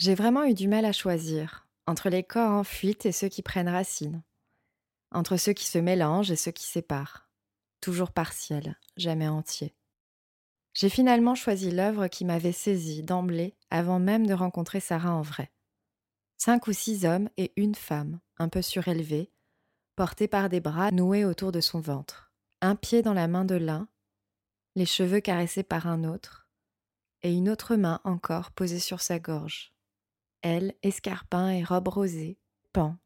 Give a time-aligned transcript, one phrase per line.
[0.00, 3.42] J'ai vraiment eu du mal à choisir entre les corps en fuite et ceux qui
[3.42, 4.22] prennent racine,
[5.10, 7.28] entre ceux qui se mélangent et ceux qui séparent,
[7.82, 9.74] toujours partiels, jamais entiers.
[10.72, 15.52] J'ai finalement choisi l'œuvre qui m'avait saisie d'emblée avant même de rencontrer Sarah en vrai.
[16.38, 19.30] Cinq ou six hommes et une femme, un peu surélevés,
[19.96, 22.32] portés par des bras noués autour de son ventre,
[22.62, 23.86] un pied dans la main de l'un,
[24.76, 26.48] les cheveux caressés par un autre,
[27.20, 29.74] et une autre main encore posée sur sa gorge.
[30.42, 32.38] Elle, escarpin et robe rosée,
[32.72, 32.96] pend.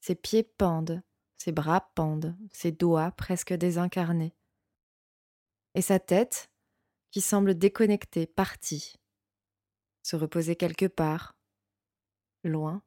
[0.00, 1.02] Ses pieds pendent,
[1.36, 4.36] ses bras pendent, ses doigts presque désincarnés.
[5.74, 6.50] Et sa tête,
[7.10, 8.96] qui semble déconnectée, partie,
[10.02, 11.36] se reposer quelque part,
[12.44, 12.82] loin,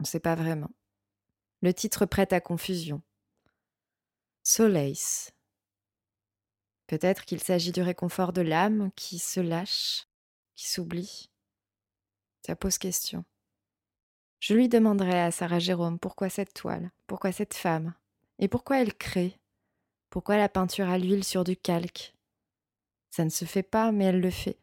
[0.00, 0.70] on ne sait pas vraiment.
[1.60, 3.02] Le titre prête à confusion.
[4.42, 5.32] Solace.
[6.86, 10.06] Peut-être qu'il s'agit du réconfort de l'âme qui se lâche,
[10.54, 11.30] qui s'oublie.
[12.44, 13.24] Ça pose question.
[14.40, 17.94] Je lui demanderai à Sarah Jérôme pourquoi cette toile, pourquoi cette femme,
[18.38, 19.38] et pourquoi elle crée,
[20.10, 22.14] pourquoi la peinture à l'huile sur du calque,
[23.16, 24.58] ça ne se fait pas, mais elle le fait.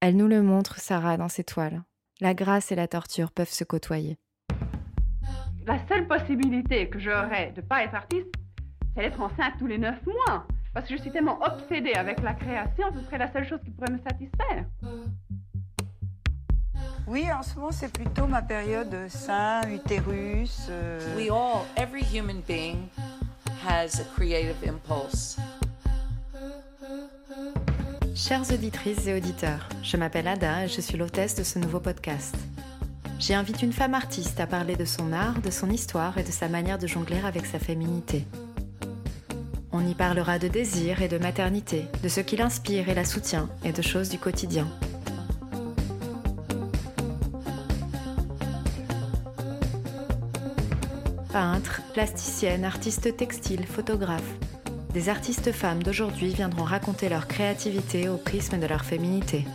[0.00, 1.82] Elle nous le montre, Sarah, dans ses toiles.
[2.20, 4.16] La grâce et la torture peuvent se côtoyer.
[5.66, 8.34] La seule possibilité que j'aurais de ne pas être artiste,
[8.94, 10.46] c'est d'être enceinte tous les neuf mois.
[10.72, 13.70] Parce que je suis tellement obsédée avec la création, ce serait la seule chose qui
[13.70, 14.64] pourrait me satisfaire.
[17.06, 20.66] Oui, en ce moment, c'est plutôt ma période sein, utérus.
[20.70, 21.16] Euh...
[21.16, 22.88] We all, every human being
[23.66, 25.36] has a creative impulse.
[28.14, 32.36] Chères auditrices et auditeurs, je m'appelle Ada et je suis l'hôtesse de ce nouveau podcast.
[33.18, 36.30] J'y invite une femme artiste à parler de son art, de son histoire et de
[36.30, 38.26] sa manière de jongler avec sa féminité.
[39.72, 43.48] On y parlera de désir et de maternité, de ce qui l'inspire et la soutient
[43.64, 44.68] et de choses du quotidien.
[51.32, 54.36] Peintre, plasticienne, artiste textile, photographe,
[54.92, 59.46] des artistes femmes d'aujourd'hui viendront raconter leur créativité au prisme de leur féminité.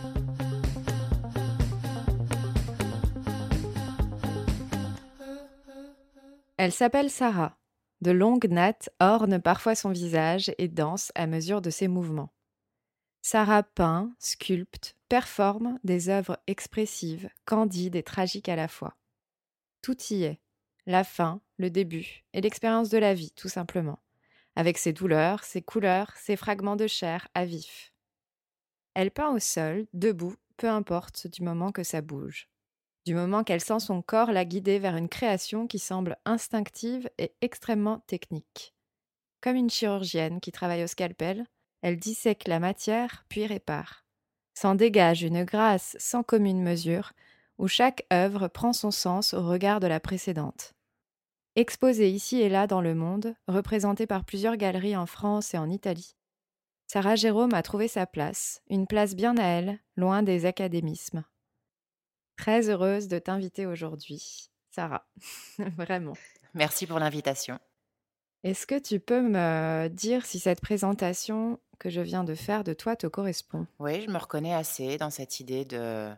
[6.56, 7.56] Elle s'appelle Sarah.
[8.00, 12.32] De longues nattes ornent parfois son visage et dansent à mesure de ses mouvements.
[13.22, 18.96] Sarah peint, sculpte, performe des œuvres expressives, candides et tragiques à la fois.
[19.80, 20.40] Tout y est.
[20.86, 23.98] La fin, le début et l'expérience de la vie, tout simplement
[24.58, 27.92] avec ses douleurs, ses couleurs, ses fragments de chair à vif.
[28.92, 32.48] Elle peint au sol, debout, peu importe du moment que ça bouge.
[33.06, 37.32] Du moment qu'elle sent son corps la guider vers une création qui semble instinctive et
[37.40, 38.74] extrêmement technique.
[39.40, 41.46] Comme une chirurgienne qui travaille au scalpel,
[41.80, 44.04] elle dissèque la matière puis répare.
[44.54, 47.12] S'en dégage une grâce sans commune mesure,
[47.58, 50.74] où chaque œuvre prend son sens au regard de la précédente.
[51.58, 55.68] Exposée ici et là dans le monde, représentée par plusieurs galeries en France et en
[55.68, 56.14] Italie.
[56.86, 61.24] Sarah Jérôme a trouvé sa place, une place bien à elle, loin des académismes.
[62.36, 65.04] Très heureuse de t'inviter aujourd'hui, Sarah.
[65.58, 66.12] Vraiment.
[66.54, 67.58] Merci pour l'invitation.
[68.44, 72.72] Est-ce que tu peux me dire si cette présentation que je viens de faire de
[72.72, 73.66] toi te correspond?
[73.80, 76.08] Oui, je me reconnais assez dans cette idée de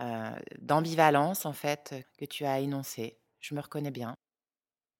[0.00, 3.18] euh, d'ambivalence en fait que tu as énoncée.
[3.40, 4.14] Je me reconnais bien.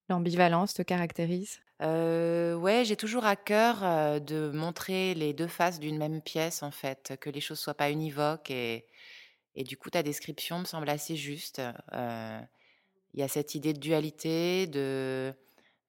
[0.08, 1.60] L'ambivalence te caractérise?
[1.82, 6.62] Euh, Ouais, j'ai toujours à cœur euh, de montrer les deux faces d'une même pièce,
[6.62, 8.50] en fait, que les choses soient pas univoques.
[8.50, 8.86] Et,
[9.54, 11.60] et du coup, ta description me semble assez juste.
[11.92, 12.40] Euh,
[13.14, 15.34] il y a cette idée de dualité, de,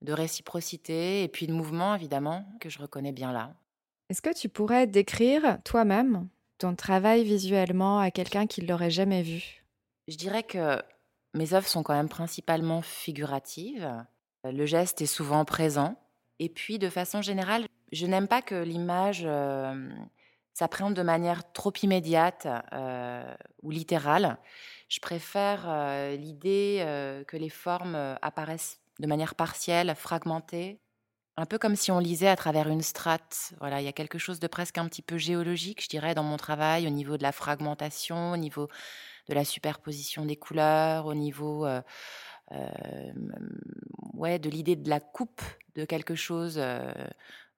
[0.02, 3.54] de réciprocité, et puis de mouvement, évidemment, que je reconnais bien là.
[4.10, 9.22] Est-ce que tu pourrais décrire toi-même ton travail visuellement à quelqu'un qui ne l'aurait jamais
[9.22, 9.64] vu?
[10.08, 10.82] Je dirais que
[11.34, 13.90] mes œuvres sont quand même principalement figuratives.
[14.44, 15.96] Le geste est souvent présent.
[16.38, 19.88] Et puis, de façon générale, je n'aime pas que l'image euh,
[20.52, 24.38] s'appréhende de manière trop immédiate euh, ou littérale.
[24.88, 26.84] Je préfère euh, l'idée
[27.26, 30.78] que les formes apparaissent de manière partielle, fragmentée,
[31.36, 33.54] un peu comme si on lisait à travers une strate.
[33.58, 36.22] Voilà, il y a quelque chose de presque un petit peu géologique, je dirais, dans
[36.22, 38.68] mon travail, au niveau de la fragmentation, au niveau
[39.28, 41.80] de la superposition des couleurs, au niveau euh,
[42.52, 43.12] euh,
[44.14, 45.42] ouais, de l'idée de la coupe
[45.74, 46.92] de quelque chose euh,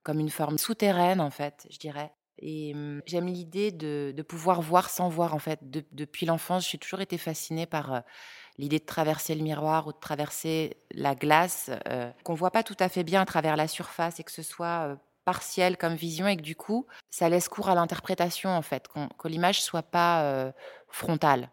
[0.02, 2.12] comme une forme souterraine, en fait, je dirais.
[2.38, 5.58] Et hum, j'aime l'idée de, pouvoir voir sans voir, en fait.
[5.62, 8.02] depuis l'enfance, j'ai toujours été fascinée par
[8.58, 11.70] l'idée de traverser le miroir ou de traverser la glace,
[12.24, 14.98] qu'on voit pas tout à fait bien à travers la surface et que ce soit
[15.24, 18.86] partiel comme vision et que du coup, ça laisse cours à l'interprétation en fait,
[19.18, 20.52] que l'image soit pas
[20.88, 21.50] frontale.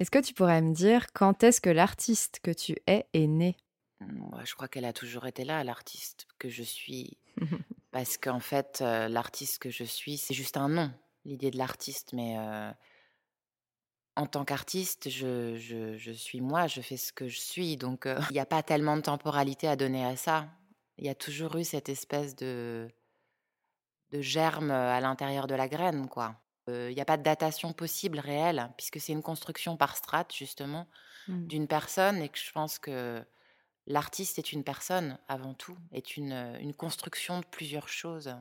[0.00, 3.54] Est-ce que tu pourrais me dire quand est-ce que l'artiste que tu es est né?
[4.00, 7.18] Mmh, je crois qu'elle a toujours été là, l'artiste que je suis.
[7.92, 10.90] Parce qu'en fait, l'artiste que je suis, c'est juste un nom,
[11.26, 12.14] l'idée de l'artiste.
[12.14, 12.38] Mais
[14.16, 17.76] en tant qu'artiste, je, je, suis moi, je fais ce que je suis.
[17.76, 20.48] Donc, il n'y a pas tellement de temporalité à donner à ça.
[20.96, 22.88] Il y a toujours eu cette espèce de,
[24.12, 26.39] de germe à l'intérieur de la graine, quoi.
[26.68, 30.86] Il n'y a pas de datation possible, réelle, puisque c'est une construction par strate, justement,
[31.26, 31.46] mmh.
[31.46, 32.22] d'une personne.
[32.22, 33.24] Et que je pense que
[33.86, 38.34] l'artiste est une personne avant tout, est une, une construction de plusieurs choses,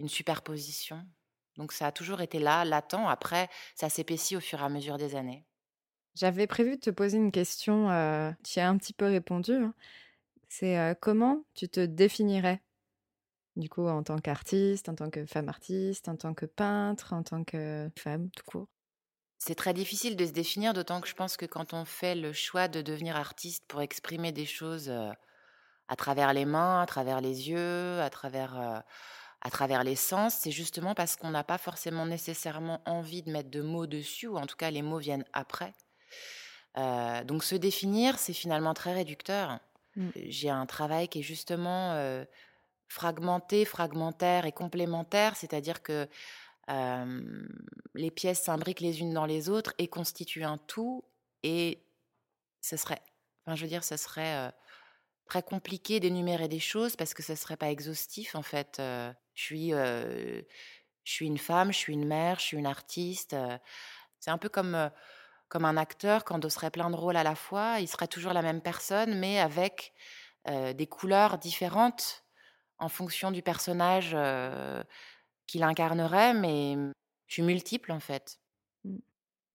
[0.00, 1.06] une superposition.
[1.56, 3.06] Donc ça a toujours été là, latent.
[3.06, 5.44] Après, ça s'épaissit au fur et à mesure des années.
[6.14, 9.52] J'avais prévu de te poser une question, euh, tu as un petit peu répondu.
[9.52, 9.74] Hein.
[10.48, 12.62] C'est euh, comment tu te définirais?
[13.56, 17.22] Du coup, en tant qu'artiste, en tant que femme artiste, en tant que peintre, en
[17.22, 18.68] tant que femme, tout court
[19.46, 22.32] c'est très difficile de se définir, d'autant que je pense que quand on fait le
[22.32, 24.90] choix de devenir artiste pour exprimer des choses
[25.88, 28.82] à travers les mains, à travers les yeux, à travers,
[29.42, 33.50] à travers les sens, c'est justement parce qu'on n'a pas forcément nécessairement envie de mettre
[33.50, 35.74] de mots dessus, ou en tout cas les mots viennent après.
[37.26, 39.60] donc se définir, c'est finalement très réducteur.
[39.96, 40.08] Mmh.
[40.24, 42.24] J'ai un travail qui est justement
[42.94, 46.08] fragmenté, fragmentaire et complémentaire, c'est-à-dire que
[47.94, 51.04] les pièces s'imbriquent les unes dans les autres et constituent un tout.
[51.42, 51.84] Et
[52.62, 53.02] ce serait,
[53.44, 54.52] enfin, je veux dire, ce serait
[55.26, 58.76] très compliqué d'énumérer des choses parce que ce serait pas exhaustif en fait.
[58.78, 60.42] je suis, je
[61.02, 63.36] suis une femme, je suis une mère, je suis une artiste.
[64.20, 64.90] c'est un peu comme
[65.48, 68.32] comme un acteur quand on serait plein de rôles à la fois, il serait toujours
[68.32, 69.92] la même personne, mais avec
[70.46, 72.23] des couleurs différentes
[72.84, 74.16] en fonction du personnage
[75.46, 76.76] qu'il incarnerait, mais
[77.26, 78.38] je suis multiple en fait.
[78.84, 78.98] Mmh.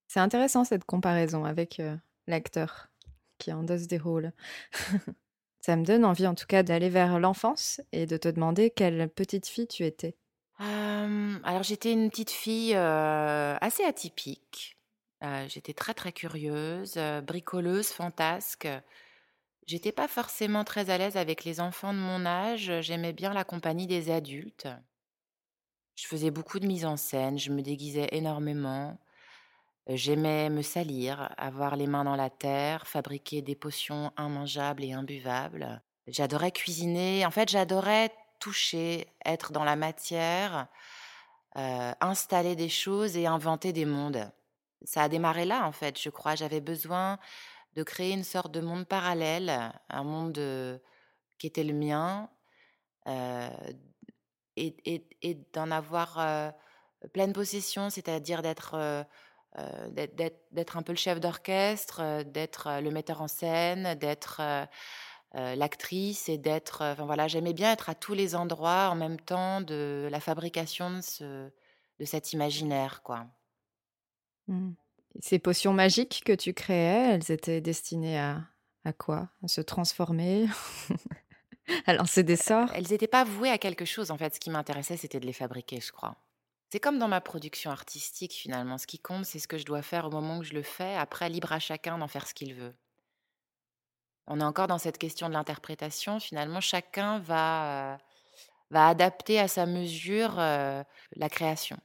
[0.08, 1.82] C'est intéressant cette comparaison avec
[2.28, 2.90] l'acteur
[3.38, 4.34] qui endosse des rôles.
[5.62, 9.10] Ça me donne envie en tout cas d'aller vers l'enfance et de te demander quelle
[9.10, 10.16] petite fille tu étais.
[10.58, 14.78] alors j'étais une petite fille assez atypique.
[15.48, 18.68] j'étais très très curieuse, bricoleuse, fantasque.
[19.70, 22.72] J'étais pas forcément très à l'aise avec les enfants de mon âge.
[22.82, 24.68] J'aimais bien la compagnie des adultes.
[25.96, 28.98] Je faisais beaucoup de mise en scène, je me déguisais énormément.
[29.86, 35.84] J'aimais me salir, avoir les mains dans la terre, fabriquer des potions immangeables et imbuvables.
[36.08, 37.24] J'adorais cuisiner.
[37.28, 40.68] En fait, j'adorais toucher, être dans la matière,
[41.54, 44.32] installer des choses et inventer des mondes.
[44.84, 46.34] Ça a démarré là, en fait, je crois.
[46.34, 47.20] J'avais besoin
[47.76, 50.82] de créer une sorte de monde parallèle, un monde
[51.38, 52.30] qui était le mien,
[54.56, 56.54] et, d'en avoir
[57.14, 58.76] pleine possession, c'est-à-dire d'être
[59.56, 64.42] un peu le chef d'orchestre, d'être le metteur en scène, d'être
[65.34, 66.82] l'actrice et d'être.
[66.82, 70.90] Enfin voilà, j'aimais bien être à tous les endroits en même temps de la fabrication
[70.90, 71.52] de, ce,
[72.00, 73.28] de cet imaginaire, quoi.
[74.48, 74.72] Mmh.
[75.20, 78.44] Ces potions magiques que tu créais, elles étaient destinées à,
[78.86, 79.30] à quoi?
[79.44, 80.48] À se transformer?
[81.86, 82.72] À lancer des sorts?
[82.74, 84.34] Elles n'étaient pas vouées à quelque chose, en fait.
[84.34, 86.18] Ce qui m'intéressait, c'était de les fabriquer, je crois.
[86.72, 88.78] C'est comme dans ma production artistique, finalement.
[88.78, 90.96] Ce qui compte, c'est ce que je dois faire au moment où je le fais.
[90.96, 92.76] Après, libre à chacun d'en faire ce qu'il veut.
[94.28, 96.20] On est encore dans cette question de l'interprétation.
[96.20, 97.98] Finalement, chacun va, euh,
[98.70, 100.84] va adapter à sa mesure euh,
[101.16, 101.78] la création.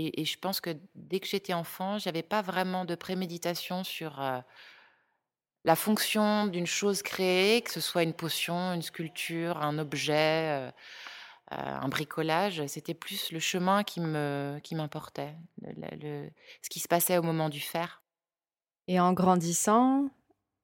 [0.00, 4.38] Et, je pense que dès que j'étais enfant, j'avais pas vraiment de préméditation sur euh,
[5.64, 10.70] la fonction d'une chose créée, que ce soit une potion, une sculpture, un objet, euh,
[11.52, 17.18] euh, un bricolage, c'était plus le chemin qui me qui m'importait, ce qui se passait
[17.18, 18.02] au moment du faire.
[18.86, 20.08] Et en grandissant,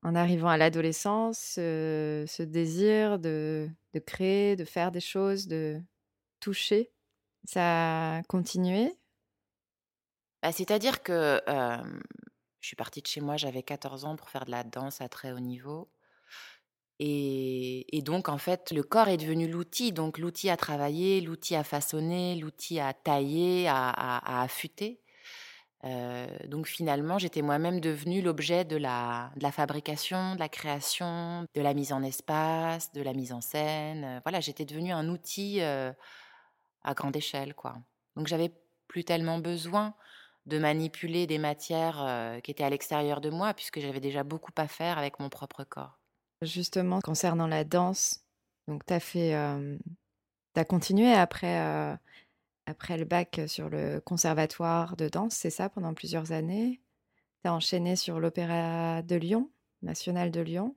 [0.04, 3.68] en arrivant à l'adolescence, ce désir de,
[4.06, 5.80] créer, de faire des choses, de
[6.40, 6.92] toucher,
[7.44, 8.92] ça a continué?
[10.44, 11.40] Bah, C'est-à-dire que
[12.64, 15.08] je suis partie de chez moi, j'avais 14 ans pour faire de la danse à
[15.08, 15.88] très haut niveau.
[16.98, 19.92] Et, donc, en fait, le corps est devenu l'outil.
[19.92, 25.00] Donc, l'outil à travailler, l'outil à façonner, l'outil à tailler, à, affûter.
[25.84, 31.46] Euh, donc, finalement, j'étais moi-même devenue l'objet de la, de la fabrication, de la création,
[31.52, 34.04] de la mise en espace, de la mise en scène.
[34.04, 35.92] Euh, voilà, j'étais devenue un outil euh,
[36.82, 37.76] à grande échelle, quoi.
[38.16, 38.52] Donc, j'avais
[38.88, 39.94] plus tellement besoin
[40.46, 44.68] de manipuler des matières qui étaient à l'extérieur de moi, puisque j'avais déjà beaucoup à
[44.68, 45.98] faire avec mon propre corps.
[46.42, 48.26] Justement, concernant la danse,
[48.68, 49.32] donc tu as fait.
[50.56, 51.98] as continué après
[52.66, 56.82] après le bac sur le conservatoire de danse, c'est ça, pendant plusieurs années?
[57.44, 60.76] Tu as enchaîné sur l'Opéra de Lyon, National de Lyon?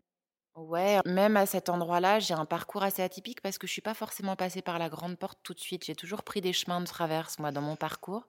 [0.55, 3.93] Ouais, même à cet endroit-là, j'ai un parcours assez atypique parce que je suis pas
[3.93, 5.85] forcément passée par la grande porte tout de suite.
[5.85, 8.27] J'ai toujours pris des chemins de traverse, moi, dans mon parcours.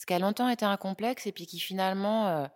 [0.00, 2.46] Ce qui a longtemps été un complexe et puis qui finalement euh,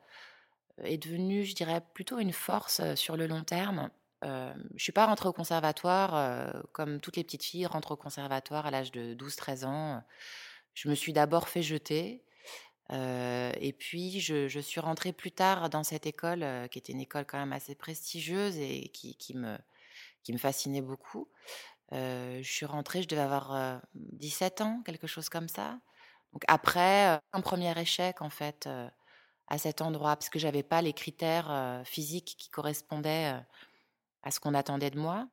[0.83, 3.91] est devenu, je dirais, plutôt une force euh, sur le long terme.
[4.25, 7.97] Euh, je suis pas rentrée au conservatoire euh, comme toutes les petites filles rentrent au
[7.97, 10.03] conservatoire à l'âge de 12-13 ans.
[10.73, 12.25] Je me suis d'abord fait jeter.
[12.91, 17.39] et puis, je, suis rentrée plus tard dans cette école, qui était une école quand
[17.39, 19.59] même assez prestigieuse et qui, me,
[20.23, 21.29] qui me fascinait beaucoup.
[21.93, 25.79] Je suis rentrée, je devais avoir euh, 17 ans, quelque chose comme ça.
[26.35, 28.89] Donc après, euh, un premier échec en fait euh,
[29.47, 33.41] à cet endroit, parce que j'avais pas les critères euh, physiques qui correspondaient euh,
[34.25, 35.29] à ce qu'on attendait de moi.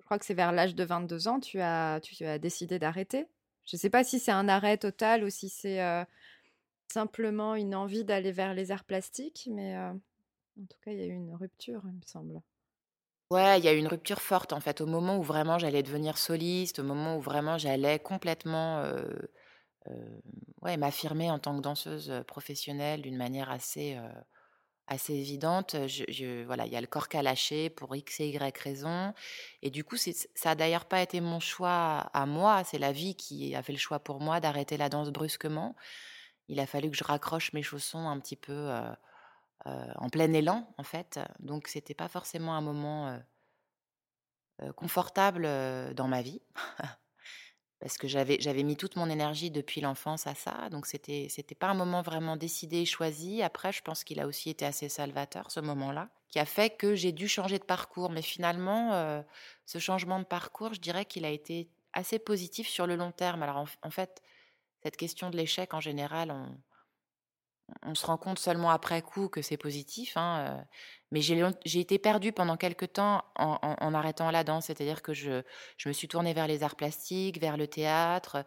[0.00, 3.26] Je crois que c'est vers l'âge de 22 ans, tu as, tu as décidé d'arrêter.
[3.64, 5.80] Je ne sais pas si c'est un arrêt total ou si c'est
[6.92, 11.06] simplement une envie d'aller vers les arts plastiques, mais en tout cas, il y a
[11.06, 12.42] eu une rupture, il me semble.
[13.30, 15.84] Ouais, il y a eu une rupture forte en fait, au moment où vraiment j'allais
[15.84, 18.84] devenir soliste, au moment où vraiment j'allais complètement
[20.62, 24.08] ouais, m'affirmer en tant que danseuse euh, professionnelle d'une manière assez, euh,
[24.86, 25.76] assez évidente.
[26.46, 29.14] Voilà, il y a le corps qui a lâché pour X et Y raison.
[29.62, 30.12] Et du coup, ça
[30.46, 33.78] n'a d'ailleurs pas été mon choix à moi, c'est la vie qui a fait le
[33.78, 35.76] choix pour moi d'arrêter la danse brusquement.
[36.48, 38.92] Il a fallu que je raccroche mes chaussons un petit peu euh,
[39.66, 41.20] euh, en plein élan, en fait.
[41.40, 43.18] Donc, c'était pas forcément un moment euh,
[44.62, 46.42] euh, confortable euh, dans ma vie.
[47.82, 50.68] Parce que j'avais, j'avais mis toute mon énergie depuis l'enfance à ça.
[50.70, 53.42] Donc, c'était, c'était pas un moment vraiment décidé et choisi.
[53.42, 56.94] Après, je pense qu'il a aussi été assez salvateur, ce moment-là, qui a fait que
[56.94, 58.10] j'ai dû changer de parcours.
[58.10, 59.20] Mais finalement, euh,
[59.66, 63.42] ce changement de parcours, je dirais qu'il a été assez positif sur le long terme.
[63.42, 64.22] Alors, en, en fait,
[64.84, 66.56] cette question de l'échec, en général, on,
[67.82, 70.16] on se rend compte seulement après coup que c'est positif.
[70.16, 70.64] hein,
[71.10, 74.66] mais j'ai été perdue pendant quelques temps en, arrêtant la danse.
[74.66, 75.42] C'est-à-dire que je,
[75.86, 78.44] me suis tournée vers les arts plastiques, vers le théâtre.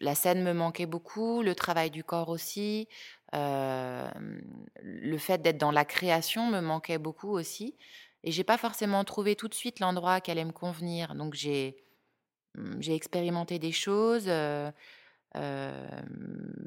[0.00, 2.88] la scène me manquait beaucoup, le travail du corps aussi.
[3.32, 7.76] le fait d'être dans la création me manquait beaucoup aussi.
[8.24, 11.14] Et j'ai pas forcément trouvé tout de suite l'endroit qui allait me convenir.
[11.14, 11.76] Donc j'ai
[12.80, 14.28] j'ai expérimenté des choses.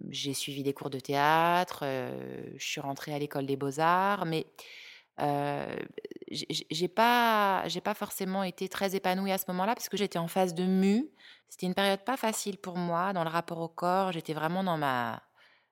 [0.10, 4.48] J'ai suivi des cours de théâtre, je suis rentrée à l'école des beaux-arts, mais
[5.22, 5.66] heu,
[6.32, 10.54] j'ai pas pas forcément été très épanouie à ce moment-là parce que j'étais en phase
[10.54, 11.10] de mue.
[11.50, 14.12] C'était une période pas facile pour moi dans le rapport au corps.
[14.12, 15.22] J'étais vraiment dans ma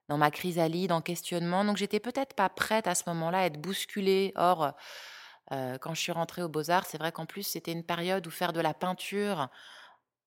[0.08, 3.60] dans ma chrysalide, en questionnement, donc j'étais peut-être pas prête à ce moment-là à être
[3.60, 4.34] bousculée.
[4.36, 4.74] Or,
[5.50, 8.54] quand je suis rentrée aux beaux-arts, c'est vrai qu'en plus, c'était une période où faire
[8.54, 9.50] de la peinture,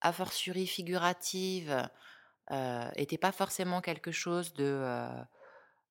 [0.01, 1.89] a fortiori figurative,
[2.51, 5.09] heu, était pas forcément quelque chose de, heu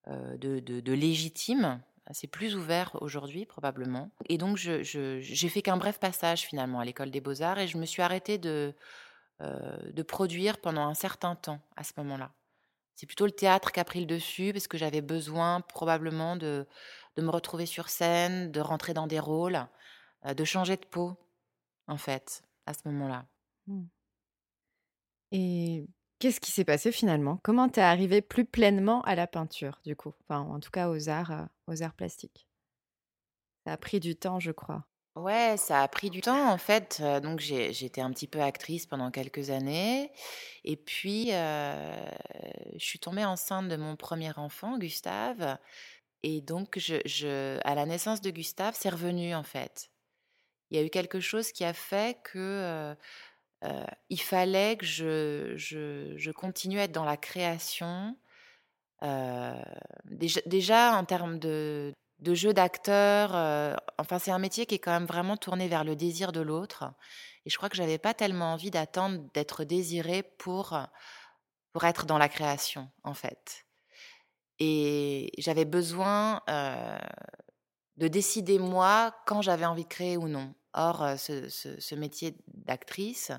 [0.09, 1.81] heu, de légitime.
[2.11, 7.11] C'est plus ouvert aujourd'hui probablement et donc j'ai fait qu'un bref passage finalement à l'école
[7.11, 8.73] des beaux-arts et je me suis arrêtée de,
[10.07, 12.31] produire pendant un certain temps à ce moment-là.
[12.95, 16.65] C'est plutôt le théâtre qui a pris le dessus parce que j'avais besoin probablement de
[17.17, 19.67] me retrouver sur scène, de rentrer dans des rôles,
[20.25, 21.17] de changer de peau
[21.87, 23.25] en fait, à ce moment-là.
[23.67, 23.85] Hmm.
[25.31, 25.87] Et
[26.19, 27.39] qu'est-ce qui s'est passé finalement?
[27.43, 30.13] Comment t'es arrivée plus pleinement à la peinture, du coup?
[30.27, 32.47] Enfin, en tout cas aux arts, euh, aux arts plastiques.
[33.65, 34.86] Ça a pris du temps, je crois.
[35.15, 37.01] Ouais, ça a pris du temps en fait.
[37.24, 40.12] Donc j'étais un petit peu actrice pendant quelques années
[40.63, 45.57] et puis, je suis tombée enceinte de mon premier enfant, Gustave
[46.21, 49.89] et donc à la naissance de Gustave, c'est revenu en fait.
[50.69, 52.95] Il y a eu quelque chose qui a fait que,
[54.09, 58.17] il fallait que je continue à être dans la création,
[60.45, 63.29] déjà en termes de de jeu d'acteur,
[63.99, 66.91] enfin, c'est un métier qui est quand même vraiment tourné vers le désir de l'autre
[67.45, 70.79] et je crois que j'avais pas tellement envie d'attendre d'être désirée pour,
[71.73, 73.67] pour être dans la création, en fait
[74.59, 76.41] et j'avais besoin,
[77.97, 80.53] de décider moi quand j'avais envie de créer ou non.
[80.77, 83.31] Or, ce métier d'actrice,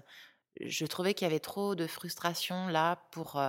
[0.61, 3.41] je trouvais qu'il y avait trop de frustration là pour,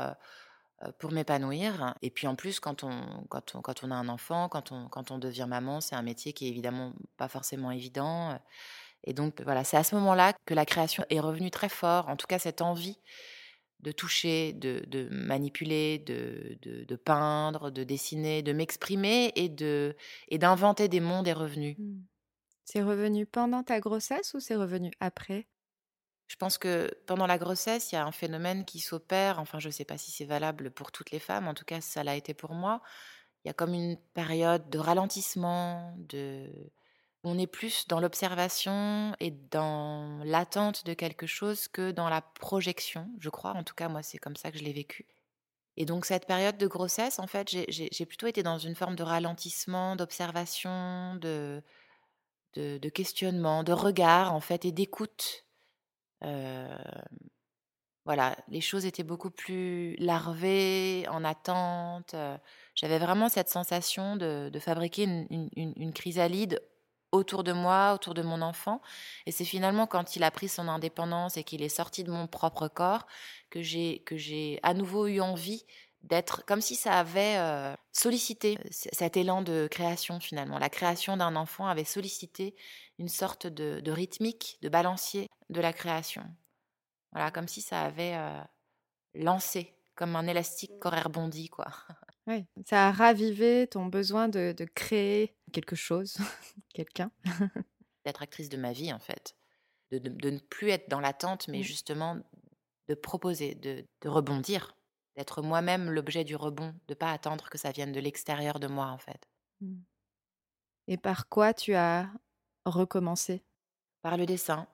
[1.00, 4.48] pour m'épanouir et puis en plus quand on quand on quand on a un enfant,
[4.48, 8.39] quand on quand on devient maman, c'est un métier qui est évidemment pas forcément évident,
[9.05, 12.15] et donc voilà, c'est à ce moment-là que la création est revenue très fort, en
[12.17, 13.00] tout cas cette envie
[13.81, 19.96] de toucher, de de manipuler, de de peindre, de dessiner, de m'exprimer et de
[20.29, 21.77] et d'inventer des mondes est revenue.
[21.77, 22.03] Hmm.
[22.71, 25.47] C'est revenu pendant ta grossesse ou c'est revenu après?
[26.27, 29.69] Je pense que pendant la grossesse, il y a un phénomène qui s'opère, enfin je
[29.69, 32.15] ne sais pas si c'est valable pour toutes les femmes, en tout cas ça l'a
[32.15, 32.83] été pour moi.
[33.43, 36.47] Il y a comme une période de ralentissement, de...
[37.23, 43.09] on est plus dans l'observation et dans l'attente de quelque chose que dans la projection,
[43.19, 43.53] je crois.
[43.53, 45.07] En tout cas, moi, c'est comme ça que je l'ai vécu.
[45.75, 49.01] Et donc cette période de grossesse, en fait, j'ai plutôt été dans une forme de
[49.01, 51.63] ralentissement, d'observation, de,
[52.56, 55.46] de, questionnement, de regard, en fait, et d'écoute.
[58.06, 62.15] voilà, les choses étaient beaucoup plus larvées, en attente.
[62.75, 66.62] J'avais vraiment cette sensation de, fabriquer une, une, chrysalide
[67.12, 68.82] autour de moi, autour de mon enfant.
[69.25, 72.27] Et c'est finalement quand il a pris son indépendance et qu'il est sorti de mon
[72.27, 73.08] propre corps
[73.50, 75.65] que j'ai à nouveau eu envie
[76.03, 80.58] d'être comme si ça avait euh, sollicité cet élan de création finalement.
[80.58, 82.56] La création d'un enfant avait sollicité
[82.98, 86.24] une sorte de, rythmique, de balancier de la création.
[87.12, 88.41] Voilà, comme si ça avait euh,
[89.15, 91.68] lancé, comme un élastique rebondi, quoi.
[92.27, 96.18] Oui, ça a ravivé ton besoin de, créer quelque chose,
[96.74, 97.12] quelqu'un.
[98.06, 99.36] D'être actrice de ma vie, en fait.
[99.91, 101.63] De, de, ne plus être dans l'attente, mais mmh.
[101.63, 102.18] justement
[102.89, 104.75] de proposer, de, rebondir,
[105.19, 108.88] d'être moi-même l'objet du rebond, de pas attendre que ça vienne de l'extérieur de moi,
[108.88, 109.27] en fait.
[109.59, 109.75] Mmh.
[110.88, 112.09] Et par quoi tu as
[112.63, 113.43] recommencé?
[114.01, 114.65] Par le dessin.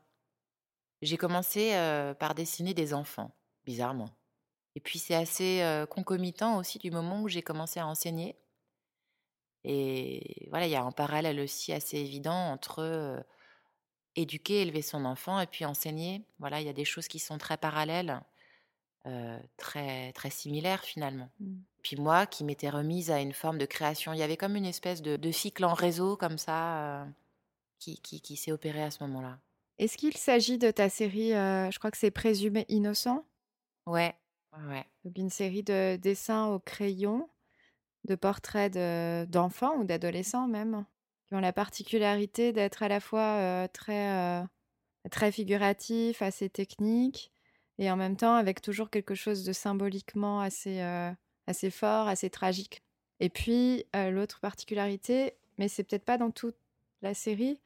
[1.01, 3.35] J'ai commencé euh, par dessiner des enfants,
[3.65, 4.09] bizarrement.
[4.75, 8.37] Et puis c'est assez concomitant aussi du moment où j'ai commencé à enseigner.
[9.63, 13.25] Et voilà, il y a un parallèle aussi assez évident entre
[14.15, 16.25] éduquer, élever son enfant et puis enseigner.
[16.39, 18.21] Voilà, il y a des choses qui sont très parallèles,
[19.57, 21.29] très très similaires finalement.
[21.39, 21.55] Mmh.
[21.83, 24.65] Puis moi, qui m'étais remise à une forme de création, il y avait comme une
[24.65, 27.05] espèce de, cycle en réseau comme ça
[27.77, 29.37] qui, qui, qui s'est opéré à ce moment-là.
[29.77, 33.23] Est-ce qu'il s'agit de ta série, je crois que c'est Présumé innocent?
[33.85, 34.15] Ouais,
[35.03, 37.29] donc une série de dessins au crayon,
[38.05, 38.73] de portraits
[39.29, 40.85] d'enfants ou d'adolescents même,
[41.27, 44.43] qui ont la particularité d'être à la fois très,
[45.11, 47.31] très figuratifs, assez techniques,
[47.77, 50.81] et en même temps avec toujours quelque chose de symboliquement assez,
[51.47, 52.81] assez fort, assez tragique.
[53.19, 56.57] Et puis l'autre particularité, mais c'est peut-être pas dans toute
[57.01, 57.59] la série,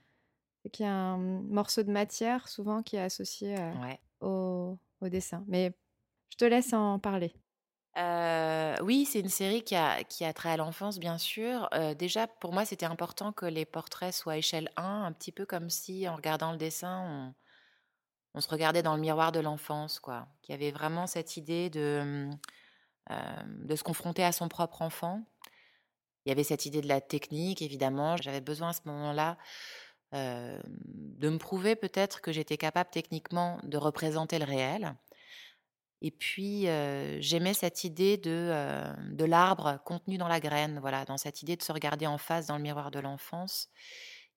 [0.63, 3.55] c'est qu'il y a un morceau de matière souvent qui est associé
[4.21, 5.43] au, au dessin.
[5.47, 5.73] Mais
[6.31, 7.33] je te laisse en parler.
[8.83, 11.69] oui, c'est une série qui a, qui a trait à l'enfance, bien sûr.
[11.97, 15.69] déjà, pour moi, c'était important que les portraits soient échelle 1, un petit peu comme
[15.69, 17.33] si, en regardant le dessin, on,
[18.37, 20.27] se regardait dans le miroir de l'enfance, quoi.
[20.41, 22.29] Qu'il y avait vraiment cette idée de,
[23.09, 25.23] de se confronter à son propre enfant.
[26.25, 28.17] Il y avait cette idée de la technique, évidemment.
[28.17, 29.37] J'avais besoin à ce moment-là
[30.11, 34.95] de me prouver peut-être que j'étais capable techniquement de représenter le réel.
[36.01, 36.63] Et puis,
[37.19, 41.63] j'aimais cette idée de, de l'arbre contenu dans la graine, voilà, dans cette idée de
[41.63, 43.69] se regarder en face dans le miroir de l'enfance.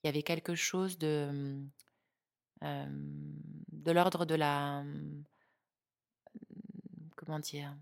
[0.03, 1.63] Il y avait quelque chose de,
[2.62, 4.85] de l'ordre de la.
[7.16, 7.77] Comment dire?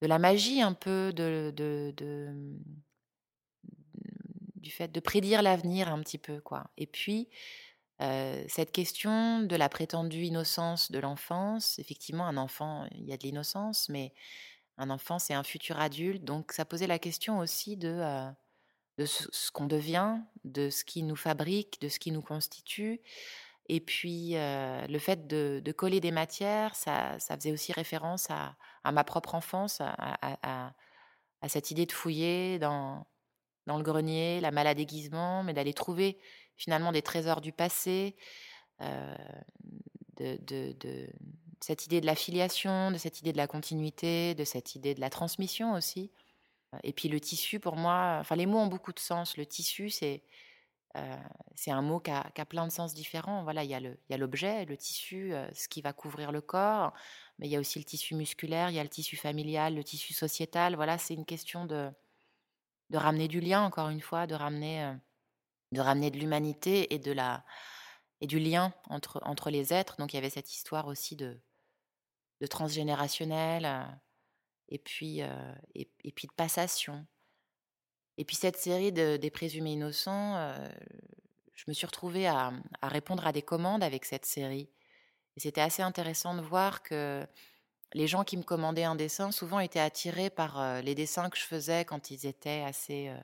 [0.00, 2.58] De la magie un peu, de, de, de
[4.56, 6.70] du fait de prédire l'avenir un petit peu, quoi.
[6.76, 7.28] Et puis,
[8.48, 13.24] cette question de la prétendue innocence de l'enfance, effectivement, un enfant, il y a de
[13.24, 14.12] l'innocence, mais
[14.78, 16.24] un enfant, c'est un futur adulte.
[16.24, 18.00] Donc, ça posait la question aussi de,
[18.98, 23.00] de ce, qu'on devient, de ce qui nous fabrique, de ce qui nous constitue.
[23.68, 29.04] Et puis, le fait de, coller des matières, ça, ça, faisait aussi référence à, ma
[29.04, 30.74] propre enfance, à,
[31.48, 33.06] cette idée de fouiller dans,
[33.66, 36.18] dans le grenier, la malle déguisement, mais d'aller trouver
[36.56, 38.16] finalement des trésors du passé,
[38.80, 40.66] de,
[41.60, 45.00] cette idée de la filiation, de cette idée de la continuité, de cette idée de
[45.00, 46.10] la transmission aussi.
[46.82, 49.36] Et puis le tissu, pour moi, enfin les mots ont beaucoup de sens.
[49.36, 50.22] Le tissu, c'est
[51.54, 53.44] c'est un mot qui a, plein de sens différents.
[53.44, 56.92] Voilà, il y a l'objet, le, tissu, ce qui va couvrir le corps,
[57.38, 59.84] mais il y a aussi le tissu musculaire, il y a le tissu familial, le
[59.84, 60.76] tissu sociétal.
[60.76, 61.90] Voilà, c'est une question de,
[62.90, 64.94] de ramener du lien, encore une fois, de ramener
[65.72, 67.44] de ramener de l'humanité et de la
[68.20, 69.96] et du lien entre, entre les êtres.
[69.98, 71.40] Donc il y avait cette histoire aussi de,
[72.40, 73.82] de transgénérationnel euh,
[74.72, 77.06] et puis, euh, et, puis de passation.
[78.16, 80.68] Et puis cette série de, des présumés innocents, euh,
[81.54, 84.70] je me suis retrouvée à, répondre à des commandes avec cette série.
[85.36, 87.26] Et c'était assez intéressant de voir que
[87.92, 91.44] les gens qui me commandaient un dessin souvent étaient attirés par les dessins que je
[91.44, 93.14] faisais quand ils étaient assez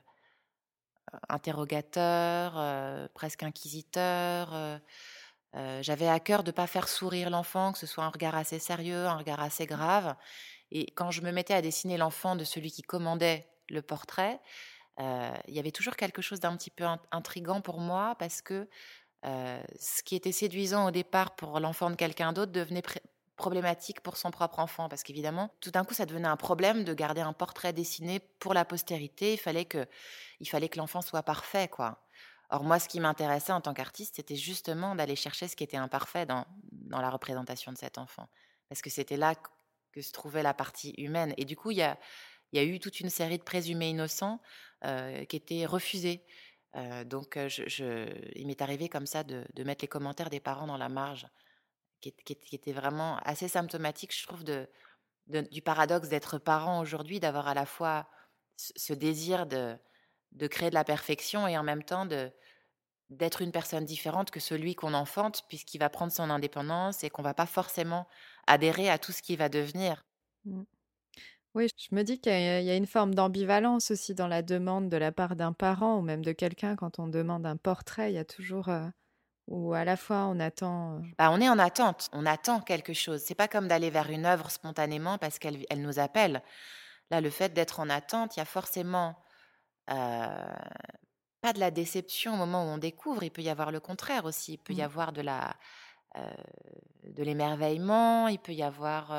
[1.27, 4.79] interrogateur, presque inquisiteur,
[5.81, 8.59] j'avais à cœur de ne pas faire sourire l'enfant, que ce soit un regard assez
[8.59, 10.15] sérieux, un regard assez grave.
[10.71, 14.39] Et quand je me mettais à dessiner l'enfant de celui qui commandait le portrait,
[14.99, 18.67] il y avait toujours quelque chose d'un petit peu intrigant pour moi parce que
[19.23, 22.83] ce qui était séduisant au départ pour l'enfant de quelqu'un d'autre devenait
[23.35, 24.89] problématique pour son propre enfant.
[24.89, 28.53] Parce qu'évidemment tout d'un coup ça devenait un problème de garder un portrait dessiné pour
[28.53, 29.33] la postérité.
[29.33, 29.87] Il fallait que
[30.39, 32.05] il fallait que l'enfant soit parfait quoi.
[32.49, 35.77] Or moi ce qui m'intéressait en tant qu'artiste c'était justement d'aller chercher ce qui était
[35.77, 38.27] imparfait dans, dans la représentation de cet enfant.
[38.67, 39.33] Parce que c'était là
[39.91, 41.33] que se trouvait la partie humaine.
[41.37, 41.97] Et du coup il y a
[42.53, 44.41] y a eu toute une série de présumés innocents
[44.81, 46.25] qui étaient refusés.
[47.05, 50.89] Donc je, il m'est arrivé comme ça de, mettre les commentaires des parents dans la
[50.89, 51.27] marge
[52.01, 52.13] qui,
[52.51, 58.07] était vraiment assez symptomatique, je trouve, du paradoxe d'être parent aujourd'hui, d'avoir à la fois
[58.55, 59.77] ce, désir de,
[60.31, 62.31] de créer de la perfection et en même temps de
[63.09, 67.23] d'être une personne différente que celui qu'on enfante, puisqu'il va prendre son indépendance et qu'on
[67.23, 68.07] va pas forcément
[68.49, 70.03] adhérer à tout ce qu'il va devenir.
[70.45, 70.63] Mmh.
[71.55, 74.97] Oui, je me dis qu'il y a une forme d'ambivalence aussi dans la demande de
[74.97, 78.11] la part d'un parent ou même de quelqu'un quand on demande un portrait.
[78.11, 78.87] Il y a toujours euh,
[79.47, 83.23] ou à la fois on attend bah, On est en attente, on attend quelque chose.
[83.25, 86.43] C'est pas comme d'aller vers une œuvre spontanément parce qu'elle elle nous appelle.
[87.09, 89.15] Là, le fait d'être en attente, il y a forcément
[89.87, 93.23] pas de la déception au moment où on découvre.
[93.23, 94.53] Il peut y avoir le contraire aussi.
[94.53, 94.85] Il peut y mmh.
[94.85, 95.55] avoir de la
[96.15, 98.27] de l'émerveillement.
[98.27, 99.11] Il peut y avoir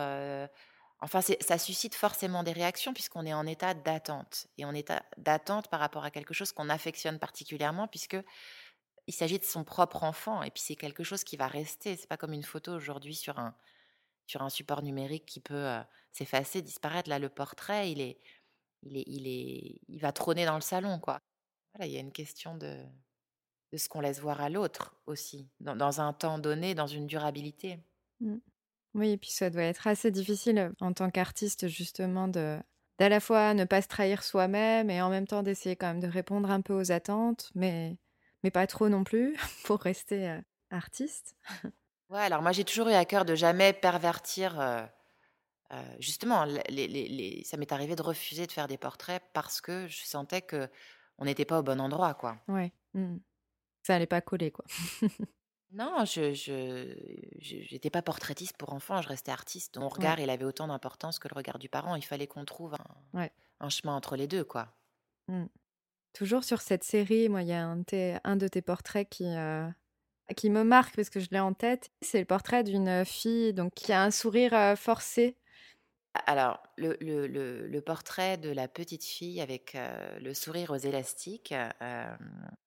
[1.03, 4.49] Enfin, ça suscite forcément des réactions puisqu'on est en état d'attente.
[4.59, 8.19] Et en état d'attente par rapport à quelque chose qu'on affectionne particulièrement, puisque
[9.07, 11.97] il s'agit de son propre enfant et puis c'est quelque chose qui va rester.
[11.97, 13.55] C'est pas comme une photo aujourd'hui sur un
[14.27, 17.11] sur un support numérique qui peut euh, s'effacer, disparaître.
[17.11, 18.21] Là, le portrait, il est,
[18.83, 21.21] il est, il est, il va trôner dans le salon, quoi.
[21.75, 22.77] Voilà, il y a une question de
[23.73, 27.79] de ce qu'on laisse voir à l'autre aussi, dans, un temps donné, dans une durabilité.
[28.21, 28.37] Mmh.
[28.95, 32.59] Oui, et puis ça doit être assez difficile euh, en tant qu'artiste justement de
[32.99, 36.01] d'à la fois ne pas se trahir soi-même et en même temps d'essayer quand même
[36.01, 37.97] de répondre un peu aux attentes, mais
[38.43, 40.39] mais pas trop non plus, pour rester
[40.71, 41.37] artiste.
[42.11, 44.91] Ouais, alors moi j'ai toujours eu à cœur de jamais pervertir.
[45.99, 50.43] justement, les, ça m'est arrivé de refuser de faire des portraits parce que je sentais
[50.43, 50.69] que
[51.21, 52.39] on n'était pas au bon endroit, quoi.
[52.49, 52.73] Ouais.
[52.95, 53.19] Mmh.
[53.83, 54.65] Ça allait pas coller, quoi.
[55.73, 59.79] non, je n'étais pas portraitiste pour enfants, je restais artiste.
[59.79, 61.97] Mon regard, il avait autant d'importance que le regard du parent.
[61.97, 62.75] Il fallait qu'on trouve
[63.15, 63.29] un,
[63.61, 64.69] un, chemin entre les deux, quoi.
[65.29, 65.47] Mmh.
[66.13, 69.69] Toujours sur cette série, moi, il y a un, de tes portraits qui, euh,
[70.37, 71.91] qui me marque parce que je l'ai en tête.
[72.03, 75.37] C'est le portrait d'une fille donc, qui a un sourire euh, forcé.
[76.15, 77.29] Alors, le, le,
[77.69, 81.55] le, portrait de la petite fille avec euh, le sourire aux élastiques,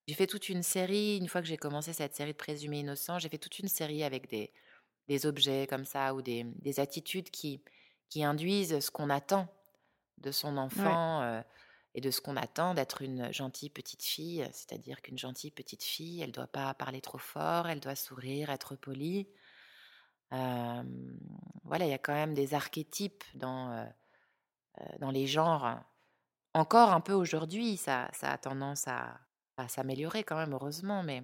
[0.07, 3.19] j'ai fait toute une série, une fois que j'ai commencé cette série de Présumés Innocents,
[3.19, 4.51] j'ai fait toute une série avec des,
[5.09, 7.61] des objets comme ça ou des, des attitudes qui,
[8.09, 9.47] qui induisent ce qu'on attend
[10.19, 11.43] de son enfant
[11.95, 16.21] et de ce qu'on attend d'être une gentille petite fille, c'est-à-dire qu'une gentille petite fille,
[16.21, 19.27] elle ne doit pas parler trop fort, elle doit sourire, être polie.
[21.63, 23.87] Voilà, il y a quand même des archétypes dans,
[24.99, 25.79] dans les genres.
[26.53, 29.19] Encore un peu aujourd'hui, ça, a tendance à,
[29.67, 31.23] s'améliorer quand même, heureusement, mais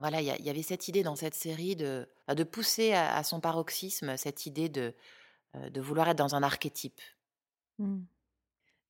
[0.00, 4.16] voilà, il y, avait cette idée dans cette série de, de pousser à, son paroxysme
[4.16, 4.94] cette idée de,
[5.54, 7.00] de vouloir être dans un archétype.
[7.78, 8.00] Mmh.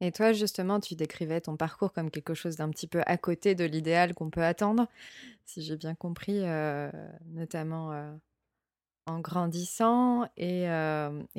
[0.01, 3.55] Et toi, justement, tu décrivais ton parcours comme quelque chose d'un petit peu à côté
[3.55, 4.89] de l'idéal qu'on peut attendre,
[5.45, 6.91] si j'ai bien compris, euh,
[7.27, 8.11] notamment euh,
[9.07, 10.67] en grandissant et,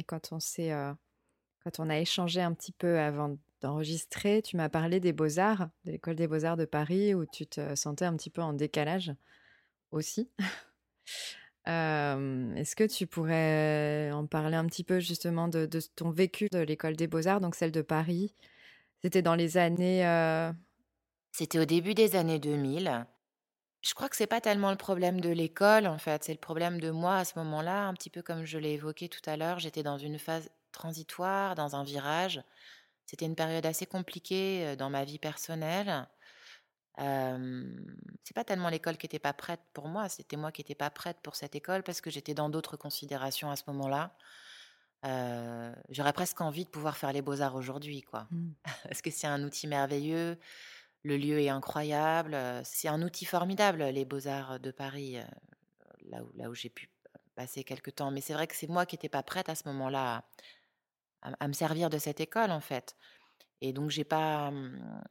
[0.08, 0.72] quand on s'est,
[1.64, 5.92] quand on a échangé un petit peu avant d'enregistrer, tu m'as parlé des beaux-arts, de
[5.92, 9.14] l'école des beaux-arts de Paris, où tu te sentais un petit peu en décalage
[9.92, 10.30] aussi.
[11.66, 16.60] Est-ce que tu pourrais en parler un petit peu justement de, de ton vécu de
[16.60, 18.34] l'école des beaux-arts, donc celle de Paris,
[19.02, 20.04] c'était dans les années.
[21.32, 23.06] C'était au début des années 2000.
[23.82, 26.80] Je crois que c'est pas tellement le problème de l'école, en fait, c'est le problème
[26.80, 29.60] de moi à ce moment-là, un petit peu comme je l'ai évoqué tout à l'heure.
[29.60, 32.42] J'étais dans une phase transitoire, dans un virage.
[33.06, 36.08] C'était une période assez compliquée dans ma vie personnelle.
[37.00, 37.64] Euh,
[38.24, 40.90] c'est pas tellement l'école qui était pas prête pour moi, c'était moi qui n'étais pas
[40.90, 44.16] prête pour cette école parce que j'étais dans d'autres considérations à ce moment-là
[45.90, 48.28] j'aurais presque envie de pouvoir faire les beaux-arts aujourd'hui, quoi.
[48.32, 48.52] Mmh.
[48.84, 50.38] Parce que c'est un outil merveilleux,
[51.04, 55.18] le lieu est incroyable, c'est un outil formidable, les beaux-arts de Paris,
[56.10, 56.90] là où, là où j'ai pu
[57.36, 58.12] passer quelques temps.
[58.12, 60.24] Mais c'est vrai que c'est moi qui n'étais pas prête à ce moment-là
[61.22, 62.96] à, me servir de cette école, en fait.
[63.62, 64.52] Et donc, j'ai pas.
[64.52, 65.04] Mmh,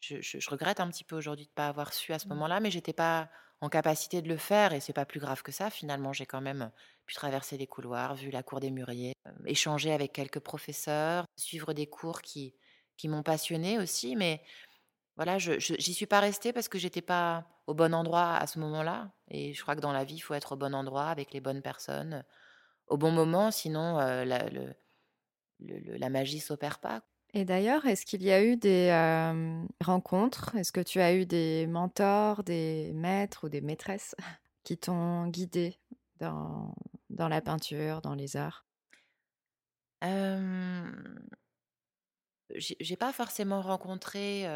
[0.00, 2.30] je, regrette un petit peu aujourd'hui de ne pas avoir su à ce mmh.
[2.30, 5.52] moment-là, mais j'étais pas en capacité de le faire et c'est pas plus grave que
[5.52, 5.70] ça.
[5.70, 6.70] Finalement, j'ai quand même
[7.06, 9.14] pu traverser les couloirs, vu la cour des Mûriers,
[9.46, 12.54] échanger avec quelques professeurs, suivre des cours qui,
[12.96, 14.16] qui m'ont passionné aussi.
[14.16, 14.42] Mais
[15.16, 18.58] voilà, je j'y suis pas restée parce que j'étais pas au bon endroit à ce
[18.58, 19.12] moment-là.
[19.28, 21.40] Et je crois que dans la vie, il faut être au bon endroit avec les
[21.40, 22.24] bonnes personnes
[22.86, 24.74] au bon moment, sinon la, le,
[25.60, 27.02] la magie s'opère pas.
[27.36, 28.90] Et d'ailleurs, est-ce qu'il y a eu des
[29.84, 30.54] rencontres?
[30.54, 34.14] Est-ce que tu as eu des mentors, des maîtres ou des maîtresses
[34.62, 35.78] qui t'ont guidé
[36.20, 36.74] dans,
[37.10, 38.64] dans la peinture, dans les arts?
[40.04, 40.92] Euh,
[42.50, 44.46] J'ai pas forcément rencontré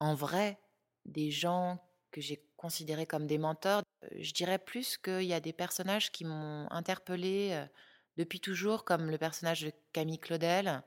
[0.00, 0.58] en vrai
[1.04, 1.78] des gens
[2.10, 3.82] que j'ai considérés comme des mentors.
[4.18, 7.66] Je dirais plus qu'il y a des personnages qui m'ont interpellée
[8.16, 10.82] depuis toujours, comme le personnage de Camille Claudel.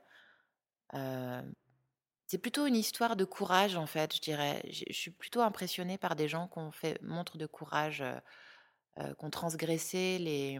[2.26, 4.62] c'est plutôt une histoire de courage, en fait, je dirais.
[4.70, 9.24] Je suis plutôt impressionnée par des gens qui ont fait montre de courage, euh, qui
[9.24, 10.58] ont transgressé les,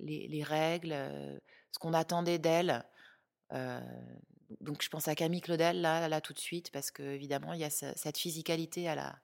[0.00, 0.94] les, les règles,
[1.72, 2.84] ce qu'on attendait d'elles.
[3.50, 7.64] Donc, je pense à Camille Claudel, là, là, tout de suite, parce qu'évidemment, il y
[7.64, 9.18] a cette physicalité à la,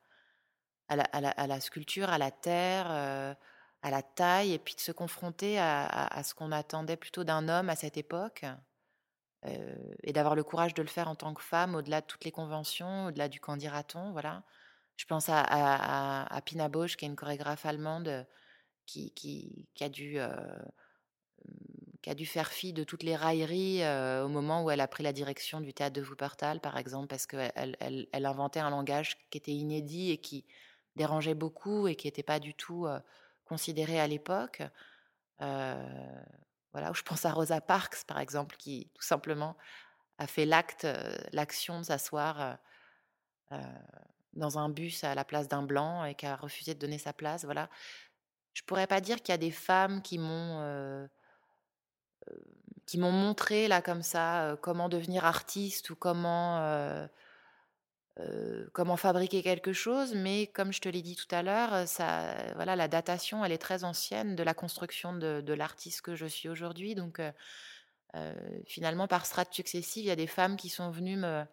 [0.88, 3.36] à la, à la, sculpture, à la terre
[3.82, 7.68] à la taille et puis de se confronter à, ce qu'on attendait plutôt d'un homme
[7.68, 8.44] à cette époque
[9.44, 12.24] euh, et d'avoir le courage de le faire en tant que femme au-delà de toutes
[12.24, 14.44] les conventions, au-delà du candidaton, voilà.
[14.96, 18.26] Je pense à, Pina Bausch, qui est une chorégraphe allemande
[18.86, 20.28] qui, qui, a dû, euh,
[22.02, 24.88] qui a dû faire fi de toutes les railleries euh, au moment où elle a
[24.88, 28.70] pris la direction du théâtre de Wuppertal, par exemple, parce qu'elle elle, elle, inventait un
[28.70, 30.44] langage qui était inédit et qui
[30.96, 32.86] dérangeait beaucoup et qui n'était pas du tout
[33.44, 34.62] considéré à l'époque.
[35.42, 36.22] Euh,
[36.72, 39.56] voilà, je pense à Rosa Parks, par exemple, qui tout simplement
[40.18, 42.58] a fait l'acte, euh, l'action de s'asseoir
[43.52, 43.56] euh,
[44.32, 47.12] dans un bus à la place d'un blanc et qui a refusé de donner sa
[47.12, 47.44] place.
[47.44, 47.68] Voilà.
[48.54, 51.08] Je pourrais pas dire qu'il y a des femmes qui m'ont
[52.86, 57.08] qui m'ont montré là comme ça comment devenir artiste ou comment
[58.72, 62.76] comment fabriquer quelque chose, mais comme je te l'ai dit tout à l'heure, ça, voilà,
[62.76, 66.94] la datation, elle est très ancienne de la construction de, l'artiste que je suis aujourd'hui.
[66.94, 67.20] Donc,
[68.66, 71.44] finalement, par strates successives, il y a des femmes qui sont venues me,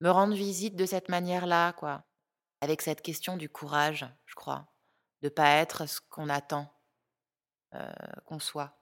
[0.00, 2.04] me rendre visite de cette manière-là, quoi,
[2.60, 4.66] avec cette question du courage, je crois,
[5.22, 6.72] de pas être ce qu'on attend
[8.24, 8.80] qu'on soit.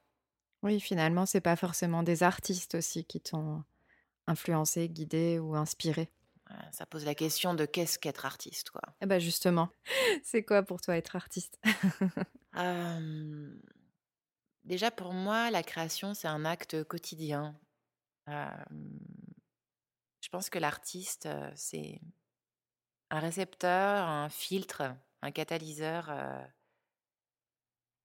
[0.65, 3.63] Oui, finalement, c'est pas forcément des artistes aussi qui t'ont
[4.27, 6.11] influencé, guidé ou inspiré.
[6.73, 8.81] Ça pose la question de qu'est-ce qu'être artiste, quoi.
[9.03, 9.69] Eh ben justement,
[10.25, 11.61] c'est quoi pour toi être artiste?
[14.65, 17.55] Déjà pour moi, la création c'est un acte quotidien.
[18.27, 22.01] je pense que l'artiste c'est
[23.11, 24.83] un récepteur, un filtre,
[25.21, 26.11] un catalyseur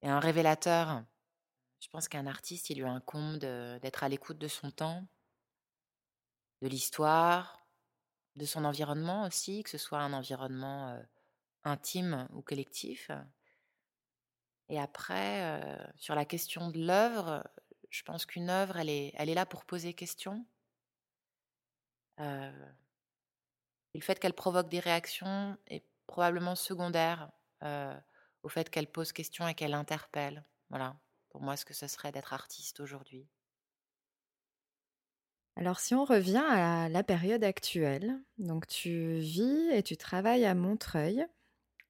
[0.02, 1.06] et un révélateur.
[1.80, 5.08] Je pense qu'un artiste, il lui incombe d'être à l'écoute de son temps,
[6.62, 7.65] de l'histoire,
[8.36, 11.00] de son environnement aussi, que ce soit un environnement
[11.63, 13.12] intime ou collectif.
[14.68, 17.44] Et après, sur la question de l'œuvre,
[17.89, 20.46] je pense qu'une œuvre, elle est, là pour poser question.
[22.18, 22.52] le
[24.02, 27.32] fait qu'elle provoque des réactions est probablement secondaire
[28.44, 30.44] au fait qu'elle pose question et qu'elle interpelle.
[30.70, 30.96] Voilà,
[31.30, 33.28] pour moi, ce que ce serait d'être artiste aujourd'hui.
[35.56, 40.56] Alors si on revient à la période actuelle, donc tu vis et tu travailles à
[40.56, 41.26] Montreuil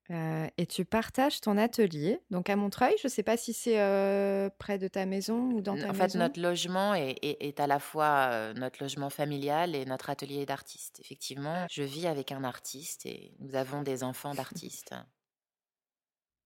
[0.10, 2.20] euh, et tu partages ton atelier.
[2.32, 5.62] Donc à Montreuil, je ne sais pas si c'est euh, près de ta maison ou
[5.62, 5.90] dans ta maison.
[5.92, 10.48] En fait, notre logement est, à la fois euh, notre logement familial et notre atelier
[10.48, 11.00] d'artiste.
[11.00, 14.96] Effectivement, je vis avec un artiste et nous avons des enfants d'artistes.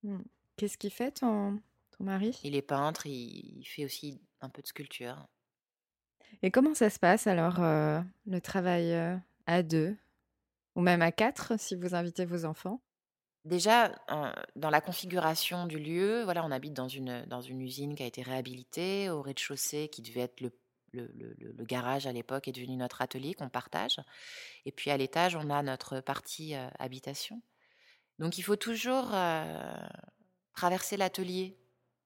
[0.03, 0.23] Hmm.
[0.58, 1.62] Qu'est-ce qu'il fait ton,
[2.03, 2.37] ton mari?
[2.43, 5.27] Il est peintre, il fait aussi un peu de sculpture.
[6.41, 9.95] Et comment ça se passe alors, euh, le travail euh, à deux?
[10.75, 12.81] Ou même à quatre si vous invitez vos enfants?
[13.45, 13.93] Déjà,
[14.55, 18.05] dans la configuration du lieu, voilà, on habite dans une, dans une usine qui a
[18.05, 20.51] été réhabilitée, au rez-de-chaussée, qui devait être le,
[20.93, 23.99] le, le, garage à l'époque, est devenu notre atelier qu'on partage.
[24.65, 27.41] Et puis à l'étage, on a notre partie euh, habitation.
[28.17, 29.11] Donc il faut toujours
[30.53, 31.57] traverser l'atelier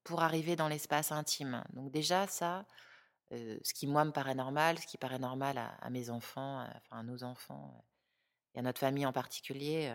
[0.08, 1.62] pour arriver dans l'espace intime.
[1.74, 2.66] Donc déjà, ça,
[3.32, 7.04] ce qui moi me paraît normal, ce qui paraît normal à, mes enfants, enfin à
[7.04, 7.84] nos enfants
[8.56, 9.94] et à notre famille en particulier,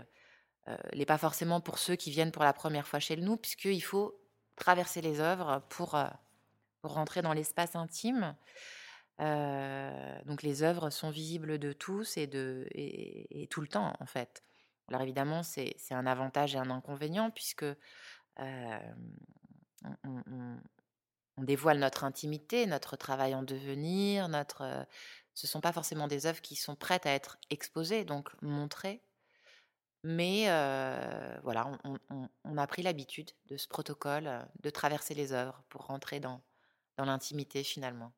[0.95, 4.21] n'est pas forcément pour ceux qui viennent pour la première fois chez nous, puisqu'il faut
[4.55, 5.99] traverser les œuvres pour,
[6.83, 8.37] pour rentrer dans l'espace intime.
[9.19, 14.45] donc les œuvres sont visibles de tous et, de, et, tout le temps en fait.
[14.89, 17.65] Alors évidemment, c'est un avantage et un inconvénient puisque
[20.05, 24.87] on, dévoile notre intimité, notre travail en devenir, notre.
[25.35, 29.03] ce sont pas forcément des œuvres qui sont prêtes à être exposées, donc montrées.
[30.05, 30.45] Mais
[31.43, 31.71] voilà,
[32.45, 36.43] on, a pris l'habitude de ce protocole, de traverser les œuvres pour rentrer dans,
[36.97, 38.13] dans l'intimité finalement.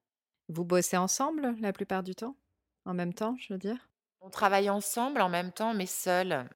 [0.48, 2.36] Vous bossez ensemble la plupart du temps?
[2.84, 3.88] En même temps, je veux dire?
[4.20, 6.48] On travaille ensemble en même temps, mais seul.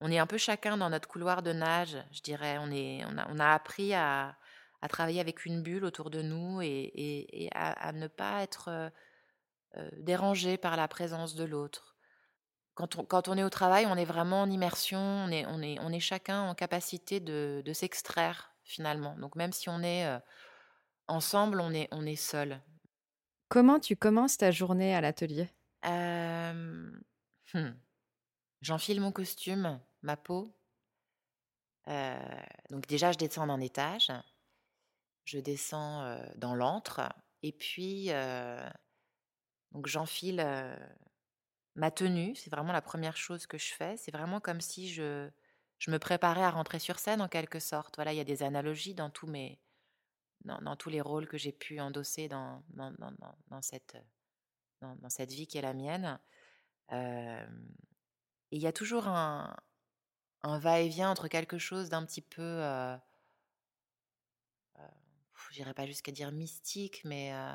[0.00, 2.56] On est un peu chacun dans notre couloir de nage, je dirais.
[2.58, 4.36] On, est, on, a, on a appris à,
[4.80, 8.90] à, travailler avec une bulle autour de nous et, et, à, ne pas être
[9.98, 11.90] dérangé par la présence de l'autre
[12.88, 15.92] quand on, est au travail, on est vraiment en immersion, on est, on est, on
[15.92, 19.16] est chacun en capacité de, s'extraire finalement.
[19.18, 20.18] Donc même si on est euh,
[21.08, 22.60] ensemble, on est, on est seul.
[23.48, 25.50] Comment tu commences ta journée à l'atelier?
[25.84, 26.90] Euh,
[27.54, 27.74] hmm.
[28.60, 30.54] J'enfile mon costume, ma peau.
[31.88, 32.18] Euh,
[32.70, 34.10] donc déjà, je descends d'un étage.
[35.24, 37.00] Je descends dans l'antre.
[37.42, 38.10] Et puis,
[39.72, 40.40] donc j'enfile
[41.76, 43.96] ma tenue, c'est vraiment la première chose que je fais.
[43.96, 45.30] C'est vraiment comme si je,
[45.78, 47.96] je me préparais à rentrer sur scène en quelque sorte.
[47.96, 49.60] Voilà, il y a des analogies dans tous mes,
[50.44, 52.92] dans, tous les rôles que j'ai pu endosser dans, dans,
[53.48, 53.96] dans, cette,
[54.80, 56.18] dans, cette vie qui est la mienne.
[56.90, 57.46] et
[58.50, 59.56] il y a toujours un,
[60.42, 62.96] un va-et-vient entre quelque chose d'un petit peu, euh,
[64.78, 64.82] euh,
[65.48, 67.54] je dirais pas jusqu'à dire mystique, mais euh,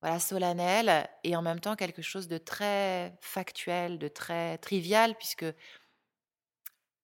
[0.00, 5.46] voilà, solennel et en même temps quelque chose de très factuel, de très trivial, puisque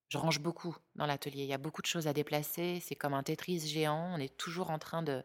[0.09, 1.43] je range beaucoup dans l'atelier.
[1.43, 2.81] Il y a beaucoup de choses à déplacer.
[2.81, 4.15] C'est comme un Tetris géant.
[4.15, 5.25] On est toujours en train de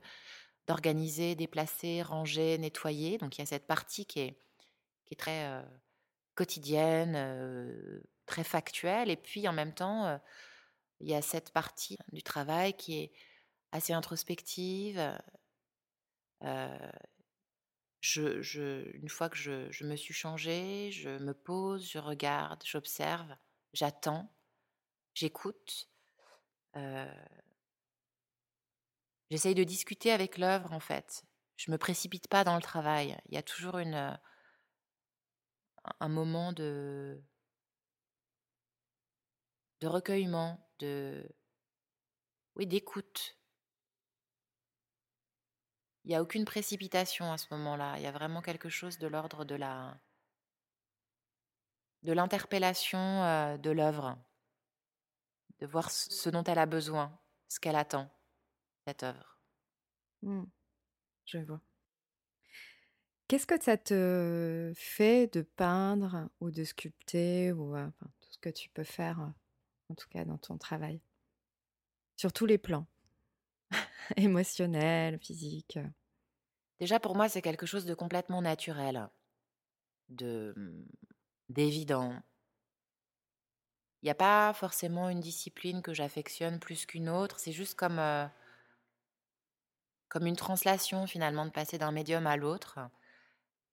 [0.68, 3.18] d'organiser, déplacer, ranger, nettoyer.
[3.18, 4.40] Donc il y a cette partie qui est,
[5.06, 5.64] qui est très euh,
[6.36, 9.10] quotidienne, euh, très factuelle.
[9.10, 10.18] Et puis en même temps, euh,
[11.02, 13.12] il y a cette partie du travail qui est
[13.72, 15.14] assez introspective
[18.02, 23.36] je, une fois que je, me suis changée, je me pose, je regarde, j'observe,
[23.74, 24.32] j'attends,
[25.14, 25.90] j'écoute.
[26.76, 27.12] Euh,
[29.30, 31.24] j'essaye de discuter avec l'œuvre en fait.
[31.58, 33.18] Je me précipite pas dans le travail.
[33.28, 34.18] Il y a toujours une,
[36.00, 37.22] un moment de,
[39.82, 41.28] de recueillement, de,
[42.56, 43.38] oui, d'écoute.
[46.04, 47.96] Il n'y a aucune précipitation à ce moment-là.
[47.98, 50.00] Il y a vraiment quelque chose de l'ordre de la
[52.04, 54.18] de l'interpellation euh, de l'œuvre,
[55.60, 58.10] de voir ce dont elle a besoin, ce qu'elle attend,
[58.88, 59.40] cette œuvre.
[60.22, 60.46] Mmh.
[61.26, 61.62] Je vois.
[63.28, 68.50] Qu'est-ce que ça te fait de peindre ou de sculpter ou euh, tout ce que
[68.50, 69.30] tu peux faire, euh,
[69.90, 71.02] en tout cas dans ton travail,
[72.16, 72.88] sur tous les plans,
[74.18, 75.80] émotionnel, physique
[76.80, 79.10] Déjà, pour moi, c'est quelque chose de complètement naturel,
[80.08, 80.86] de mmh,
[81.50, 82.14] d'évident.
[84.02, 87.38] Il n'y a pas forcément une discipline que j'affectionne plus qu'une autre.
[87.40, 88.26] C'est juste comme, euh,
[90.08, 92.80] comme une translation finalement de passer d'un médium à l'autre.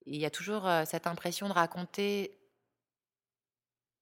[0.05, 2.37] Il y a toujours euh, cette impression de raconter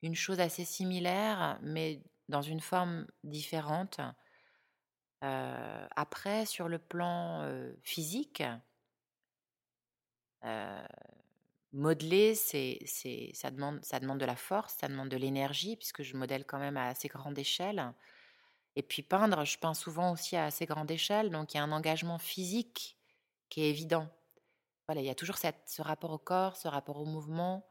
[0.04, 4.00] une chose assez similaire, mais dans une forme différente.
[5.22, 7.48] Euh, après, sur le plan
[7.82, 8.42] physique,
[11.74, 16.02] modeler, c'est, c'est, ça, demande, ça demande de la force, ça demande de l'énergie, puisque
[16.02, 17.92] je modèle quand même à assez grande échelle.
[18.76, 21.64] Et puis peindre, je peins souvent aussi à assez grande échelle, donc il y a
[21.64, 22.96] un engagement physique
[23.48, 24.08] qui est évident.
[24.88, 27.66] Voilà, il y a toujours cette, ce rapport au corps, ce rapport au mouvement.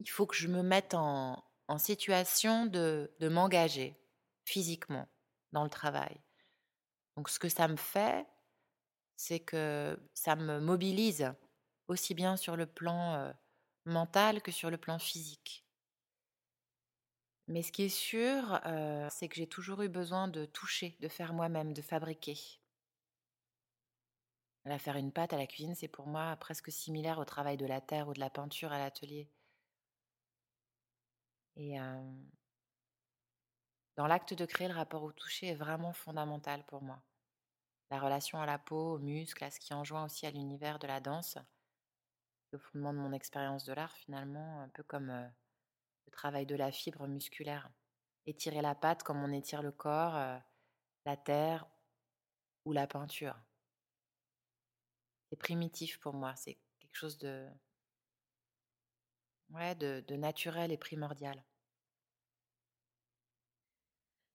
[0.00, 3.96] Il faut que je me mette en, en situation de, de m'engager
[4.44, 5.06] physiquement
[5.52, 6.20] dans le travail.
[7.16, 8.26] Donc ce que ça me fait,
[9.16, 11.32] c'est que ça me mobilise
[11.86, 13.32] aussi bien sur le plan
[13.84, 15.64] mental que sur le plan physique.
[17.46, 18.60] Mais ce qui est sûr,
[19.10, 22.38] c'est que j'ai toujours eu besoin de toucher, de faire moi-même, de fabriquer.
[24.64, 27.66] La faire une pâte à la cuisine, c'est pour moi presque similaire au travail de
[27.66, 29.28] la terre ou de la peinture à l'atelier.
[31.60, 31.76] Et
[33.96, 37.02] dans l'acte de créer, le rapport au toucher est vraiment fondamental pour moi.
[37.90, 40.86] La relation à la peau, aux muscles, à ce qui enjoint aussi à l'univers de
[40.86, 41.36] la danse
[42.52, 46.72] le fondement de mon expérience de l'art, finalement, un peu comme le travail de la
[46.72, 47.70] fibre musculaire.
[48.26, 50.40] Étirer la pâte comme on étire le corps,
[51.04, 51.66] la terre
[52.64, 53.38] ou la peinture.
[55.28, 57.46] C'est primitif pour moi, c'est quelque chose de,
[59.50, 61.44] ouais, de naturel et primordial.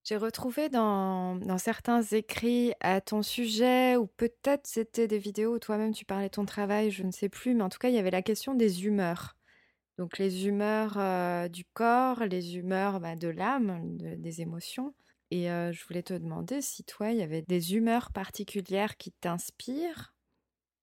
[0.05, 5.95] J'ai retrouvé dans, certains écrits à ton sujet, ou peut-être c'était des vidéos où toi-même
[5.95, 7.97] tu parlais de ton travail, je ne sais plus, mais en tout cas il y
[7.97, 9.35] avait la question des humeurs.
[9.97, 14.93] Donc les humeurs euh, du corps, les humeurs bah, de l'âme, des émotions.
[15.31, 19.11] Et euh, je voulais te demander si toi, il y avait des humeurs particulières qui
[19.11, 20.13] t'inspirent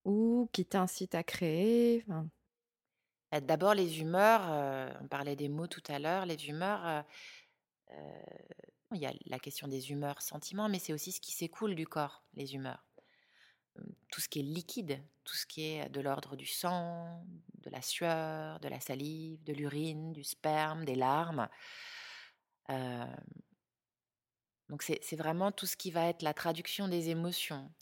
[0.05, 2.05] ou qui t'incitent à créer.
[3.31, 7.05] Bah, d'abord, les humeurs, euh, on parlait des mots tout à l'heure, les humeurs,
[8.95, 11.87] il y a la question des humeurs, sentiments, mais c'est aussi ce qui s'écoule du
[11.87, 12.85] corps, les humeurs.
[14.11, 17.25] Tout ce qui est liquide, tout ce qui est de l'ordre du sang,
[17.55, 21.49] de la sueur, de la salive, de l'urine, du sperme, des larmes.
[24.69, 27.73] donc c'est vraiment tout ce qui va être la traduction des émotions.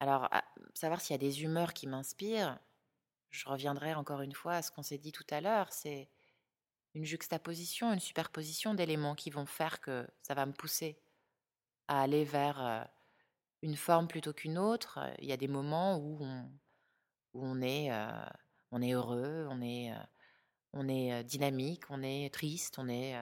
[0.00, 0.28] Alors,
[0.74, 2.58] savoir s'il y a des humeurs qui m'inspirent,
[3.30, 6.08] je reviendrai encore une fois à ce qu'on s'est dit tout à l'heure, c'est
[6.94, 10.98] une juxtaposition, une superposition d'éléments qui vont faire que ça va me pousser
[11.88, 12.88] à aller vers
[13.62, 15.00] une forme plutôt qu'une autre.
[15.18, 16.50] Il y a des moments où on,
[17.34, 17.90] on, est,
[18.92, 19.92] heureux, on est,
[20.88, 23.16] est dynamique, on est triste, on est,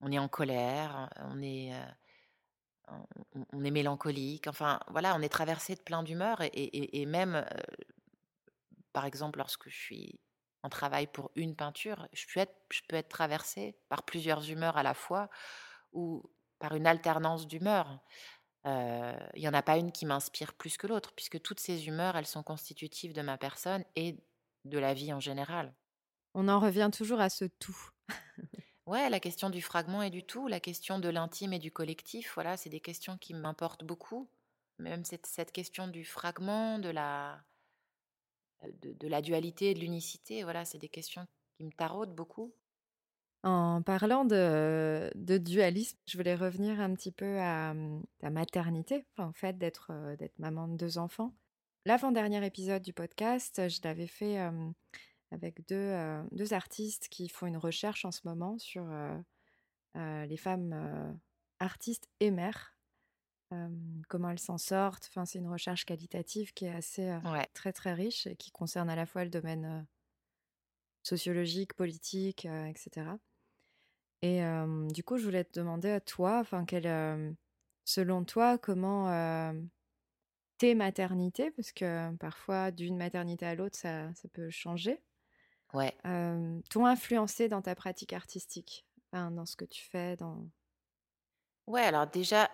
[0.00, 1.72] en colère, on est,
[3.52, 4.46] mélancolique.
[4.46, 7.44] Enfin, voilà, on est traversé de plein d'humeurs et, même,
[8.92, 10.20] par exemple, lorsque je suis
[10.66, 14.76] en travail pour une peinture, je peux être, je peux être traversée par plusieurs humeurs
[14.76, 15.30] à la fois
[15.92, 16.22] ou
[16.58, 18.00] par une alternance d'humeurs.
[18.64, 22.16] Il n'y en a pas une qui m'inspire plus que l'autre, puisque toutes ces humeurs,
[22.16, 24.18] elles sont constitutives de ma personne et
[24.64, 25.72] de la vie en général.
[26.34, 27.78] On en revient toujours à ce tout.
[28.86, 32.32] ouais, la question du fragment et du tout, la question de l'intime et du collectif,
[32.34, 34.28] voilà, c'est des questions qui m'importent beaucoup.
[34.78, 37.40] Même cette, cette question du fragment, de la,
[38.82, 41.26] de, la dualité et de l'unicité, voilà, c'est des questions
[41.56, 42.54] qui me taraudent beaucoup.
[43.42, 49.32] En parlant de, dualisme, je voulais revenir un petit peu à hum, ta maternité, en
[49.32, 51.32] fait, d'être euh, d'être maman de deux enfants.
[51.84, 54.74] L'avant-dernier épisode du podcast, je l'avais fait hum,
[55.30, 60.36] avec deux, euh, deux, artistes qui font une recherche en ce moment sur euh, les
[60.36, 61.16] femmes
[61.60, 62.75] artistes et mères,
[64.08, 65.06] comment elles s'en sortent.
[65.08, 67.16] Enfin, c'est une recherche qualitative qui est assez
[67.54, 69.86] très très riche et qui concerne à la fois le domaine
[71.02, 73.06] sociologique, politique, etc.
[74.22, 74.40] Et
[74.92, 76.64] du coup, je voulais te demander à toi, enfin,
[77.84, 79.54] selon toi, comment
[80.58, 85.02] tes maternités, parce que parfois d'une maternité à l'autre, ça, ça, peut changer,
[85.74, 85.94] ouais.
[86.70, 90.48] t'ont influencé dans ta pratique artistique, dans ce que tu fais, dans.
[91.66, 92.50] Ouais, alors déjà,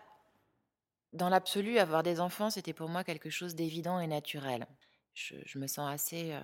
[1.13, 4.67] dans l'absolu, avoir des enfants, c'était pour moi quelque chose d'évident et naturel.
[5.15, 6.35] Je, me sens assez,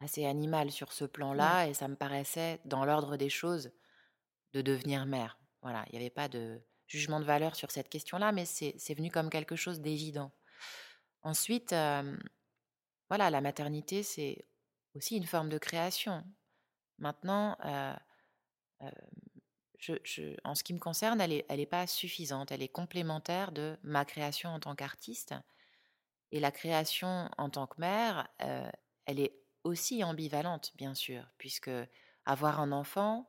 [0.00, 3.72] assez animal sur ce plan-là, et ça me paraissait dans l'ordre des choses
[4.54, 5.38] de devenir mère.
[5.62, 9.10] Voilà, il n'y avait pas de jugement de valeur sur cette question-là, mais c'est venu
[9.10, 10.32] comme quelque chose d'évident.
[11.22, 11.74] Ensuite,
[13.08, 14.46] voilà, la maternité, c'est
[14.94, 16.24] aussi une forme de création.
[16.98, 17.56] Maintenant,
[20.44, 24.04] en ce qui me concerne, elle n'est est pas suffisante, elle est complémentaire de ma
[24.04, 25.34] création en tant qu'artiste.
[26.32, 31.70] Et la création en tant que mère, elle est aussi ambivalente, bien sûr, puisque
[32.24, 33.28] avoir un enfant,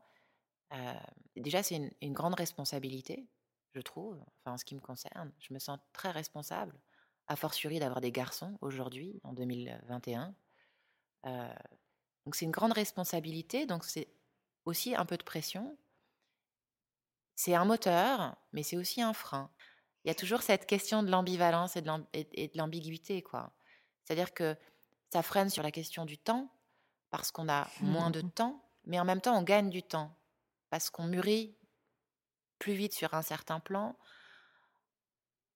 [1.36, 3.28] déjà, c'est une, grande responsabilité,
[3.74, 5.32] je trouve, enfin, en ce qui me concerne.
[5.40, 6.80] Je me sens très responsable,
[7.28, 10.36] a fortiori d'avoir des garçons aujourd'hui, en 2021.
[11.24, 14.08] donc, c'est une grande responsabilité, donc c'est
[14.66, 15.78] aussi un peu de pression.
[17.38, 19.52] C'est un moteur, mais c'est aussi un frein.
[20.04, 23.54] Il y a toujours cette question de l'ambivalence et de l'ambiguïté, quoi.
[24.04, 24.58] C'est-à-dire que
[25.14, 26.52] ça freine sur la question du temps,
[27.12, 30.18] parce qu'on a moins de temps, mais en même temps, on gagne du temps
[30.72, 31.56] parce qu'on mûrit
[32.58, 33.96] plus vite sur un certain plan.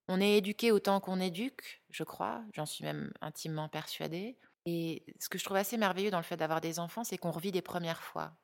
[0.08, 4.38] On est éduqué autant qu'on éduque, je crois, j'en suis même intimement persuadée.
[4.66, 7.32] Et ce que je trouve assez merveilleux dans le fait d'avoir des enfants, c'est qu'on
[7.32, 8.38] revit des premières fois.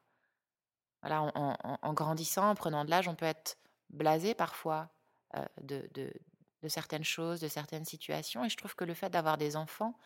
[1.01, 3.57] Voilà, en, grandissant, en prenant de l'âge, on peut être
[3.89, 4.89] blasé parfois
[5.35, 6.11] euh, de,
[6.67, 8.43] certaines choses, de certaines situations.
[8.43, 9.97] Et je trouve que le fait d'avoir des enfants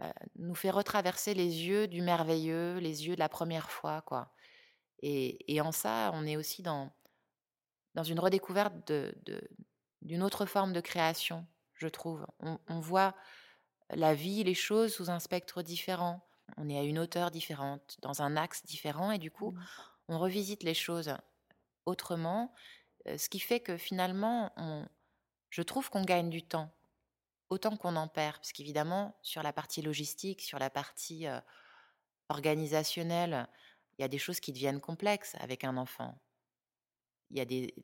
[0.00, 4.32] euh, nous fait retraverser les yeux du merveilleux, les yeux de la première fois, quoi.
[5.02, 6.90] Et, en ça, on est aussi dans,
[8.04, 8.92] une redécouverte
[10.02, 12.26] d'une autre forme de création, je trouve.
[12.40, 13.14] On, voit
[13.90, 16.27] la vie, les choses sous un spectre différent.
[16.56, 19.64] On est à une hauteur différente, dans un axe différent, et du coup, mmh.
[20.08, 21.14] on revisite les choses
[21.86, 22.52] autrement,
[23.06, 24.52] ce qui fait que finalement,
[25.50, 26.70] je trouve qu'on gagne du temps,
[27.48, 31.40] autant qu'on en perd, parce qu'évidemment, sur la partie logistique, sur la partie euh,
[32.28, 33.48] organisationnelle,
[33.98, 36.20] il y a des choses qui deviennent complexes avec un enfant.
[37.30, 37.74] il y a des,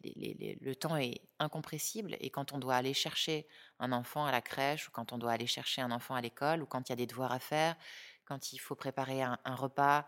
[0.61, 3.47] le temps est incompressible et quand on doit aller chercher
[3.79, 6.63] un enfant à la crèche ou quand on doit aller chercher un enfant à l'école
[6.63, 7.77] ou quand il y a des devoirs à faire,
[8.25, 10.07] quand il faut préparer un, repas,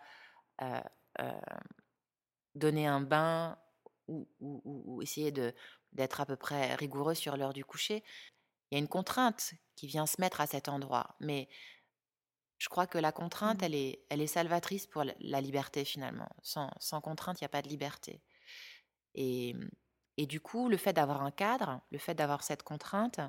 [0.63, 0.81] euh,
[1.21, 1.41] euh,
[2.55, 3.59] donner un bain
[4.09, 5.33] ou, ou essayer
[5.93, 8.05] d'être à peu près rigoureux sur l'heure du coucher,
[8.71, 11.17] il y a une contrainte qui vient se mettre à cet endroit.
[11.21, 11.49] Mais
[12.59, 13.65] je crois que la contrainte, mmh.
[13.65, 16.29] elle est, elle est salvatrice pour la liberté finalement.
[16.43, 18.23] Sans, sans contrainte, il n'y a pas de liberté.
[19.15, 19.55] Et,
[20.17, 23.21] et du coup, le fait d'avoir un cadre, le fait d'avoir cette contrainte,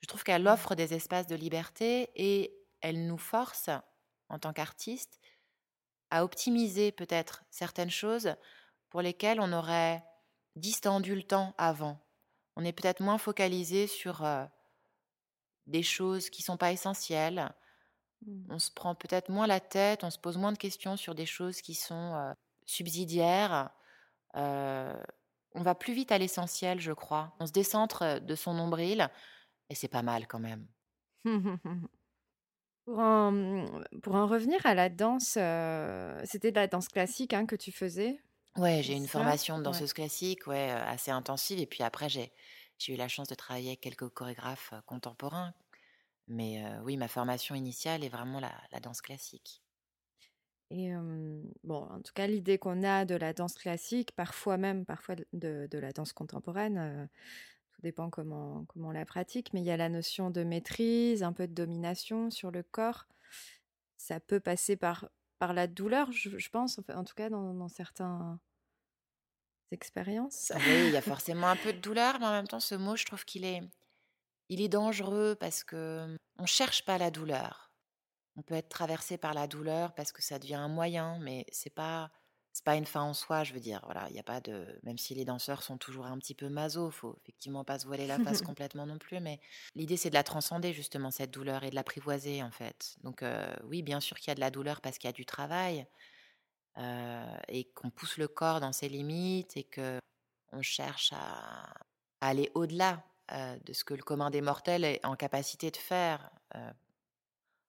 [0.00, 0.48] je trouve qu'elle mmh.
[0.48, 3.70] offre des espaces de liberté et elle nous force,
[4.28, 5.20] en tant qu'artiste,
[6.10, 8.34] à optimiser peut-être certaines choses
[8.90, 10.04] pour lesquelles on aurait
[10.56, 11.98] distendu le temps avant.
[12.56, 14.44] On est peut-être moins focalisé sur euh,
[15.66, 17.54] des choses qui sont pas essentielles.
[18.26, 18.46] Mmh.
[18.50, 21.26] On se prend peut-être moins la tête, on se pose moins de questions sur des
[21.26, 22.34] choses qui sont
[22.66, 23.70] subsidiaires.
[24.34, 27.34] on va plus vite à l'essentiel, je crois.
[27.40, 29.08] On se décentre de son nombril
[29.70, 30.66] et c'est pas mal quand même.
[32.84, 33.64] pour, en,
[34.02, 35.38] pour en revenir à la danse,
[36.24, 38.20] c'était de la danse classique hein, que tu faisais?
[38.58, 41.58] Ouais, j'ai une formation de danseuse classique, ouais, assez intensive.
[41.58, 42.32] Et puis après, j'ai
[42.78, 45.54] j'ai eu la chance de travailler avec quelques chorégraphes contemporains.
[46.28, 49.62] Mais oui, ma formation initiale est vraiment la, danse classique.
[50.70, 50.90] Et
[51.64, 55.68] bon, en tout cas, l'idée qu'on a de la danse classique, parfois même, parfois de,
[55.70, 57.08] de la danse contemporaine,
[57.82, 61.32] dépend comment, comment on la pratique, mais il y a la notion de maîtrise, un
[61.32, 63.06] peu de domination sur le corps.
[63.96, 65.08] Ça peut passer par,
[65.38, 68.40] par la douleur, je, pense, en tout cas dans, dans certains
[69.72, 70.52] expériences.
[70.54, 72.96] Oui, il y a forcément un peu de douleur, mais en même temps, ce mot,
[72.96, 73.62] je trouve qu'il est,
[74.48, 77.72] il est dangereux parce que on cherche pas la douleur.
[78.36, 81.74] On peut être traversé par la douleur parce que ça devient un moyen, mais c'est
[81.74, 82.10] pas
[82.52, 83.80] c'est pas une fin en soi, je veux dire.
[83.84, 86.48] Voilà, il y a pas de même si les danseurs sont toujours un petit peu
[86.48, 89.40] maso, faut effectivement pas se voiler la face complètement non plus, mais
[89.74, 92.96] l'idée c'est de la transcender justement cette douleur et de l'apprivoiser en fait.
[93.02, 93.24] Donc
[93.64, 95.86] oui, bien sûr qu'il y a de la douleur parce qu'il y a du travail,
[97.48, 99.98] et qu'on pousse le corps dans ses limites et que
[100.52, 101.72] on cherche à,
[102.20, 106.30] aller au-delà de ce que le commun des mortels est en capacité de faire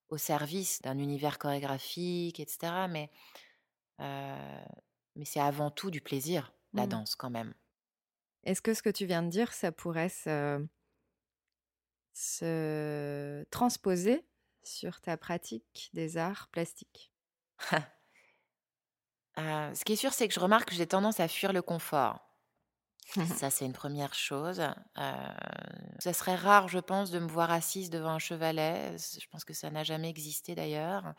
[0.10, 2.88] au service d'un univers chorégraphique, etc.
[2.90, 3.10] Mais,
[4.00, 6.90] mais c'est avant tout du plaisir, la mmh.
[6.90, 7.54] danse quand même.
[8.44, 10.66] Est-ce que ce que tu viens de dire, ça pourrait se,
[12.14, 14.26] se transposer
[14.64, 17.12] sur ta pratique des arts plastiques?
[19.36, 22.20] Ce qui est sûr, c'est que je remarque que j'ai tendance à fuir le confort.
[23.36, 24.62] Ça, c'est une première chose.
[24.96, 28.96] ça serait rare, je pense, de me voir assise devant un chevalet.
[28.98, 31.14] Je pense que ça n'a jamais existé d'ailleurs.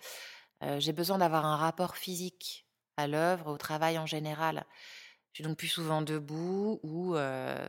[0.78, 2.63] j'ai besoin d'avoir un rapport physique
[2.96, 4.64] à l'œuvre, au travail en général.
[5.32, 7.16] Je suis donc plus souvent debout ou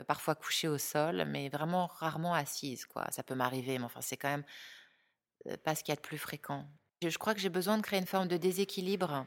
[0.07, 2.85] parfois couchée au sol, mais vraiment rarement assise.
[2.85, 3.05] Quoi.
[3.09, 4.45] Ça peut m'arriver, mais enfin, c'est quand même
[5.63, 6.67] pas ce qu'il y a de plus fréquent.
[7.01, 9.25] je crois que j'ai besoin de créer une forme de déséquilibre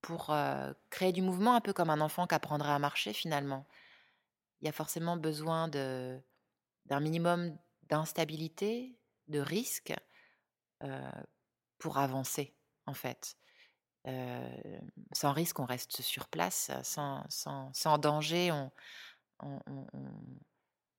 [0.00, 0.32] pour
[0.90, 3.66] créer du mouvement, un peu comme un enfant qui apprendrait à marcher finalement.
[4.60, 7.56] Il y a forcément besoin d'un minimum
[7.88, 9.92] d'instabilité, de risque
[11.78, 12.54] pour avancer
[12.86, 13.36] en fait.
[14.04, 18.70] Sans risque, on reste sur place, sans, sans, sans danger, on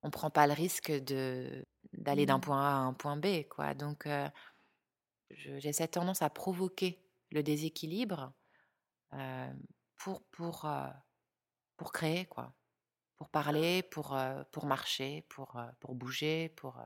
[0.03, 2.41] on, prend pas le risque de d'aller d'un mmh.
[2.41, 3.73] point A à un point B, quoi.
[3.73, 4.07] Donc,
[5.29, 8.33] j'ai cette tendance à provoquer le déséquilibre
[9.97, 10.69] pour, pour,
[11.77, 12.53] pour créer, quoi.
[13.17, 14.17] Pour parler, pour,
[14.51, 16.81] pour marcher, pour, pour bouger, pour,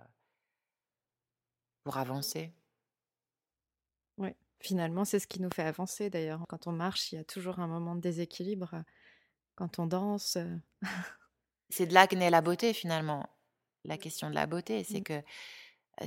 [1.83, 2.53] pour avancer.
[4.17, 6.43] Oui, finalement, c'est ce qui nous fait avancer d'ailleurs.
[6.47, 8.83] Quand on marche, il y a toujours un moment de déséquilibre.
[9.55, 10.37] Quand on danse.
[11.69, 13.29] c'est de là que naît la beauté finalement.
[13.83, 15.03] La question de la beauté, c'est mmh.
[15.03, 15.23] que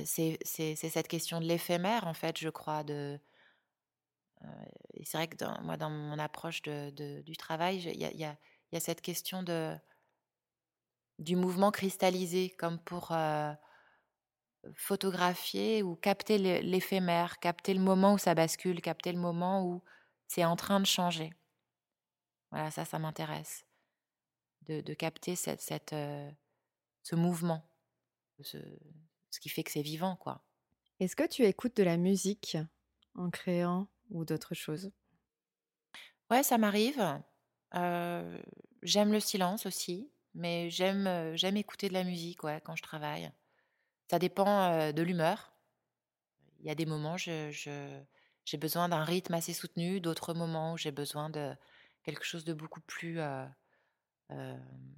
[0.05, 3.19] c'est cette question de l'éphémère, en fait, je crois, de,
[4.93, 8.11] et c'est vrai que dans, moi, dans mon approche de, du travail, il y a,
[8.13, 9.75] y a, cette question de,
[11.17, 13.11] du mouvement cristallisé, comme pour
[14.75, 19.83] photographier ou capter l'éphémère, capter le moment où ça bascule, capter le moment où
[20.27, 21.31] c'est en train de changer.
[22.51, 23.65] Voilà, ça, ça m'intéresse.
[24.67, 25.95] De, de, capter cette, cette,
[27.03, 27.69] ce mouvement,
[28.41, 28.57] ce,
[29.31, 30.43] ce qui fait que c'est vivant, quoi.
[30.99, 32.57] Est-ce que tu écoutes de la musique
[33.15, 34.91] en créant ou d'autres choses?
[36.31, 37.01] Ouais, ça m'arrive.
[38.83, 43.31] j'aime le silence aussi, mais j'aime j'aime écouter de la musique ouais, quand je travaille.
[44.09, 45.53] Ça dépend de l'humeur.
[46.59, 47.51] Il y a des moments, je,
[48.43, 51.55] j'ai besoin d'un rythme assez soutenu, d'autres moments où j'ai besoin de
[52.03, 53.19] quelque chose de beaucoup plus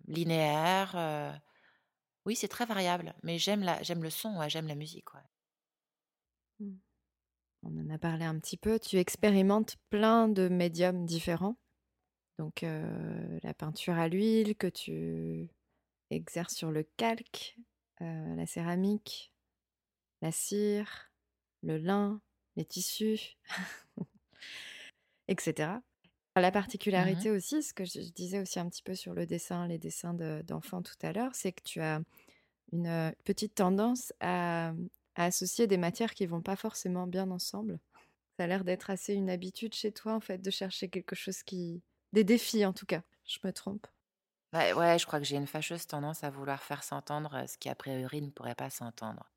[0.08, 1.40] linéaire.
[2.26, 5.10] Oui, c'est très variable, mais j'aime le son, j'aime la musique.
[6.60, 6.76] Mmh.
[7.64, 8.80] On en a parlé un petit peu.
[8.80, 11.58] Tu expérimentes plein de médiums différents.
[12.40, 15.50] Donc la peinture à l'huile que tu
[16.10, 17.58] exerces sur le calque,
[18.02, 19.34] la céramique,
[20.22, 21.12] la cire,
[21.64, 22.22] le lin,
[22.56, 23.38] les tissus,
[25.28, 25.74] etc.
[26.38, 29.68] La Mmh particularité aussi, ce que je disais aussi un petit peu sur le dessin,
[29.68, 32.02] les dessins d'enfants tout à l'heure, c'est que tu as
[32.72, 34.74] une petite tendance à,
[35.16, 37.80] à associer des matières qui vont pas forcément bien ensemble.
[38.38, 41.44] Ça a l'air d'être assez une habitude chez toi, en fait, de chercher quelque chose
[41.44, 41.84] qui...
[42.14, 43.04] Des défis, en tout cas.
[43.26, 43.88] Je me trompe.
[44.54, 47.70] Ouais, ouais, je crois que j'ai une fâcheuse tendance à vouloir faire s'entendre ce qui
[47.70, 49.32] a priori ne pourrait pas s'entendre.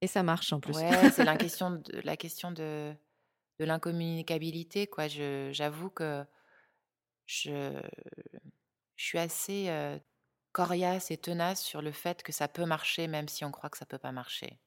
[0.00, 0.74] Et ça marche en plus.
[0.76, 2.94] Ouais, c'est la question de, la question de,
[3.58, 5.08] de l'incommunicabilité, quoi.
[5.08, 6.24] J'avoue que
[7.26, 7.78] je,
[8.96, 9.98] je suis assez euh,
[10.52, 13.78] coriace et tenace sur le fait que ça peut marcher, même si on croit que
[13.78, 14.58] ça peut pas marcher.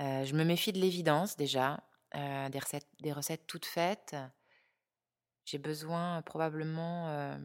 [0.00, 4.16] Euh, je me méfie de l'évidence déjà, euh, des, recettes, des recettes toutes faites.
[5.44, 7.38] J'ai besoin probablement euh,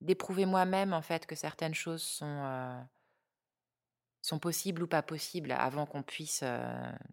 [0.00, 2.86] d'éprouver moi-même en fait que certaines choses sont,
[4.22, 6.44] sont possibles ou pas possibles avant qu'on puisse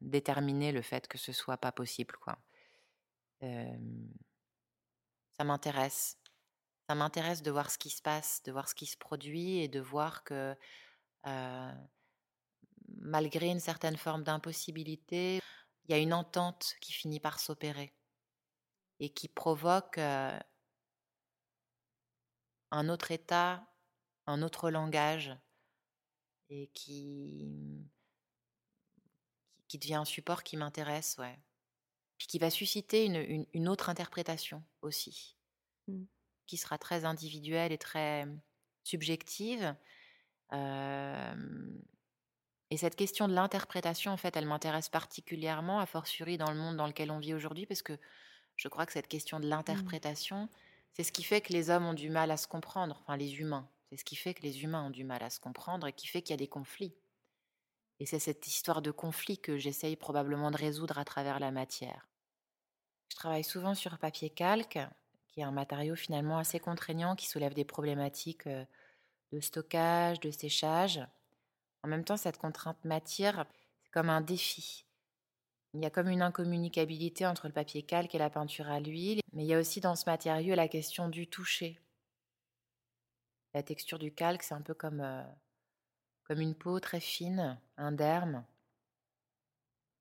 [0.01, 2.15] déterminer le fait que ce soit pas possible.
[2.17, 2.37] Quoi.
[3.41, 6.17] ça m'intéresse.
[6.87, 9.67] Ça m'intéresse de voir ce qui se passe, de voir ce qui se produit et
[9.67, 10.55] de voir que
[12.97, 15.41] malgré une certaine forme d'impossibilité,
[15.85, 17.93] il y a une entente qui finit par s'opérer
[19.03, 20.39] et qui provoque un
[22.87, 23.67] autre état,
[24.27, 25.35] un autre langage
[26.49, 27.85] et qui,
[29.67, 31.37] qui devient un support qui m'intéresse, ouais.
[32.17, 35.35] Puis qui va susciter une, une, autre interprétation aussi,
[35.89, 36.05] mmh.
[36.47, 38.25] qui sera très individuelle et très
[38.85, 39.75] subjective.
[40.53, 41.35] Euh,
[42.69, 46.77] et cette question de l'interprétation, en fait, elle m'intéresse particulièrement, a fortiori dans le monde
[46.77, 47.99] dans lequel on vit aujourd'hui, parce que
[48.55, 49.49] je crois que cette question de mmh.
[49.49, 50.49] l'interprétation,
[50.93, 53.39] c'est ce qui fait que les hommes ont du mal à se comprendre, enfin les
[53.39, 53.67] humains.
[53.89, 56.07] C'est ce qui fait que les humains ont du mal à se comprendre et qui
[56.07, 56.95] fait qu'il y a des conflits.
[57.99, 62.07] Et c'est cette histoire de conflit que j'essaye probablement de résoudre à travers la matière.
[63.09, 64.79] Je travaille souvent sur papier calque,
[65.27, 68.65] qui est un matériau finalement assez contraignant qui soulève des problématiques euh,
[69.31, 70.99] de stockage, de séchage.
[71.83, 73.45] En même temps, cette contrainte matière,
[73.83, 74.85] c'est comme un défi.
[75.73, 79.21] Il y a comme une incommunicabilité entre le papier calque et la peinture à l'huile,
[79.33, 81.79] mais il y a aussi dans ce matériau la question du toucher.
[83.55, 85.23] La texture du calque, c'est un peu comme, euh,
[86.29, 88.45] une peau très fine, un derme.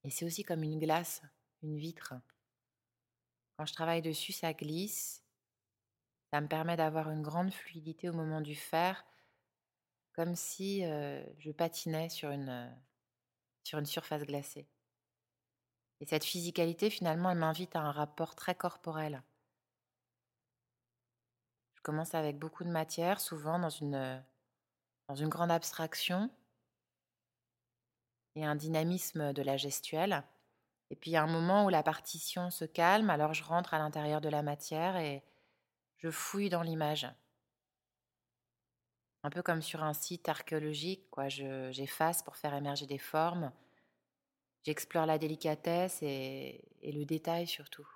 [0.05, 1.23] Et c'est aussi comme une glace,
[1.63, 2.15] une vitre.
[3.57, 5.23] Quand je travaille dessus, ça glisse.
[6.33, 9.05] Ça me permet d'avoir une grande fluidité au moment du faire
[10.15, 12.75] comme si je patinais sur une
[13.85, 14.67] surface glacée.
[16.03, 19.23] Et cette physicalité, finalement, elle m'invite à un rapport très corporel.
[21.77, 24.21] Je commence avec beaucoup de matière, souvent dans une,
[25.07, 26.29] dans une grande abstraction
[28.35, 30.25] et un dynamisme de la gestuelle.
[30.91, 33.73] Et puis il y a un moment où la partition se calme, alors je rentre
[33.73, 35.23] à l'intérieur de la matière et
[35.99, 37.09] je fouille dans l'image
[39.23, 41.29] un peu comme sur un site archéologique, quoi.
[41.29, 43.53] j'efface pour faire émerger des formes.
[44.65, 47.89] J'explore la délicatesse et, le détail surtout.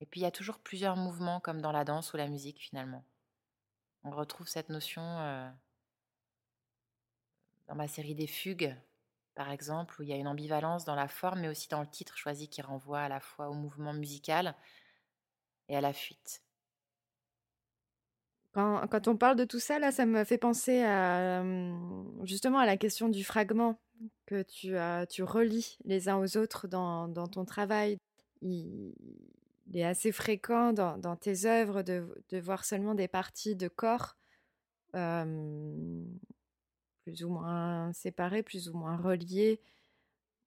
[0.00, 2.60] Et puis il y a toujours plusieurs mouvements comme dans la danse ou la musique
[2.60, 3.04] finalement.
[4.04, 5.50] On retrouve cette notion euh,
[7.66, 8.76] dans ma série des fugues,
[9.34, 11.90] par exemple, où il y a une ambivalence dans la forme, mais aussi dans le
[11.90, 14.54] titre choisi qui renvoie à la fois au mouvement musical
[15.68, 16.45] et à la fuite.
[18.56, 21.44] Quand, on parle de tout ça, là, ça me fait penser à,
[22.24, 23.78] justement à la question du fragment
[24.24, 27.98] que tu, as, tu relis les uns aux autres dans, ton travail.
[28.40, 28.94] Il,
[29.74, 32.06] est assez fréquent dans, tes œuvres de,
[32.40, 34.16] voir seulement des parties de corps
[37.04, 39.60] plus ou moins séparées, plus ou moins reliées,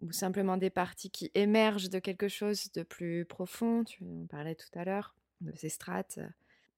[0.01, 3.83] ou simplement des parties qui émergent de quelque chose de plus profond.
[3.83, 6.19] Tu en parlais tout à l'heure de ces strates.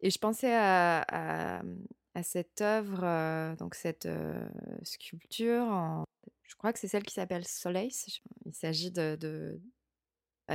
[0.02, 1.62] Et je pensais à,
[2.24, 4.08] cette œuvre, donc cette
[4.84, 6.06] sculpture,
[6.44, 7.92] je crois que c'est celle qui s'appelle Soleil.
[8.46, 9.16] Il s'agit bah,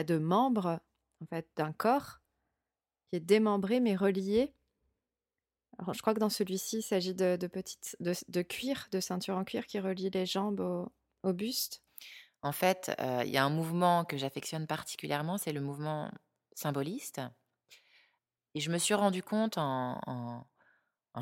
[0.04, 0.80] de, membres,
[1.22, 2.20] en fait, d'un corps
[3.08, 4.52] qui est démembré mais relié.
[5.78, 9.44] Alors, je crois que dans celui-ci, il s'agit de, petites, de, cuir, de ceinture en
[9.44, 10.88] cuir qui relie les jambes
[11.22, 11.82] au buste.
[12.42, 12.92] En fait,
[13.24, 16.10] il y a un mouvement que j'affectionne particulièrement, c'est le mouvement
[16.54, 17.20] symboliste
[18.56, 20.46] Et je me suis rendu compte en,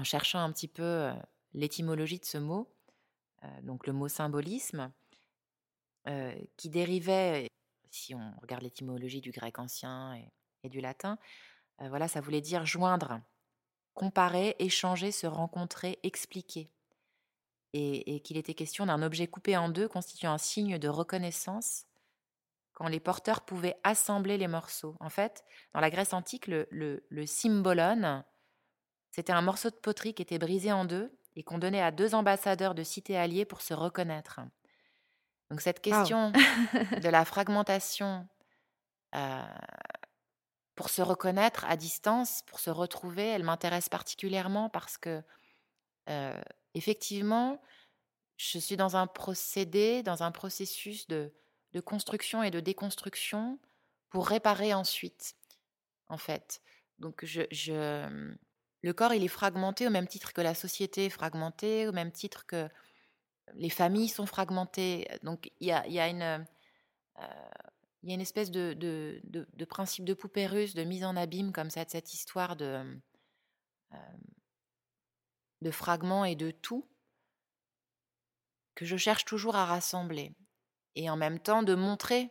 [0.05, 1.11] cherchant un petit peu
[1.53, 2.73] l'étymologie de ce mot,
[3.65, 4.93] donc le mot symbolisme,
[6.57, 7.49] qui dérivait,
[7.91, 10.15] si on regarde l'étymologie du grec ancien
[10.63, 11.19] et, du latin,
[11.81, 13.21] voilà, ça voulait dire joindre,
[13.95, 16.71] comparer, échanger, se rencontrer, expliquer.
[17.73, 21.87] Et qu'il était question d'un objet coupé en deux constituant un signe de reconnaissance
[22.75, 24.97] quand les porteurs pouvaient assembler les morceaux.
[25.01, 28.25] En fait, dans la Grèce antique, le, le, symbolon,
[29.11, 32.15] c'était un morceau de poterie qui était brisé en deux et qu'on donnait à deux
[32.15, 34.41] ambassadeurs de cités alliées pour se reconnaître.
[35.51, 36.33] Donc cette question
[37.03, 38.29] de la fragmentation
[39.15, 39.43] euh,
[40.75, 45.23] pour se reconnaître à distance, pour se retrouver, elle m'intéresse particulièrement parce que
[46.11, 46.41] euh,
[46.75, 47.63] effectivement,
[48.37, 51.33] je suis dans un procédé, dans un processus de,
[51.75, 53.59] de construction et de déconstruction
[54.09, 55.35] pour réparer ensuite,
[56.09, 56.63] en fait.
[56.99, 57.43] Donc, je,
[58.83, 62.13] le corps, il est fragmenté au même titre que la société est fragmentée, au même
[62.13, 62.69] titre que
[63.55, 65.09] les familles sont fragmentées.
[65.23, 66.39] Donc, il y a.
[67.21, 67.25] Euh,
[68.03, 72.13] une espèce de, principe de poupée russe, de mise en abîme comme ça, de cette
[72.13, 72.85] histoire de,
[73.93, 73.97] euh,
[75.63, 76.87] de fragments et de tout
[78.75, 80.35] que je cherche toujours à rassembler
[80.97, 82.31] et en même temps de montrer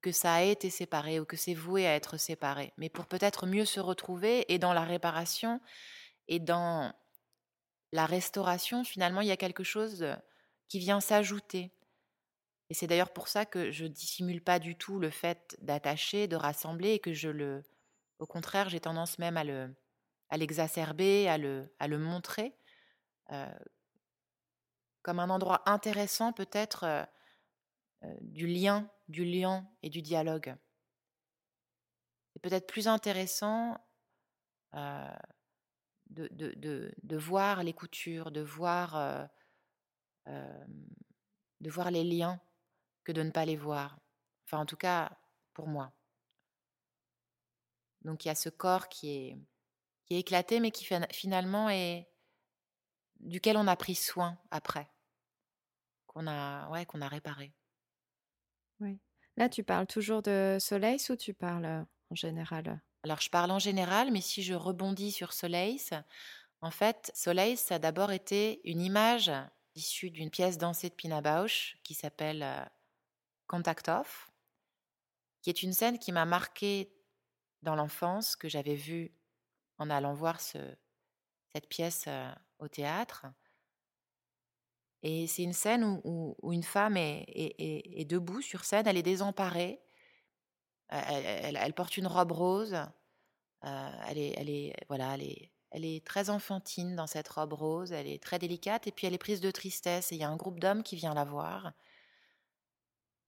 [0.00, 3.46] que ça a été séparé ou que c'est voué à être séparé, mais pour peut-être
[3.46, 5.60] mieux se retrouver et dans la réparation
[6.28, 6.92] et dans
[7.92, 10.06] la restauration, finalement, il y a quelque chose
[10.68, 11.70] qui vient s'ajouter.
[12.68, 16.36] Et c'est d'ailleurs pour ça que je dissimule pas du tout le fait d'attacher, de
[16.36, 17.62] rassembler, et que je le,
[18.18, 19.74] au contraire, j'ai tendance même à le,
[20.28, 22.54] à l'exacerber, à le, à le montrer
[23.32, 23.54] euh,
[25.02, 27.04] comme un endroit intéressant peut-être euh,
[28.20, 30.54] du lien, du lien et du dialogue.
[32.32, 33.78] C'est peut-être plus intéressant
[34.74, 35.16] euh,
[36.10, 38.96] de, voir les coutures, de voir,
[40.26, 40.64] euh,
[41.60, 42.40] de voir les liens
[43.04, 43.98] que de ne pas les voir.
[44.44, 45.16] Enfin, en tout cas,
[45.52, 45.92] pour moi.
[48.02, 49.38] Donc il y a ce corps qui est,
[50.04, 52.08] qui est éclaté, mais qui finalement est
[53.20, 54.90] duquel on a pris soin après,
[56.06, 57.54] qu'on a, ouais, qu'on a réparé.
[59.36, 62.82] Là, tu parles toujours de Soleil ou tu parles en général?
[63.02, 65.80] Alors, je parle en général, mais si je rebondis sur Soleil,
[66.60, 69.30] en fait, Soleil, ça a d'abord été une image
[69.74, 72.70] issue d'une pièce dansée de Pina Bausch qui s'appelle
[73.46, 74.30] Contact Off,
[75.42, 76.92] qui est une scène qui m'a marquée
[77.62, 79.14] dans l'enfance, que j'avais vue
[79.78, 80.58] en allant voir ce,
[81.54, 82.08] cette pièce
[82.58, 83.26] au théâtre.
[85.06, 89.78] Et c'est une scène où, une femme est, debout sur scène, elle est désemparée,
[90.88, 92.74] elle, porte une robe rose,
[93.64, 94.72] euh, elle, est,
[95.70, 99.12] elle, est, très enfantine dans cette robe rose, elle est très délicate, et puis elle
[99.12, 101.74] est prise de tristesse, et il y a un groupe d'hommes qui vient la voir,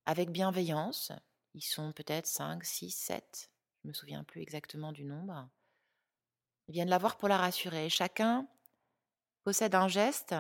[0.06, 1.12] avec bienveillance,
[1.52, 3.50] ils sont peut-être 5, 6, 7,
[3.82, 5.46] je ne me souviens plus exactement du nombre,
[6.68, 8.48] ils viennent la voir pour la rassurer, chacun
[9.44, 10.34] possède un geste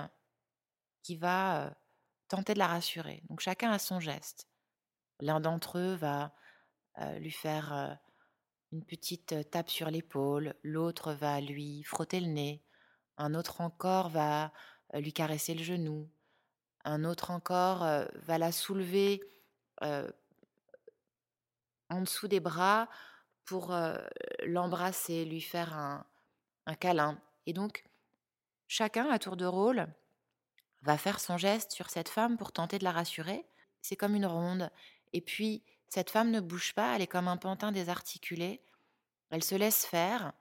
[1.06, 1.72] qui va
[2.26, 3.22] tenter de la rassurer.
[3.28, 4.48] Donc chacun a son geste.
[5.20, 6.34] L'un d'entre eux va
[7.20, 7.96] lui faire
[8.72, 12.64] une petite tape sur l'épaule, l'autre va lui frotter le nez,
[13.18, 14.52] un autre encore va
[14.94, 16.10] lui caresser le genou,
[16.84, 19.22] un autre encore va la soulever
[19.80, 20.10] en
[22.00, 22.88] dessous des bras
[23.44, 23.72] pour
[24.44, 26.04] l'embrasser, lui faire un,
[26.66, 27.22] un câlin.
[27.46, 27.84] Et donc,
[28.66, 29.86] chacun à tour de rôle
[30.86, 33.44] va faire son geste sur cette femme pour tenter de la rassurer.
[33.82, 34.70] C'est comme une ronde.
[35.12, 38.62] Et puis, cette femme ne bouge pas, elle est comme un pantin désarticulé.
[39.30, 40.32] Elle se laisse faire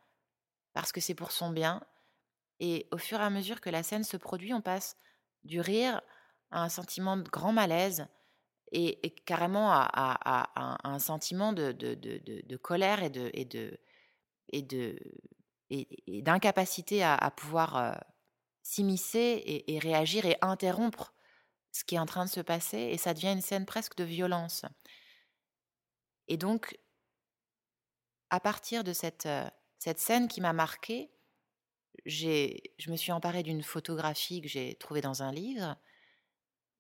[0.74, 1.82] parce que c'est pour son bien.
[2.60, 4.98] Et au fur et à mesure que la scène se produit, on passe
[5.43, 6.02] du rire
[6.52, 8.08] à un sentiment de grand malaise
[8.72, 13.80] et, carrément à, un sentiment de, colère et de
[14.50, 17.93] et, d'incapacité à, pouvoir euh,
[18.66, 21.13] s'immiscer et, réagir et interrompre
[21.72, 24.03] ce qui est en train de se passer, et ça devient une scène presque de
[24.03, 24.66] violence.
[26.28, 26.76] Et donc,
[28.32, 29.47] à partir de cette, euh,
[29.78, 31.11] cette scène qui m'a marquée,
[32.07, 35.78] je me suis emparée d'une photographie que j'ai trouvée dans un livre.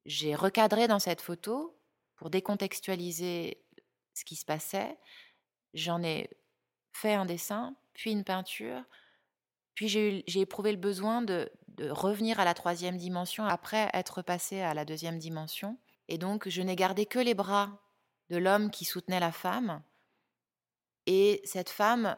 [0.05, 1.79] J'ai recadré dans cette photo
[2.15, 3.63] pour décontextualiser
[4.15, 4.97] ce qui se passait.
[5.75, 6.31] J'en ai
[6.93, 8.83] fait un dessin, puis une peinture,
[9.75, 14.61] puis j'ai éprouvé le besoin de, de revenir à la troisième dimension après être passé
[14.61, 15.77] à la deuxième dimension.
[16.07, 17.81] Et donc, je n'ai gardé que les bras
[18.29, 19.83] de l'homme qui soutenait la femme.
[21.05, 22.15] Et cette femme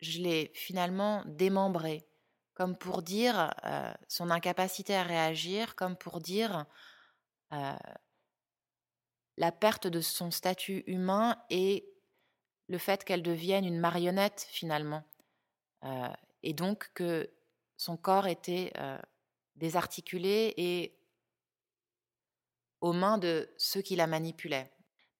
[0.00, 2.06] je l'ai finalement démembré,
[2.54, 3.52] comme pour dire
[4.08, 6.66] son incapacité à réagir, comme pour dire
[7.50, 11.86] la perte de son statut humain et
[12.68, 15.04] le fait qu'elle devienne une marionnette finalement.
[16.42, 17.30] et donc que
[17.80, 18.74] son corps était
[19.56, 20.98] désarticulé et
[22.82, 24.70] aux mains de ceux qui la manipulaient.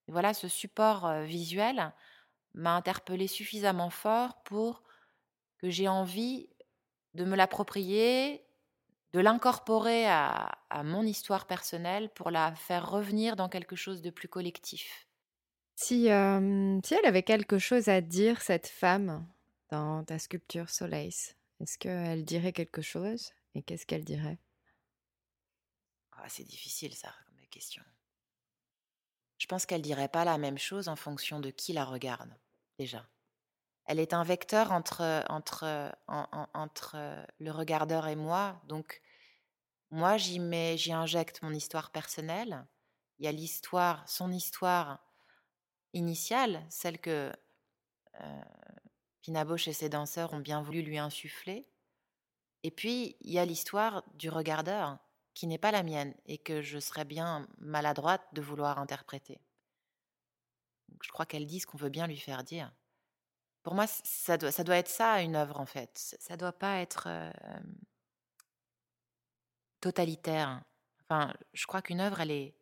[0.08, 1.90] voilà, ce support visuel
[2.52, 4.82] m'a interpellé suffisamment fort pour
[5.56, 6.50] que j'ai envie
[7.14, 8.44] de me l'approprier,
[9.14, 10.52] de l'incorporer à,
[10.84, 15.06] mon histoire personnelle pour la faire revenir dans quelque chose de plus collectif.
[15.76, 16.08] Si, si
[16.94, 19.26] elle avait quelque chose à dire, cette femme,
[19.70, 21.14] dans ta sculpture Soleil,
[21.60, 24.38] est-ce qu'elle dirait quelque chose Et qu'est-ce qu'elle dirait?
[26.12, 27.82] Ah, C'est difficile ça comme question.
[29.38, 32.34] Je pense qu'elle dirait pas la même chose en fonction de qui la regarde,
[32.78, 33.08] déjà.
[33.86, 38.60] Elle est un vecteur entre, entre, entre le regardeur et moi.
[38.68, 39.00] Donc,
[39.90, 42.66] moi, j'y mets, j'y injecte mon histoire personnelle.
[43.18, 45.00] Il y a l'histoire, son histoire
[45.92, 47.32] initiale, celle que
[48.20, 48.42] euh,
[49.22, 51.66] Pina et ses danseurs ont bien voulu lui insuffler.
[52.62, 54.98] Et puis, il y a l'histoire du regardeur,
[55.34, 59.40] qui n'est pas la mienne et que je serais bien maladroite de vouloir interpréter.
[61.02, 62.72] je crois qu'elle dit ce qu'on veut bien lui faire dire.
[63.62, 65.90] Pour moi, ça doit, être ça, une œuvre, en fait.
[66.18, 67.08] Ça doit pas être
[69.80, 70.62] totalitaire.
[71.02, 72.54] Enfin, je crois qu'une œuvre, elle est,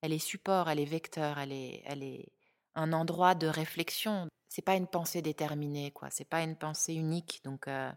[0.00, 2.35] elle est support, elle est vecteur, elle est, elle est
[2.76, 4.28] un endroit de réflexion.
[4.48, 6.10] C'est pas une pensée déterminée, quoi.
[6.10, 7.40] C'est pas une pensée unique.
[7.42, 7.90] Donc, euh,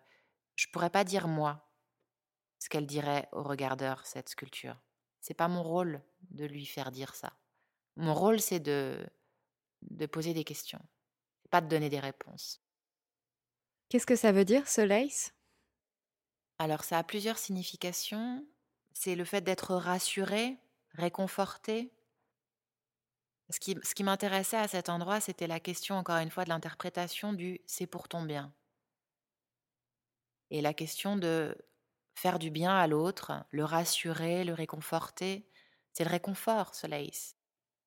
[0.55, 1.69] je pourrais pas dire moi
[2.57, 4.81] ce qu'elle dirait au regardeur, cette sculpture.
[5.21, 6.01] C'est pas mon rôle
[6.31, 7.33] de lui faire dire ça.
[7.95, 9.05] Mon rôle, c'est de,
[9.81, 10.81] de poser des questions,
[11.51, 12.61] pas de donner des réponses.
[13.89, 15.33] Qu'est-ce que ça veut dire, ce lace
[16.57, 18.45] Alors, ça a plusieurs significations.
[18.93, 20.57] C'est le fait d'être rassuré,
[20.93, 21.91] réconforté.
[23.51, 27.61] Ce qui, m'intéressait à cet endroit, c'était la question, encore une fois, de l'interprétation du
[27.65, 28.53] c'est pour ton bien.
[30.51, 31.57] Et la question de
[32.13, 35.49] faire du bien à l'autre, le rassurer, le réconforter.
[35.93, 37.11] C'est le réconfort, Soleil.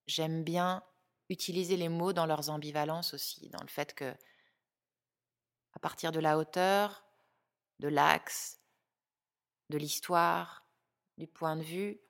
[0.06, 0.82] J'aime bien
[1.28, 4.12] utiliser les mots dans leurs ambivalences aussi, dans le fait que,
[5.74, 7.04] à partir de la hauteur,
[7.78, 8.60] de l'axe,
[9.70, 10.66] de l'histoire,
[11.18, 12.00] du point de vue,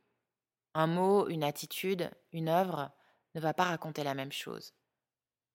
[0.75, 2.91] un mot, une attitude, une œuvre
[3.35, 4.75] ne va pas raconter la même chose.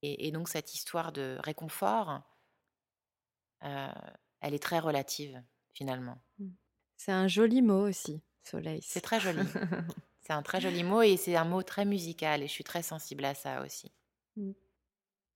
[0.03, 2.21] Et, donc cette histoire de réconfort,
[3.63, 3.88] euh,
[4.41, 5.41] elle est très relative
[5.73, 6.19] finalement.
[6.38, 6.49] Mmh.
[6.97, 8.82] C'est un joli mot aussi, soleil.
[8.84, 9.41] C'est très joli.
[10.21, 12.84] c'est un très joli mot et c'est un mot très musical et je suis très
[12.84, 13.91] sensible à ça aussi.
[14.36, 14.51] Mmh.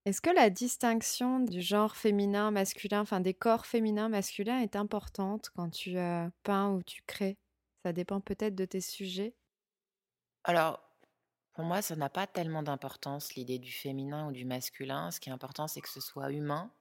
[0.06, 5.52] Est-ce que la distinction du genre féminin, masculin, enfin des corps féminins, masculins est importante
[5.56, 7.38] quand tu euh, peins ou tu crées?
[7.84, 9.36] Ça dépend peut-être de tes sujets
[10.44, 10.91] Alors,
[11.54, 15.12] pour moi, ça n'a pas tellement d'importance l'idée du féminin ou du masculin.
[15.12, 16.72] Ce qui est important, c'est que ce soit humain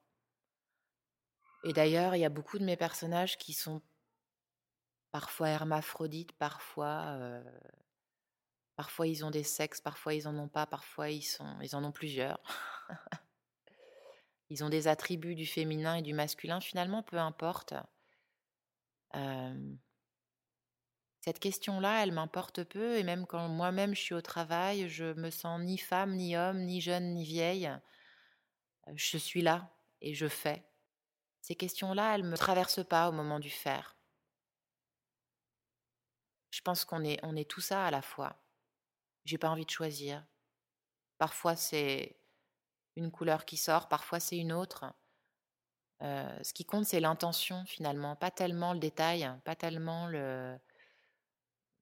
[1.65, 3.83] et d'ailleurs, il y a beaucoup de mes personnages qui sont
[5.13, 7.43] parfois hermaphrodites, parfois,
[8.77, 11.85] parfois ils ont des sexes, parfois ils en ont pas, parfois ils, sont, ils en
[11.85, 12.41] ont plusieurs.
[14.49, 17.75] ils ont des attributs du féminin et du masculin, finalement, peu importe.
[21.21, 25.31] Cette question-là, elle m'importe peu, et même quand moi-même je suis au travail, je me
[25.31, 27.71] sens ni femme, ni homme, ni jeune, ni vieille.
[28.95, 30.65] Je suis là et je fais.
[31.43, 33.97] Ces questions-là, elles ne me traversent pas au moment du faire.
[36.51, 38.37] Je pense qu'on est, on est tout ça à la fois.
[39.27, 40.25] J'ai pas envie de choisir.
[41.19, 42.17] Parfois c'est
[42.97, 44.87] une couleur qui sort, parfois c'est une autre.
[46.03, 50.59] Euh, ce qui compte, c'est l'intention finalement, pas tellement le détail, pas tellement le,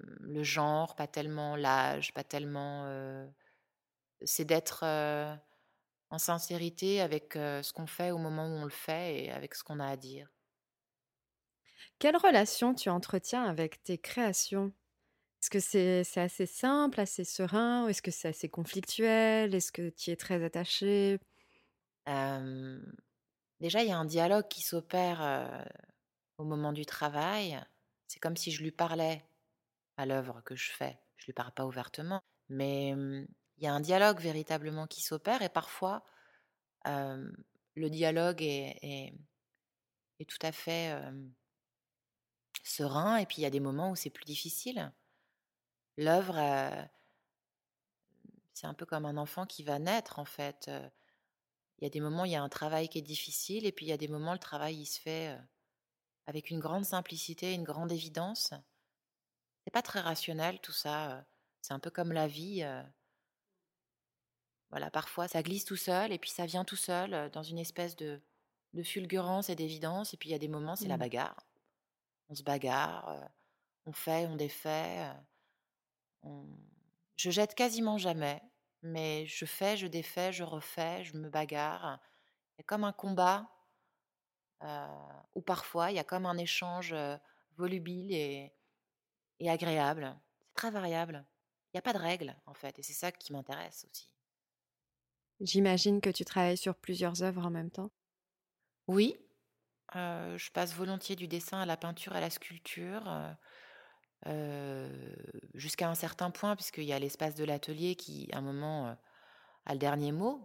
[0.01, 2.85] le genre, pas tellement l'âge, pas tellement.
[2.87, 3.27] Euh,
[4.23, 5.35] c'est d'être euh,
[6.11, 9.63] en sincérité avec ce qu'on fait au moment où on le fait et avec ce
[9.63, 10.29] qu'on a à dire.
[11.99, 14.73] Quelle relation tu entretiens avec tes créations?
[15.41, 19.55] Est-ce que c'est assez simple, assez serein ou est-ce que c'est assez conflictuel?
[19.55, 21.21] Est-ce que tu y es très attaché
[22.07, 25.69] Déjà, il y a un dialogue qui s'opère
[26.39, 27.61] au moment du travail.
[28.07, 29.23] C'est comme si je lui parlais
[29.99, 30.99] à l'œuvre que je fais.
[31.17, 35.51] Je lui parle pas ouvertement, mais il y a un dialogue véritablement qui s'opère et
[35.51, 36.05] parfois
[36.87, 39.13] le dialogue est,
[40.27, 40.97] tout à fait
[42.63, 44.93] serein et puis il y a des moments où c'est plus difficile.
[45.97, 46.37] L'œuvre,
[48.55, 50.71] c'est un peu comme un enfant qui va naître en fait.
[51.79, 53.87] il y a des moments, il y a un travail qui est difficile, et puis
[53.87, 55.37] il y a des moments, le travail, il se fait
[56.27, 58.55] avec une grande simplicité, une grande évidence.
[59.69, 61.27] C'est pas très rationnel tout ça.
[61.61, 62.65] C'est un peu comme la vie.
[64.71, 67.95] Voilà, parfois ça glisse tout seul, et puis ça vient tout seul dans une espèce
[67.95, 68.23] de,
[68.73, 70.15] de fulgurance et d'évidence.
[70.15, 71.01] Et puis il y a des moments, c'est la Mmh.
[71.01, 71.37] bagarre.
[72.31, 73.31] On se bagarre,
[73.85, 75.13] on fait, on défait.
[76.23, 76.47] on-
[77.17, 78.41] Je jette quasiment jamais,
[78.81, 82.01] mais je fais, je défais, je refais, je me bagarre.
[82.57, 83.51] Il y a comme un combat,
[84.63, 84.87] euh,
[85.35, 86.95] ou parfois il y a comme un échange
[87.59, 88.55] volubile et,
[89.41, 90.19] et agréable.
[90.41, 91.25] C'est très variable.
[91.69, 94.11] Il n'y a pas de règle, en fait, et c'est ça qui m'intéresse aussi.
[95.41, 97.91] J'imagine que tu travailles sur plusieurs œuvres en même temps.
[98.89, 99.17] Oui,
[99.97, 103.33] euh, je passe volontiers du dessin à la peinture, à la sculpture, euh,
[104.27, 105.15] euh,
[105.55, 108.95] jusqu'à un certain point, puisqu'il y a l'espace de l'atelier qui, à un moment, euh,
[109.67, 110.45] a le dernier mot.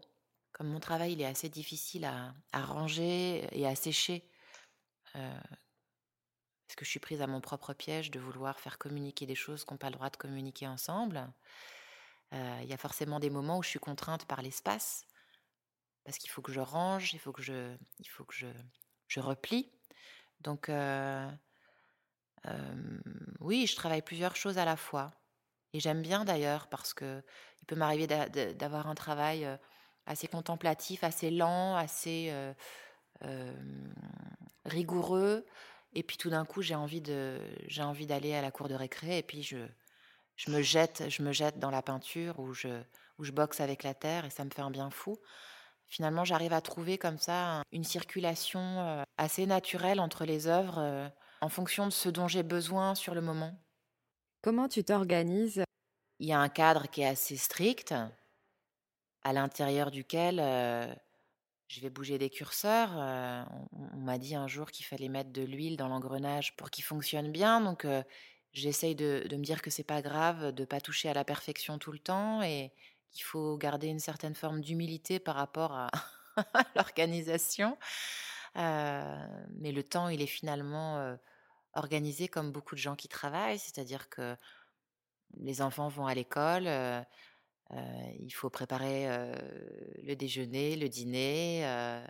[0.51, 4.29] Comme mon travail, il est assez difficile à, à ranger et à sécher,
[6.73, 9.63] parce que je suis prise à mon propre piège de vouloir faire communiquer des choses
[9.63, 11.31] qui n'ont pas le droit de communiquer ensemble.
[12.33, 15.05] Euh, Il y a forcément des moments où je suis contrainte par l'espace,
[16.03, 18.47] parce qu'il faut que je range, il faut que je, il faut que je,
[19.07, 19.71] je replie.
[20.39, 21.29] Donc, euh,
[22.47, 22.99] euh,
[23.39, 25.11] oui, je travaille plusieurs choses à la fois.
[25.73, 27.23] Et j'aime bien d'ailleurs, parce que
[27.61, 29.47] il peut m'arriver d'a- d'a- d'avoir un travail
[30.07, 32.33] assez contemplatif, assez lent, assez
[34.65, 35.45] rigoureux.
[35.93, 38.75] Et puis tout d'un coup, j'ai envie de, j'ai envie d'aller à la cour de
[38.75, 39.57] récré, et puis je,
[40.35, 42.81] je me jette, je me jette dans la peinture où je,
[43.19, 45.17] où je boxe avec la terre, et ça me fait un bien fou.
[45.87, 50.79] Finalement, j'arrive à trouver comme ça un- une circulation euh, assez naturelle entre les œuvres
[50.79, 51.07] euh,
[51.41, 53.53] en fonction de ce dont j'ai besoin sur le moment.
[54.41, 55.63] Comment tu t'organises?
[56.19, 57.93] Il y a un cadre qui est assez strict,
[59.23, 60.93] à l'intérieur duquel euh,
[61.73, 62.91] je vais bouger des curseurs.
[62.95, 66.83] Euh, on m'a dit un jour qu'il fallait mettre de l'huile dans l'engrenage pour qu'il
[66.83, 68.03] fonctionne bien, donc euh,
[68.51, 71.91] j'essaye de, me dire que c'est pas grave de pas toucher à la perfection tout
[71.91, 72.71] le temps et
[73.11, 75.89] qu'il faut garder une certaine forme d'humilité par rapport à,
[76.75, 77.77] l'organisation.
[78.55, 79.27] Euh,
[79.59, 81.17] mais le temps, il est finalement
[81.73, 84.35] organisé comme beaucoup de gens qui travaillent, c'est-à-dire que
[85.37, 86.67] les enfants vont à l'école,
[87.71, 89.35] il faut préparer euh,
[90.03, 91.65] le déjeuner, le dîner.
[91.65, 92.05] euh,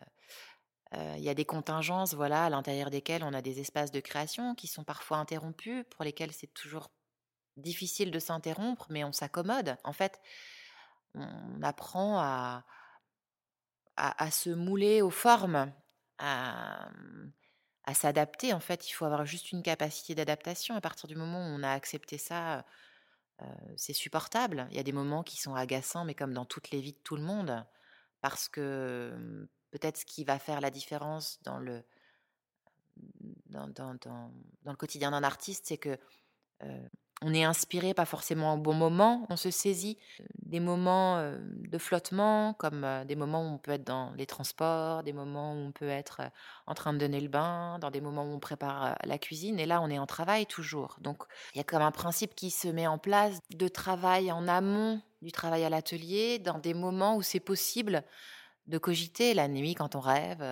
[0.96, 4.00] euh, Il y a des contingences, voilà, à l'intérieur desquelles on a des espaces de
[4.00, 6.92] création qui sont parfois interrompus, pour lesquels c'est toujours
[7.58, 9.78] difficile de s'interrompre, mais on s'accommode.
[9.84, 10.20] En fait,
[11.16, 12.64] on apprend à,
[14.32, 15.72] se mouler aux formes,
[16.18, 16.90] à,
[17.94, 18.54] s'adapter.
[18.54, 20.76] En fait, il faut avoir juste une capacité d'adaptation.
[20.76, 22.62] À partir du moment où on a accepté ça, euh,
[23.76, 24.68] c'est supportable.
[24.72, 27.00] Il y a des moments qui sont agaçants, mais comme dans toutes les vies de
[27.04, 27.66] tout le monde,
[28.22, 31.84] parce que hum, peut-être ce qui va faire la différence dans le,
[33.48, 34.32] dans, dans,
[34.66, 35.98] le quotidien d'un artiste, c'est que
[37.24, 39.98] on est inspiré, pas forcément au bon moment, on se saisit
[40.46, 44.26] des moments euh, de flottement, comme euh, des moments où on peut être dans les
[44.26, 46.30] transports, des moments où on peut être euh,
[46.68, 49.60] en train de donner le bain, dans des moments où on prépare euh, la cuisine,
[49.60, 50.98] et là on est en travail toujours.
[51.02, 54.48] Donc il y a comme un principe qui se met en place de travail en
[54.48, 58.04] amont du travail à l'atelier, dans des moments où c'est possible
[58.68, 60.44] de cogiter la nuit quand on rêve.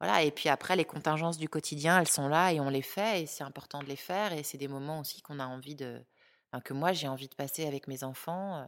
[0.00, 3.22] Voilà, et puis après, les contingences du quotidien, elles sont là et on les fait,
[3.22, 6.04] et c'est important de les faire, et c'est des moments aussi qu'on a envie de.
[6.52, 8.62] Enfin, que moi, j'ai envie de passer avec mes enfants.
[8.62, 8.66] euh.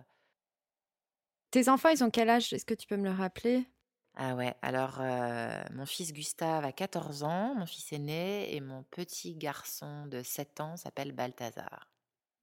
[1.53, 2.53] Tes enfants, ils ont quel âge?
[2.53, 3.69] Est-ce que tu peux me le rappeler?
[4.15, 8.85] Ah ouais, alors, euh, mon fils Gustave a 14 ans, mon fils aîné, et mon
[8.85, 11.93] petit garçon de 7 ans s'appelle Balthazar.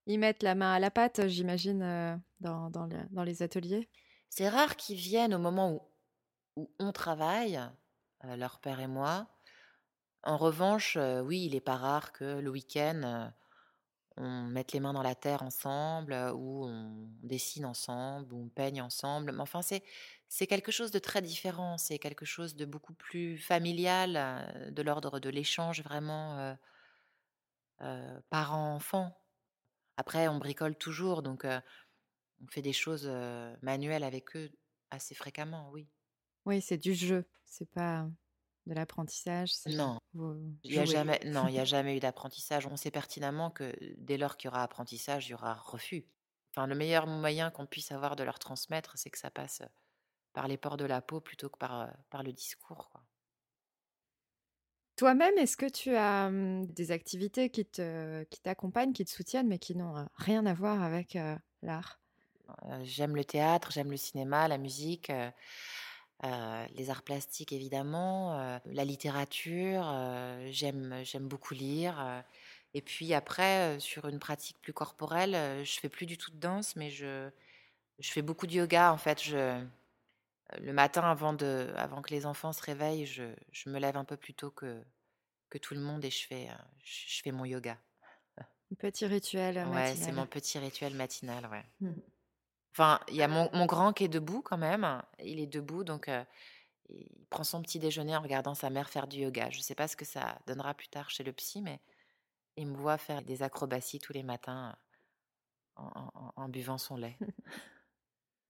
[0.07, 3.89] Ils mettent la main à la pâte, j'imagine, euh, dans, dans, le- dans les ateliers?
[4.29, 5.81] C'est rare qu'ils viennent au moment où,
[6.63, 7.59] où on travaille,
[8.25, 9.27] euh, leur père et moi.
[10.23, 13.29] En revanche, euh, oui, il n'est pas rare que le week-end, euh,
[14.17, 18.81] on mette les mains dans la terre ensemble, ou on dessine ensemble, ou on peigne
[18.81, 19.31] ensemble.
[19.31, 19.83] Mais enfin, c'est,
[20.27, 21.77] c'est quelque chose de très différent.
[21.77, 26.57] C'est quelque chose de beaucoup plus familial, de l'ordre de l'échange vraiment
[28.29, 29.17] parent-enfant.
[29.97, 33.07] Après, on bricole toujours, donc on fait des choses
[33.61, 34.51] manuelles avec eux
[34.91, 35.87] assez fréquemment, oui.
[36.45, 38.07] Oui, c'est du jeu, c'est pas
[38.65, 39.51] de l'apprentissage.
[39.65, 39.99] Non,
[40.63, 42.67] il y a jamais, non, il n'y a jamais eu d'apprentissage.
[42.67, 46.07] On sait pertinemment que dès lors qu'il y aura apprentissage, il y aura refus.
[46.51, 49.61] Enfin, le meilleur moyen qu'on puisse avoir de leur transmettre, c'est que ça passe
[50.33, 52.89] par les pores de la peau plutôt que par, euh, par le discours.
[52.91, 53.03] Quoi.
[54.97, 59.47] Toi-même, est-ce que tu as hum, des activités qui te, qui t'accompagnent, qui te soutiennent,
[59.47, 61.99] mais qui n'ont euh, rien à voir avec euh, l'art?
[62.83, 65.09] J'aime le théâtre, j'aime le cinéma, la musique.
[65.09, 65.29] euh,
[66.23, 69.83] les arts plastiques évidemment, la littérature,
[70.49, 72.23] j'aime j'aime beaucoup lire.
[72.73, 76.75] et puis après, sur une pratique plus corporelle, je fais plus du tout de danse,
[76.75, 77.29] mais je,
[77.99, 79.23] je fais beaucoup de yoga en fait.
[79.23, 79.63] Je,
[80.61, 84.05] le matin avant, de, avant que les enfants se réveillent, je, je me lève un
[84.05, 84.83] peu plus tôt que,
[85.49, 86.47] que tout le monde et je fais,
[86.83, 87.77] je fais mon yoga.
[88.71, 89.73] Un petit rituel matinal.
[89.73, 91.65] Ouais, c'est mon petit rituel matinal, ouais.
[91.81, 91.91] Mmh.
[92.71, 95.01] Enfin, il y a mon, mon, grand qui est debout quand même.
[95.23, 96.09] Il est debout, donc
[96.89, 99.49] il prend son petit déjeuner en regardant sa mère faire du yoga.
[99.49, 101.79] Je ne sais pas ce que ça donnera plus tard chez le psy, mais
[102.55, 104.75] il me voit faire des acrobaties tous les matins
[105.75, 107.17] en, en buvant son lait.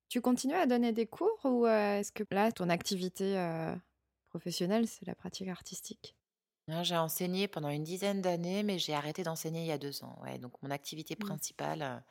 [0.09, 3.38] tu continues à donner des cours ou est-ce que là, ton activité
[4.30, 6.15] professionnelle, c'est la pratique artistique?
[6.84, 10.20] J'ai enseigné pendant une dizaine d'années, mais j'ai arrêté d'enseigner il y a deux ans.
[10.22, 11.26] Ouais, donc mon activité mmh.
[11.26, 12.03] principale,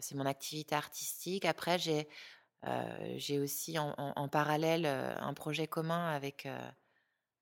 [0.00, 1.44] c'est mon activité artistique.
[1.44, 6.48] Après, j'ai aussi en, parallèle un projet commun avec,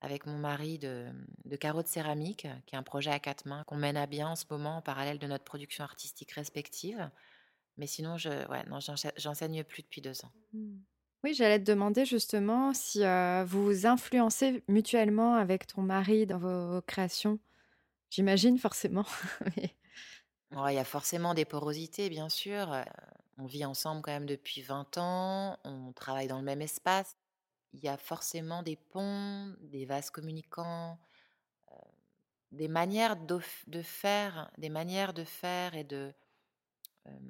[0.01, 1.11] avec mon mari de,
[1.59, 4.35] carreaux de céramique, qui est un projet à quatre mains qu'on mène à bien en
[4.35, 7.09] ce moment en parallèle de notre production artistique respective.
[7.77, 8.63] Mais sinon, je ouais,
[9.17, 10.31] j'enseigne plus depuis deux ans.
[10.53, 10.77] Mmh.
[11.23, 13.01] Oui, j'allais te demander justement si
[13.45, 17.39] vous vous influencez mutuellement avec ton mari dans vos créations.
[18.09, 19.05] J'imagine forcément.
[20.51, 22.75] il y a forcément des porosités, bien sûr.
[23.37, 27.15] on vit ensemble quand même depuis 20 ans, on travaille dans le même espace.
[27.73, 30.97] Il y a forcément des ponts, des vases communicants,
[32.51, 36.13] des manières de faire, des manières de faire et de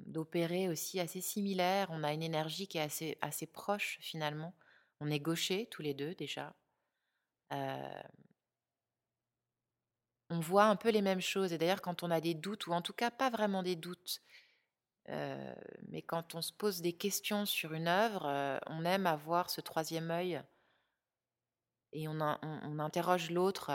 [0.06, 1.88] d'opérer aussi assez similaire.
[1.90, 4.52] On a une énergie qui est assez, assez proche finalement.
[5.00, 6.54] On est gauchers tous les deux déjà.
[10.30, 11.52] On voit un peu les mêmes choses.
[11.52, 14.20] Et d'ailleurs, quand on a des doutes, ou en tout cas pas vraiment des doutes,
[15.88, 20.10] mais quand on se pose des questions sur une œuvre, on aime avoir ce troisième
[20.10, 20.42] œil
[21.92, 23.70] et on, on interroge l'autre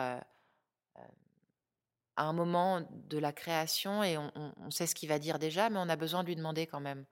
[2.16, 5.80] à un moment de la création et on, sait ce qu'il va dire déjà, mais
[5.80, 7.06] on a besoin de lui demander quand même.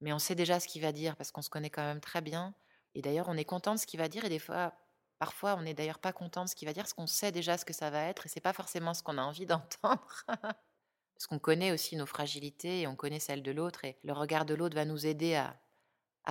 [0.00, 2.20] Mais on sait déjà ce qu'il va dire parce qu'on se connaît quand même très
[2.20, 2.54] bien.
[2.94, 4.74] Et d'ailleurs, on est content de ce qu'il va dire et des fois,
[5.20, 7.58] parfois, on n'est d'ailleurs pas content de ce qu'il va dire parce qu'on sait déjà
[7.58, 10.24] ce que ça va être et c'est pas forcément ce qu'on a envie d'entendre.
[10.26, 14.46] parce qu'on connaît aussi nos fragilités et on connaît celles de l'autre et le regard
[14.46, 15.54] de l'autre va nous aider à,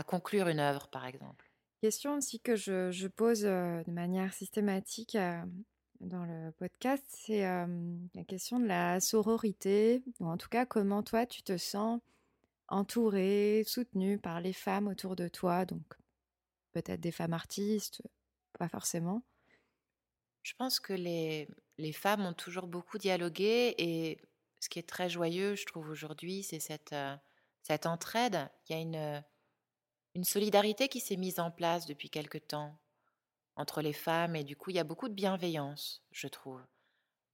[0.03, 1.51] conclure une œuvre, par exemple.
[1.81, 5.45] Question aussi que je, pose euh, de manière systématique à,
[5.99, 11.25] dans le podcast, c'est la question de la sororité, ou en tout cas comment toi
[11.25, 11.99] tu te sens
[12.69, 15.83] entourée, soutenue par les femmes autour de toi, donc
[16.71, 18.01] peut-être des femmes artistes,
[18.59, 19.23] pas forcément.
[20.43, 21.47] Je pense que les,
[21.77, 24.21] les femmes ont toujours beaucoup dialogué et
[24.59, 26.95] ce qui est très joyeux, je trouve aujourd'hui, c'est cette,
[27.63, 28.49] cette entraide.
[28.67, 29.23] Il y a une,
[30.15, 32.77] une solidarité qui s'est mise en place depuis quelque temps
[33.55, 36.61] entre les femmes et du coup il y a beaucoup de bienveillance, je trouve.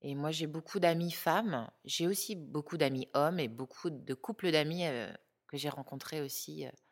[0.01, 4.51] Et moi j'ai beaucoup d'amis femmes, j'ai aussi beaucoup d'amis hommes et beaucoup de couples
[4.51, 5.11] d'amis euh,
[5.47, 6.65] que j'ai rencontrés aussi.
[6.65, 6.84] Euh, euh,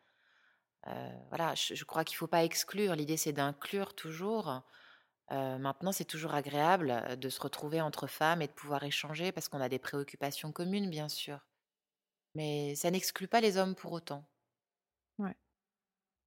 [1.28, 4.62] voilà, je, crois qu'il ne faut pas exclure, l'idée c'est d'inclure toujours.
[5.30, 9.60] maintenant c'est toujours agréable de se retrouver entre femmes et de pouvoir échanger parce qu'on
[9.60, 11.46] a des préoccupations communes bien sûr.
[12.34, 14.28] Mais ça n'exclut pas les hommes pour autant.
[15.18, 15.36] Ouais.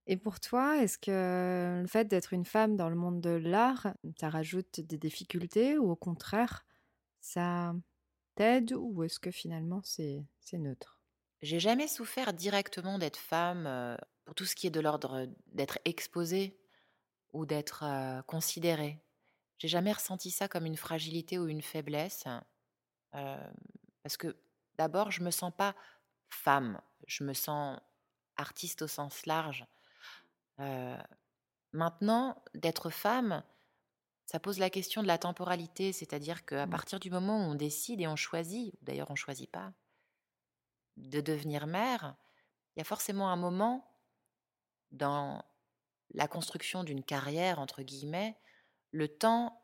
[0.08, 3.94] Et pour toi, est-ce que le fait d'être une femme dans le monde de l'art,
[4.18, 6.66] ça rajoute des difficultés ou au contraire,
[7.20, 7.74] ça
[8.36, 11.02] t'aide ou est-ce que finalement c'est neutre?
[11.42, 13.98] J'ai jamais souffert directement d'être femme euh,
[14.28, 16.60] pour tout ce qui est de l'ordre d'être exposée
[17.32, 19.00] ou d'être euh, considérée.
[19.58, 22.26] J'ai jamais ressenti ça comme une fragilité ou une faiblesse
[23.16, 23.52] euh,
[24.04, 24.36] parce que
[24.78, 25.76] d'abord je me sens pas
[26.30, 27.80] femme, je me sens
[28.36, 29.66] artiste au sens large
[31.74, 33.44] maintenant, d'être femme,
[34.26, 36.70] ça pose la question de la temporalité, c'est-à-dire qu'à mmh.
[36.70, 39.72] partir du moment où on décide et on choisit, d'ailleurs on ne choisit pas,
[40.98, 42.16] de devenir mère,
[42.76, 43.90] il y a forcément un moment
[44.92, 45.44] dans
[46.14, 48.38] la construction d'une carrière, entre guillemets,
[48.92, 49.62] le temps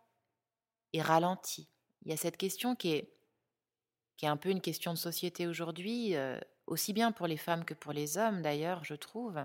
[0.93, 1.69] est ralenti.
[2.03, 3.13] Il y a cette question qui est,
[4.17, 6.15] qui est un peu une question de société aujourd'hui,
[6.67, 9.35] aussi bien pour les femmes que pour les hommes d'ailleurs, je trouve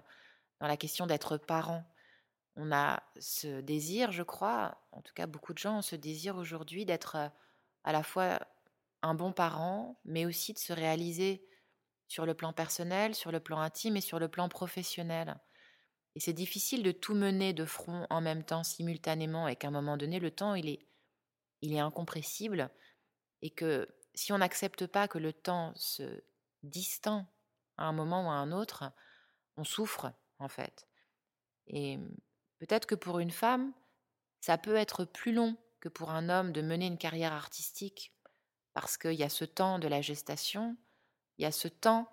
[0.60, 1.84] dans la question d'être parent.
[2.56, 6.36] On a ce désir, je crois, en tout cas beaucoup de gens ont ce désir
[6.36, 7.28] aujourd'hui d'être euh,
[7.84, 8.40] à la fois
[9.02, 11.46] un bon parent, mais aussi de se réaliser
[12.08, 15.38] sur le plan personnel, sur le plan intime et sur le plan professionnel.
[16.14, 19.72] Et c'est difficile de tout mener de front en même temps, simultanément, et qu'à un
[19.72, 20.86] moment donné, le temps, il est,
[21.60, 22.70] il est incompressible,
[23.42, 26.22] et que si on n'accepte pas que le temps se
[26.62, 27.26] distend
[27.76, 28.90] à un moment ou à un autre,
[29.56, 30.88] on souffre, en fait.
[31.68, 31.98] Et
[32.58, 33.72] peut-être que pour une femme,
[34.40, 38.12] ça peut être plus long que pour un homme de mener une carrière artistique,
[38.74, 40.76] parce qu'il y a ce temps de la gestation,
[41.36, 42.10] il y a ce temps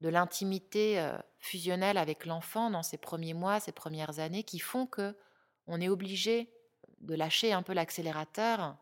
[0.00, 0.98] de l'intimité
[1.42, 5.16] euh, fusionnelle avec l'enfant dans ses premiers mois, ses premières années, qui font que
[5.66, 6.52] on est obligé
[7.00, 8.76] de lâcher un peu l'accélérateur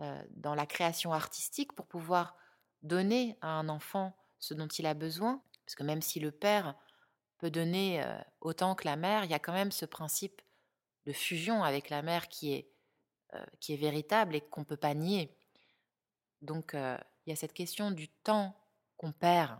[0.00, 2.36] euh, dans la création artistique pour pouvoir
[2.82, 5.42] donner à un enfant ce dont il a besoin.
[5.64, 6.74] Parce que même si le père
[7.38, 10.42] peut donner euh, autant que la mère, il y a quand même ce principe
[11.06, 12.70] de fusion avec la mère qui est,
[13.60, 15.36] qui est véritable et qu'on ne peut pas nier.
[16.40, 18.56] Donc il y a cette question du temps
[18.96, 19.58] qu'on perd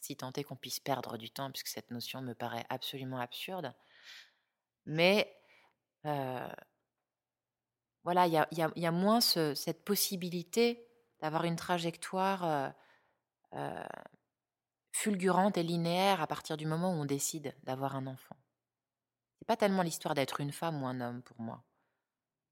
[0.00, 3.74] si tant est qu'on puisse perdre du temps, puisque cette notion me paraît absolument absurde.
[4.86, 5.36] Mais
[6.06, 6.48] euh,
[8.04, 10.86] voilà, il y a, moins cette possibilité
[11.20, 12.68] d'avoir une trajectoire euh,
[13.54, 13.84] euh,
[14.92, 18.36] fulgurante et linéaire à partir du moment où on décide d'avoir un enfant.
[19.38, 21.64] C'est pas tellement l'histoire d'être une femme ou un homme pour moi,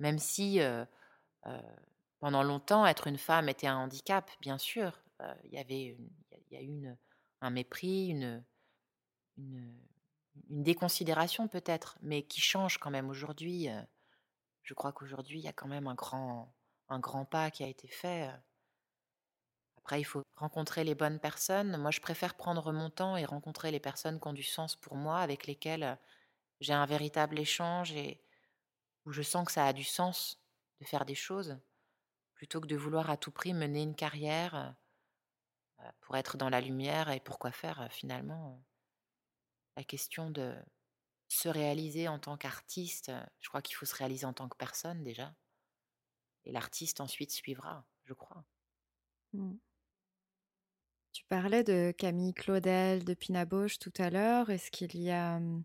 [0.01, 0.61] même si
[2.19, 5.01] pendant longtemps être une femme était un handicap, bien sûr.
[5.45, 5.97] Il y avait,
[6.33, 6.97] il y a une
[7.45, 8.43] un mépris, une,
[9.37, 9.79] une,
[10.49, 13.69] déconsidération peut-être, mais qui change quand même aujourd'hui.
[13.69, 13.83] Euh,
[14.63, 16.55] je crois qu'aujourd'hui, il y a quand même un grand,
[16.89, 18.29] un grand pas qui a été fait.
[18.29, 18.37] Euh.
[19.77, 21.77] Après, il faut rencontrer les bonnes personnes.
[21.77, 24.97] Moi, je préfère prendre mon temps et rencontrer les personnes qui ont du sens pour
[24.97, 25.99] moi, avec lesquelles
[26.61, 28.23] j'ai un véritable échange et
[29.05, 30.41] où je sens que ça a du sens
[30.81, 31.59] de faire des choses,
[32.35, 34.71] plutôt que de vouloir à tout prix mener une carrière euh,
[36.01, 38.63] pour être dans la lumière et pourquoi faire euh, finalement euh,
[39.77, 40.55] la question de
[41.29, 45.03] se réaliser en tant qu'artiste, je crois qu'il faut se réaliser en tant que personne
[45.03, 45.35] déjà.
[46.45, 48.45] Et l'artiste ensuite suivra, je crois.
[49.33, 49.55] Mmh.
[51.13, 54.51] Tu parlais de Camille Claudel, de Pina Bausch tout à l'heure.
[54.51, 55.65] Est-ce qu'il y a mmh,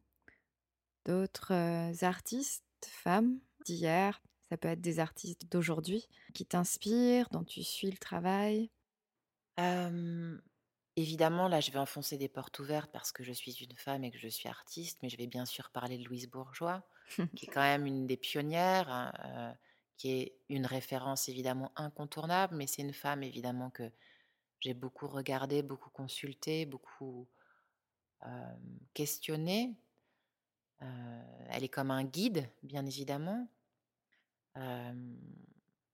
[1.05, 7.91] d'autres artistes, femmes d'hier, ça peut être des artistes d'aujourd'hui, qui t'inspirent, dont tu suis
[7.91, 8.71] le travail
[10.95, 14.11] évidemment, là, je vais enfoncer des portes ouvertes parce que je suis une femme et
[14.11, 16.83] que je suis artiste, mais je vais bien sûr parler de Louise Bourgeois,
[17.35, 19.55] qui est quand même une des pionnières, hein,
[19.97, 23.91] qui est une référence évidemment incontournable, mais c'est une femme évidemment que
[24.59, 27.27] j'ai beaucoup regardée, beaucoup consultée, beaucoup,
[28.93, 29.75] questionnée.
[30.79, 33.47] elle est comme un guide, bien évidemment.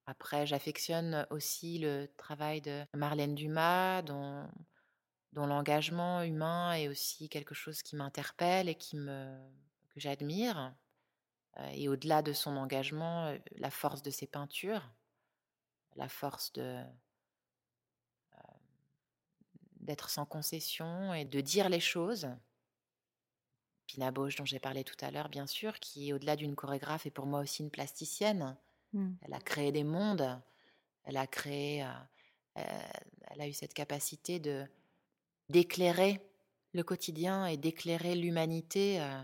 [0.08, 4.48] Après, j'affectionne aussi le travail de Marlène Dumas, dont,
[5.34, 9.36] l'engagement humain est aussi quelque chose qui m'interpelle et qui me,
[9.90, 10.74] que j'admire.
[11.58, 14.94] Euh, et au-delà de son engagement, euh, la force de ses peintures,
[15.96, 16.84] la force de
[18.36, 18.42] euh,
[19.80, 22.28] d'être sans concession et de dire les choses.
[23.88, 27.12] Pina Bausch, dont j'ai parlé tout à l'heure, bien sûr, qui, au-delà d'une chorégraphe, est
[27.12, 28.58] pour moi aussi une plasticienne.
[28.96, 29.16] Mmh.
[29.24, 30.42] Elle a créé des mondes,
[31.04, 31.88] elle a créé, euh,
[32.58, 32.88] euh,
[33.28, 34.66] elle a eu cette capacité de
[35.50, 36.22] d'éclairer
[36.74, 39.22] le quotidien et d'éclairer l'humanité euh,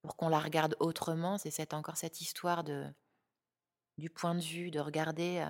[0.00, 1.36] pour qu'on la regarde autrement.
[1.36, 2.86] C'est cette, encore cette histoire de
[3.98, 5.46] du point de vue, de regarder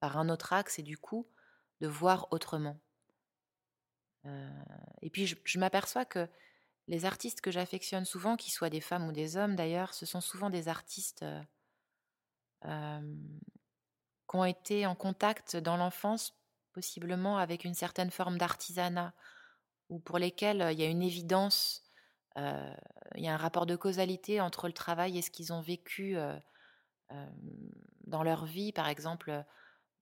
[0.00, 1.26] par un autre axe et du coup
[1.80, 2.78] de voir autrement.
[5.02, 6.28] et puis je m'aperçois que
[6.88, 10.20] les artistes que j'affectionne souvent, qu'ils soient des femmes ou des hommes d'ailleurs, ce sont
[10.20, 11.24] souvent des artistes
[12.64, 16.34] qui ont été en contact dans l'enfance,
[16.72, 19.12] possiblement avec une certaine forme d'artisanat,
[19.90, 21.82] ou pour lesquels il y a une évidence,
[22.36, 22.42] il
[23.16, 26.16] y a un rapport de causalité entre le travail et ce qu'ils ont vécu
[28.06, 28.72] dans leur vie.
[28.72, 29.44] Par exemple,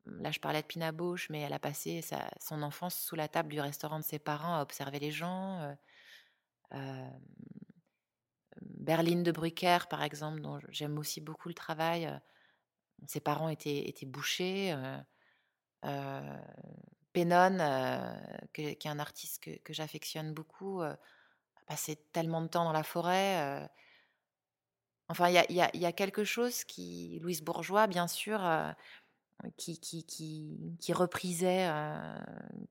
[0.07, 2.01] là je parlais de Pina Bausch, mais elle a passé
[2.41, 5.77] son enfance sous la table du restaurant de ses parents à observer les gens.
[8.61, 12.09] Berline de Brucker, par exemple, dont j'aime aussi beaucoup le travail,
[13.07, 14.73] ses parents étaient, étaient bouchés.
[14.73, 14.99] Euh,
[15.85, 16.39] euh,
[17.13, 18.15] Pennon, euh,
[18.55, 20.97] qui est un artiste que, j'affectionne beaucoup, a
[21.67, 23.69] passé tellement de temps dans la forêt.
[25.09, 28.41] Enfin, il y a, quelque chose qui, Louise Bourgeois, bien sûr,
[29.59, 31.69] qui, qui, reprisait,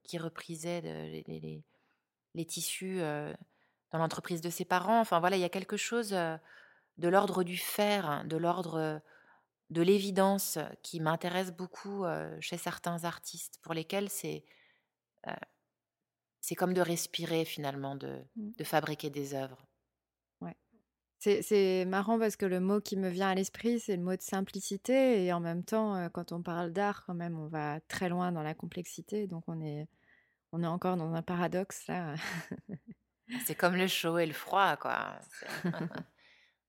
[0.03, 1.63] qui reprisait les,
[2.33, 2.99] les, tissus
[3.91, 5.01] dans l'entreprise de ses parents.
[5.01, 9.03] Enfin, voilà, il y a quelque chose de l'ordre du faire, de l'ordre
[9.71, 12.03] de l'évidence qui m'intéresse beaucoup
[12.39, 14.43] chez certains artistes, pour lesquels c'est
[16.41, 18.51] c'est comme de respirer finalement, de, mmh.
[18.57, 19.65] de fabriquer des œuvres.
[20.41, 20.55] Ouais.
[21.19, 24.21] C'est marrant parce que le mot qui me vient à l'esprit, c'est le mot de
[24.21, 25.23] simplicité.
[25.23, 28.41] Et en même temps, quand on parle d'art, quand même, on va très loin dans
[28.41, 29.27] la complexité.
[29.27, 29.87] Donc on est,
[30.51, 32.15] on est encore dans un paradoxe là.
[33.45, 35.19] C'est comme le chaud et le froid, quoi.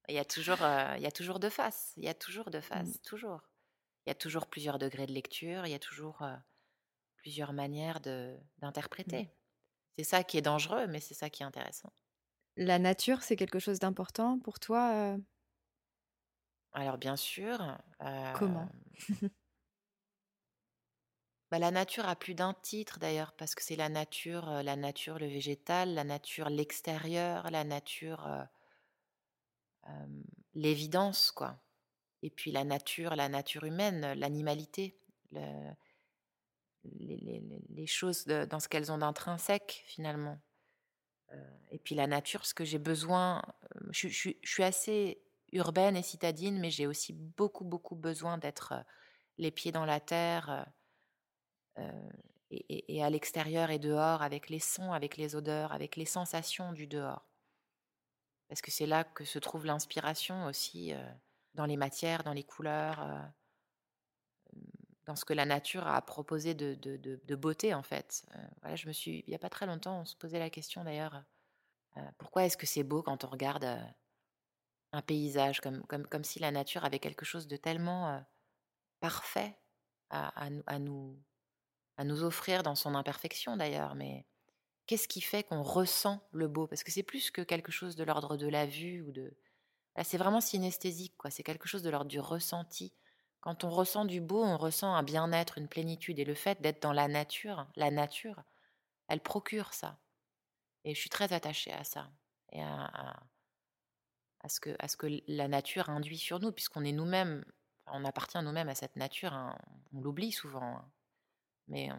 [0.09, 1.93] il, y a toujours, euh, il y a toujours deux faces.
[1.97, 3.03] Il y a toujours deux faces, mmh.
[3.05, 3.41] toujours.
[4.07, 5.67] Il y a toujours plusieurs degrés de lecture.
[5.67, 6.35] Il y a toujours euh,
[7.17, 9.25] plusieurs manières d'interpréter.
[9.25, 9.31] Mmh.
[9.99, 11.93] C'est ça qui est dangereux, mais c'est ça qui est intéressant.
[12.57, 15.19] La nature, c'est quelque chose d'important pour toi euh?
[16.75, 17.79] Alors bien sûr.
[18.35, 18.69] Comment?
[21.51, 25.19] Bah, la nature a plus d'un titre d'ailleurs, parce que c'est la nature, la nature,
[25.19, 28.27] le végétal, la nature, l'extérieur, la nature,
[30.55, 31.59] l'évidence, quoi.
[32.23, 34.97] Et puis la nature, la nature humaine, l'animalité,
[36.85, 40.39] les, choses dans ce qu'elles ont d'intrinsèque finalement.
[41.33, 43.43] Euh, et puis la nature, ce que j'ai besoin,
[43.91, 45.21] je, suis assez
[45.53, 48.75] urbaine et citadine, mais j'ai aussi beaucoup, beaucoup besoin d'être
[49.39, 50.67] les pieds dans la terre
[52.51, 56.87] et, à l'extérieur et dehors, avec les sons, avec les odeurs, avec les sensations du
[56.87, 57.27] dehors.
[58.53, 60.93] Parce que c'est là que se trouve l'inspiration aussi,
[61.55, 63.33] dans les matières, dans les couleurs,
[65.07, 68.27] dans ce que la nature a proposé de, de, beauté en fait.
[68.61, 70.85] voilà, je me suis, il n'y a pas très longtemps, on se posait la question
[70.85, 71.25] d'ailleurs,
[72.19, 73.65] pourquoi est-ce que c'est beau quand on regarde
[74.93, 78.23] un paysage, comme, comme, comme si la nature avait quelque chose de tellement
[79.01, 79.57] parfait
[80.11, 80.29] à,
[80.67, 81.19] à, nous,
[81.97, 84.27] à nous offrir dans son imperfection d'ailleurs, mais
[84.87, 86.67] qu'est-ce qui fait qu'on ressent le beau?
[86.67, 89.37] Parce que c'est plus que quelque chose de l'ordre de la vue ou de...
[90.03, 91.31] c'est vraiment synesthésique, quoi.
[91.31, 92.93] C'est quelque chose de l'ordre du ressenti.
[93.41, 96.19] Quand on ressent du beau, on ressent un bien-être, une plénitude.
[96.19, 98.43] Et le fait d'être dans la nature, la nature,
[99.09, 99.99] elle procure ça.
[100.85, 102.11] Et je suis très attachée à ça.
[102.53, 103.21] Et à,
[104.41, 107.45] à, ce, que, à ce que la nature induit sur nous, puisqu'on est nous-mêmes,
[107.87, 109.33] on appartient nous-mêmes à cette nature.
[109.33, 109.59] Hein.
[109.93, 110.77] On l'oublie souvent.
[110.77, 110.93] Hein
[111.69, 111.91] mais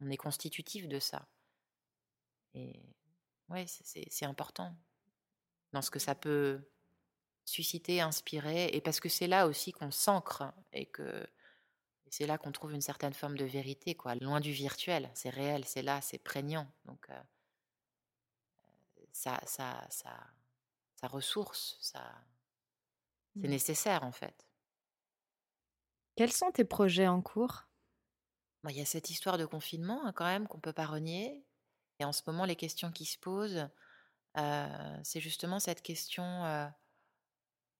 [0.00, 1.26] on, est constitutif de ça.
[2.54, 2.82] Et
[3.48, 4.74] ouais, c'est important
[5.72, 6.60] dans ce que ça peut
[7.44, 11.26] susciter, inspirer, et parce que c'est là aussi qu'on s'ancre et que
[12.10, 15.10] c'est là qu'on trouve une certaine forme de vérité, quoi, loin du virtuel.
[15.14, 16.70] C'est réel, c'est là, c'est prégnant.
[16.84, 17.22] Donc euh,
[19.12, 20.16] ça, ça, ça,
[20.96, 22.14] ça ressource, ça,
[23.36, 23.50] c'est mmh.
[23.50, 24.46] nécessaire en fait.
[26.16, 27.64] Quels sont tes projets en cours?
[28.68, 31.44] Il y a cette histoire de confinement hein, quand même qu'on peut pas renier.
[32.00, 33.68] Et en ce moment, les questions qui se posent,
[35.04, 36.72] c'est justement cette question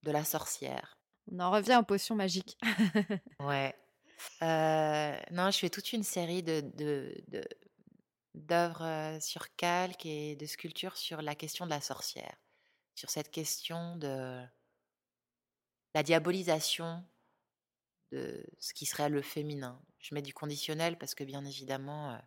[0.02, 0.98] de la sorcière.
[1.32, 2.58] On en revient aux potions magiques.
[3.40, 3.74] ouais.
[4.42, 7.14] non, je fais toute une série de,
[8.34, 12.36] d'œuvres sur calque et de sculptures sur la question de la sorcière,
[12.94, 14.42] sur cette question de
[15.94, 17.04] la diabolisation
[18.12, 19.80] de ce qui serait le féminin.
[19.98, 22.18] Je mets du conditionnel parce que bien évidemment, euh,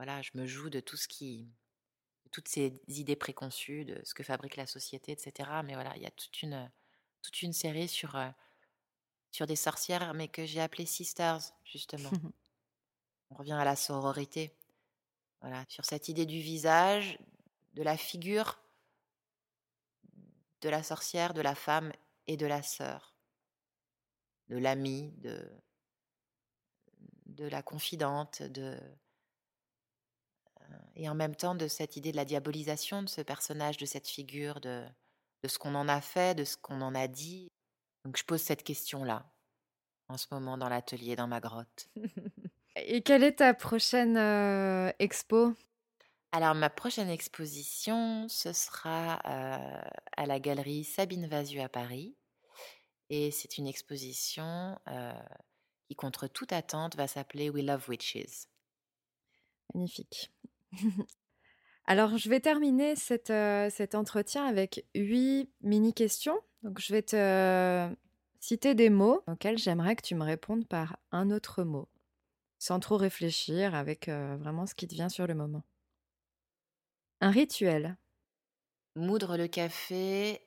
[0.00, 1.46] voilà, je me joue de tout ce qui,
[2.30, 5.50] toutes ces idées préconçues, de ce que fabrique la société, etc.
[5.62, 6.72] Mais voilà, il y a toute une,
[7.20, 8.30] toute une série sur, euh,
[9.30, 12.08] sur des sorcières, mais que j'ai appelé Sisters, justement.
[13.30, 14.56] On revient à la sororité.
[15.42, 17.18] Voilà, sur cette idée du visage,
[17.74, 18.58] de la figure
[20.62, 21.92] de la sorcière, de la femme
[22.26, 23.14] et de la sœur
[24.48, 25.46] de l'ami, de,
[27.26, 28.80] de la confidente, de,
[30.96, 34.08] et en même temps de cette idée de la diabolisation de ce personnage, de cette
[34.08, 34.84] figure, de,
[35.42, 37.50] de ce qu'on en a fait, de ce qu'on en a dit.
[38.04, 39.30] Donc je pose cette question-là
[40.08, 41.88] en ce moment dans l'atelier, dans ma grotte.
[42.76, 45.54] et quelle est ta prochaine euh, expo?
[46.32, 49.80] Alors, ma prochaine exposition, ce sera euh,
[50.16, 52.14] à la galerie Sabine Vazu à Paris.
[53.08, 54.78] Et c'est une exposition
[55.88, 58.46] qui, contre toute attente, va s'appeler We Love Witches.
[59.74, 60.30] Magnifique.
[61.86, 63.30] Alors, je vais terminer cet
[63.94, 66.38] entretien avec huit mini-questions.
[66.62, 67.88] Donc, je vais te
[68.38, 71.88] citer des mots auxquels j'aimerais que tu me répondes par un autre mot,
[72.58, 75.64] sans trop réfléchir, avec vraiment ce qui te vient sur le moment.
[77.20, 77.96] Un rituel.
[78.94, 80.40] Moudre le café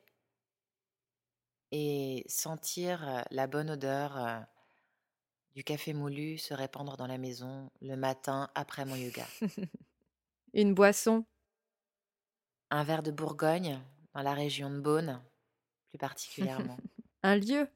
[1.72, 4.46] et sentir la bonne odeur
[5.56, 9.26] du café moulu se répandre dans la maison le matin après mon yoga.
[10.56, 11.26] Une boisson
[12.70, 13.82] Un verre de Bourgogne
[14.14, 15.20] dans la région de Beaune,
[15.90, 16.78] plus particulièrement.
[17.24, 17.68] Un lieu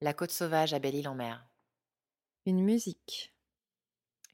[0.00, 1.46] La côte sauvage à Belle-Île-en-Mer.
[2.44, 3.32] Une musique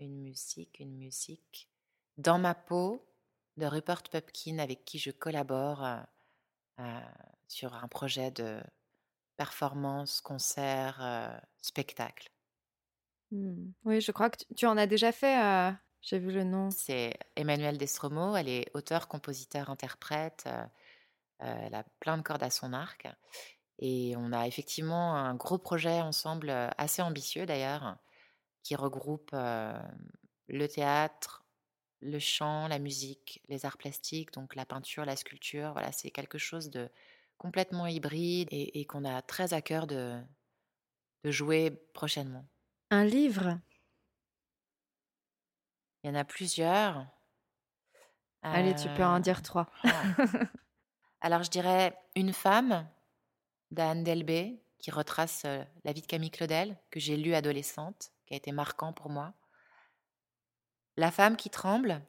[0.01, 1.69] Une musique, une musique.
[2.17, 3.07] Dans ma peau
[3.59, 5.85] de Rupert Pupkin avec qui je collabore
[6.81, 7.01] euh,
[7.49, 8.63] sur un projet de
[9.37, 12.31] performance, concert, euh, spectacle.
[13.31, 13.73] Mmh.
[13.85, 15.75] Oui, je crois que tu en as déjà fait.
[16.05, 16.71] J'ai vu le nom.
[16.71, 18.37] C'est Emmanuel Destromo.
[18.37, 20.45] Elle est auteur, compositeur, interprète.
[20.47, 20.65] euh,
[21.43, 23.09] euh, elle a plein de cordes à son arc.
[23.79, 27.97] Et on a effectivement un gros projet ensemble, euh, assez ambitieux d'ailleurs,
[28.63, 29.81] qui regroupe euh,
[30.49, 31.45] le théâtre,
[32.01, 35.73] le chant, la musique, les arts plastiques, donc la peinture, la sculpture.
[35.73, 36.91] Voilà, c'est quelque chose de
[37.39, 40.21] complètement hybride et, et qu'on a très à cœur de,
[41.25, 42.47] de jouer prochainement.
[42.91, 43.59] Un livre?
[46.05, 47.07] Il y en a plusieurs.
[48.43, 49.71] Allez, tu peux en Euh, dire trois.
[49.85, 50.27] ah.
[51.23, 52.87] Alors, je dirais Une femme
[53.71, 58.35] d'Anne Delbé, qui retrace euh, la vie de Camille Claudel, que j'ai lu adolescente, qui
[58.35, 59.33] a été marquant pour moi.
[60.99, 62.03] La femme qui tremble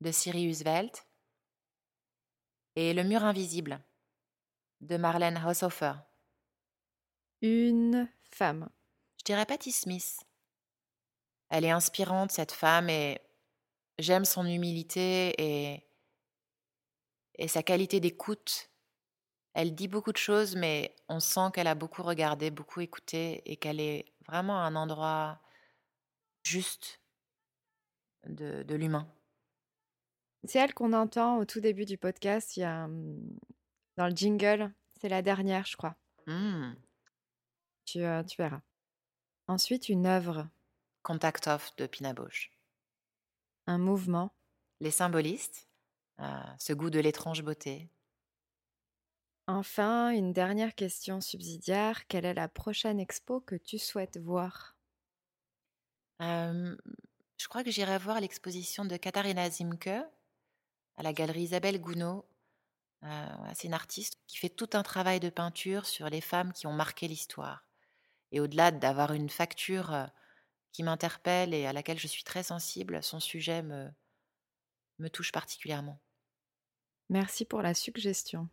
[0.00, 0.92] de Siri Husveld.
[2.76, 3.80] Et Le mur invisible
[4.80, 5.94] de Marlène Haushofer.
[7.42, 8.68] Une femme.
[9.18, 10.20] Je dirais Patti Smith.
[11.50, 13.20] Elle est inspirante, cette femme, et
[13.98, 15.86] j'aime son humilité et,
[17.36, 18.70] et sa qualité d'écoute.
[19.54, 23.56] Elle dit beaucoup de choses, mais on sent qu'elle a beaucoup regardé, beaucoup écouté, et
[23.56, 25.40] qu'elle est vraiment à un endroit
[26.42, 27.00] juste
[28.26, 29.08] de, de l'humain.
[30.46, 32.56] C'est elle qu'on entend au tout début du podcast.
[32.56, 33.38] Il y a hum,
[33.96, 34.72] dans le jingle.
[35.00, 35.96] C'est la dernière, je crois.
[36.26, 36.72] Hmm.
[37.84, 38.60] Tu, euh, tu verras.
[39.46, 40.48] Ensuite, une œuvre,
[41.02, 42.50] Contact Off de Pina Bausch.
[43.66, 44.34] Un mouvement,
[44.80, 45.68] Les symbolistes,
[46.20, 47.90] euh, ce goût de l'étrange beauté.
[49.46, 52.06] Enfin, une dernière question subsidiaire.
[52.06, 54.76] Quelle est la prochaine expo que tu souhaites voir?
[56.22, 56.76] Euh,
[57.36, 62.22] je crois que j'irai voir l'exposition de Katharina Zimke à la galerie Isabelle Gounod.
[63.02, 66.66] Euh, c'est une artiste qui fait tout un travail de peinture sur les femmes qui
[66.66, 67.66] ont marqué l'histoire.
[68.32, 70.08] Et au-delà d'avoir une facture
[70.74, 73.88] qui m'interpelle et à laquelle je suis très sensible, son sujet me,
[74.98, 76.00] me touche particulièrement.
[77.08, 78.48] Merci pour la suggestion.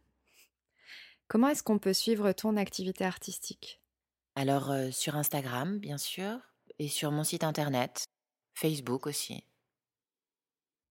[1.28, 3.82] Comment est-ce qu'on peut suivre ton activité artistique?
[4.36, 6.38] Alors euh, sur Instagram, bien sûr,
[6.78, 8.06] et sur mon site internet,
[8.54, 9.44] Facebook aussi.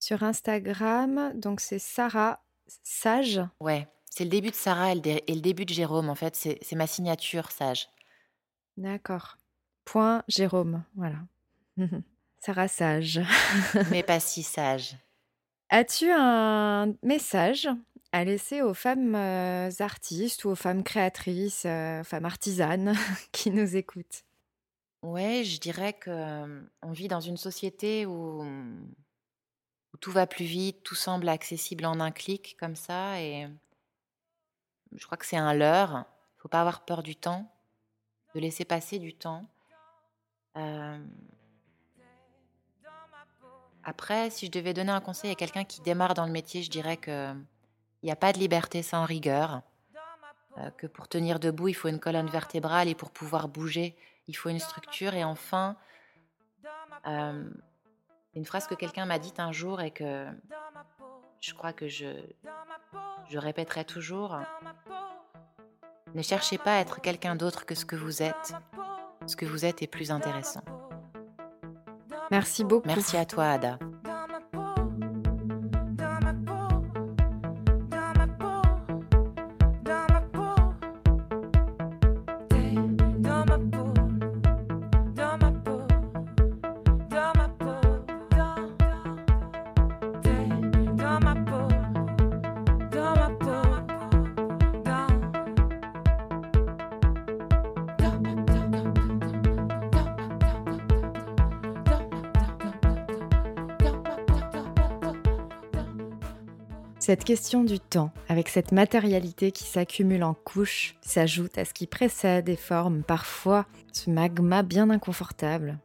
[0.01, 2.43] Sur Instagram, donc c'est Sarah
[2.83, 3.41] Sage?
[3.61, 6.77] Ouais, c'est le début de Sarah et le, début de Jérôme, en fait, c'est c'est
[6.77, 7.89] ma signature sage.
[8.77, 9.37] D'accord.
[9.91, 11.17] Point Jérôme, voilà.
[12.39, 13.21] Sarah Sage.
[13.91, 14.97] mais pas si sage.
[15.69, 17.69] As-tu un message
[18.13, 22.95] à laisser aux femmes euh, artistes ou aux femmes créatrices, euh, aux femmes artisanes
[23.33, 24.23] qui nous écoutent?
[25.03, 30.45] Ouais, je dirais que euh, on vit dans une société où, où tout va plus
[30.45, 33.49] vite, tout semble accessible en un clic comme ça, et
[34.95, 36.05] je crois que c'est un leurre.
[36.37, 37.53] Il faut pas avoir peur du temps,
[38.37, 39.49] de laisser passer du temps.
[40.57, 40.99] Euh,
[43.83, 46.71] Après, si je devais donner un conseil à quelqu'un qui démarre dans le métier, je
[46.71, 47.35] dirais que
[48.03, 49.63] il n'y a pas de liberté sans rigueur.
[50.59, 53.97] euh, que pour tenir debout, il faut une colonne vertébrale et pour pouvoir bouger,
[54.27, 55.15] il faut une structure.
[55.15, 55.77] Et enfin,
[57.07, 57.49] euh,
[58.35, 60.27] une phrase que quelqu'un m'a dite un jour et que
[61.41, 62.21] je crois que je,
[63.29, 64.39] je répéterai toujours.
[66.15, 68.53] Ne cherchez pas à être quelqu'un d'autre que ce que vous êtes.
[69.27, 70.63] Ce que vous êtes est plus intéressant.
[72.31, 72.87] Merci beaucoup.
[72.87, 73.79] Merci à toi, Ada.
[107.01, 111.87] Cette question du temps, avec cette matérialité qui s'accumule en couches, s'ajoute à ce qui
[111.87, 115.79] précède et forme parfois ce magma bien inconfortable,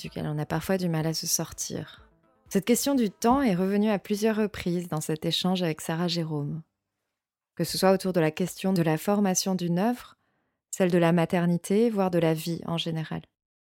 [0.00, 2.04] duquel on a parfois du mal à se sortir.
[2.48, 6.62] Cette question du temps est revenue à plusieurs reprises dans cet échange avec Sarah Jérôme.
[7.54, 10.16] Que ce soit autour de la question de la formation d'une œuvre,
[10.72, 13.22] celle de la maternité, voire de la vie en général.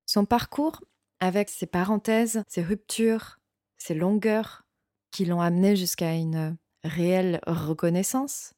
[0.07, 0.81] Son parcours,
[1.19, 3.37] avec ses parenthèses, ses ruptures,
[3.77, 4.63] ses longueurs,
[5.11, 8.53] qui l'ont amené jusqu'à une réelle reconnaissance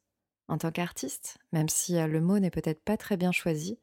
[0.48, 3.78] en tant qu'artiste, même si euh, le mot n'est peut-être pas très bien choisi,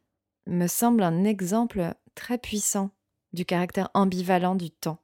[0.48, 2.92] me semble un exemple très puissant
[3.34, 5.04] du caractère ambivalent du temps,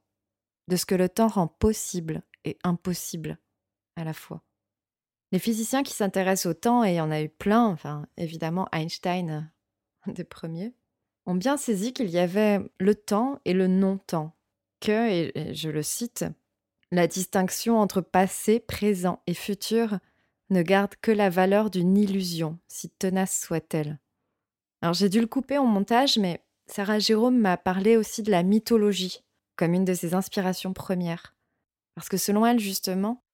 [0.68, 3.38] de ce que le temps rend possible et impossible
[3.96, 4.42] à la fois.
[5.32, 8.68] Les physiciens qui s'intéressent au temps, et il y en a eu plein, enfin évidemment
[8.72, 9.50] Einstein
[10.06, 10.74] euh, des premiers,
[11.26, 14.36] ont bien saisi qu'il y avait le temps et le non-temps,
[14.80, 16.24] que, et je le cite,
[16.92, 19.98] la distinction entre passé, présent et futur
[20.50, 23.98] ne garde que la valeur d'une illusion, si tenace soit-elle.
[24.82, 28.42] Alors j'ai dû le couper en montage, mais Sarah Jérôme m'a parlé aussi de la
[28.42, 29.24] mythologie
[29.56, 31.34] comme une de ses inspirations premières.
[31.94, 33.24] Parce que selon elle, justement,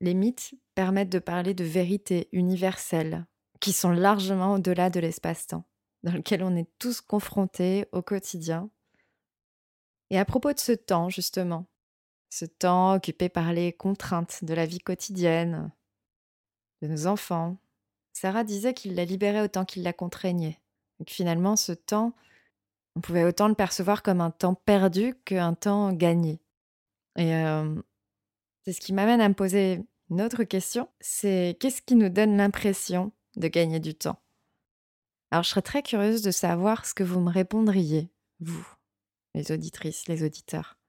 [0.00, 3.26] les mythes permettent de parler de vérités universelles,
[3.60, 5.64] qui sont largement au-delà de l'espace-temps,
[6.02, 8.70] dans lequel on est tous confrontés au quotidien.
[10.10, 11.66] Et à propos de ce temps, justement,
[12.30, 15.70] ce temps occupé par les contraintes de la vie quotidienne,
[16.80, 17.58] de nos enfants,
[18.12, 20.58] Sarah disait qu'il la libérait autant qu'il la contraignait.
[21.04, 22.14] Que finalement, ce temps,
[22.96, 26.40] on pouvait autant le percevoir comme un temps perdu qu'un temps gagné.
[27.16, 27.32] Et
[28.64, 32.36] c'est ce qui m'amène à me poser une autre question, c'est qu'est-ce qui nous donne
[32.36, 34.20] l'impression de gagner du temps?
[35.30, 38.66] Alors je serais très curieuse de savoir ce que vous me répondriez, vous,
[39.34, 40.79] les auditrices, les auditeurs.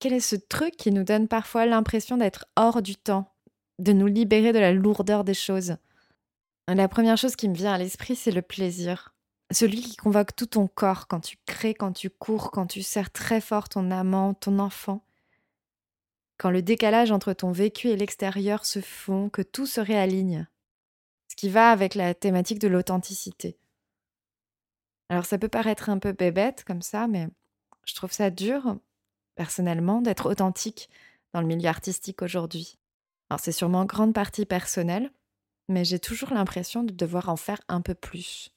[0.00, 3.34] Quel est ce truc qui nous donne parfois l'impression d'être hors du temps,
[3.78, 5.76] de nous libérer de la lourdeur des choses?
[6.66, 9.14] La première chose qui me vient à l'esprit, c'est le plaisir.
[9.50, 13.10] Celui qui convoque tout ton corps quand tu crées, quand tu cours, quand tu serres
[13.10, 15.04] très fort ton amant, ton enfant.
[16.38, 20.46] Quand le décalage entre ton vécu et l'extérieur se fond, que tout se réaligne.
[21.28, 23.58] Ce qui va avec la thématique de l'authenticité.
[25.10, 27.28] Alors ça peut paraître un peu bébête comme ça, mais
[27.84, 28.78] je trouve ça dur,
[29.40, 30.90] personnellement, d'être authentique
[31.32, 32.76] dans le milieu artistique aujourd'hui.
[33.30, 35.10] Alors c'est sûrement en grande partie personnel,
[35.66, 38.52] mais j'ai toujours l'impression de devoir en faire un peu plus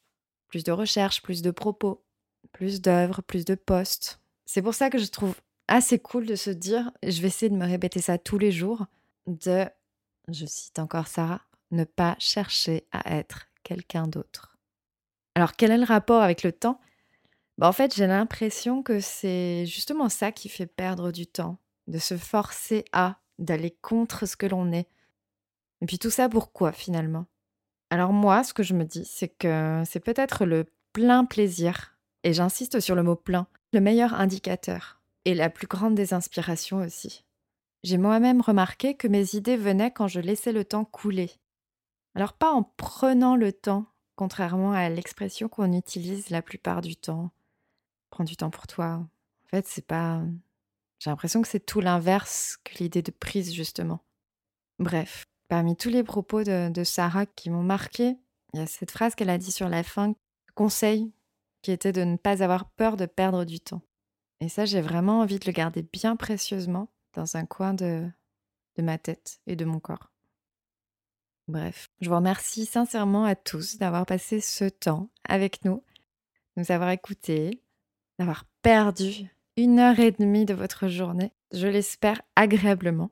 [0.50, 2.04] plus de recherches, plus de propos,
[2.52, 4.20] plus d'œuvres, plus de posts.
[4.46, 5.34] C'est pour ça que je trouve
[5.70, 8.86] assez cool de se dire, je vais essayer de me répéter ça tous les jours,
[9.26, 9.66] de,
[10.28, 14.58] je cite encore Sarah, ne pas chercher à être quelqu'un d'autre.
[15.36, 16.82] Alors quel est le rapport avec le temps?
[17.58, 21.58] Bah, En fait, j'ai l'impression que c'est justement ça qui fait perdre du temps,
[21.88, 24.88] de se forcer à, d'aller contre ce que l'on est.
[25.82, 27.26] Et puis tout ça pourquoi finalement?
[27.90, 32.34] Alors moi, ce que je me dis, c'est que c'est peut-être le plein plaisir, et
[32.34, 37.26] j'insiste sur le mot plein, le meilleur indicateur, et la plus grande des inspirations aussi.
[37.84, 41.32] J'ai moi-même remarqué que mes idées venaient quand je laissais le temps couler.
[42.16, 43.86] Alors pas en prenant le temps,
[44.16, 47.32] contrairement à l'expression qu'on utilise la plupart du temps.
[48.14, 48.86] Prends du temps pour toi.
[48.86, 50.22] En fait, c'est pas.
[51.00, 54.04] J'ai l'impression que c'est tout l'inverse que l'idée de prise, justement.
[54.78, 58.18] Bref, Parmi tous les propos de, Sarah qui m'ont marqué,
[58.54, 60.16] il y a cette phrase qu'elle a dit sur la fin,
[60.56, 61.12] conseil,
[61.62, 63.82] qui était de ne pas avoir peur de perdre du temps.
[64.40, 68.10] Et ça, j'ai vraiment envie de le garder bien précieusement dans un coin de,
[68.78, 70.12] de ma tête et de mon corps.
[71.48, 75.84] Bref, je vous remercie sincèrement à tous d'avoir passé ce temps avec nous,
[76.58, 77.63] nous avoir écoutés,
[78.20, 79.28] d'avoir perdu
[79.58, 83.12] une heure et demie de votre journée, je l'espère agréablement.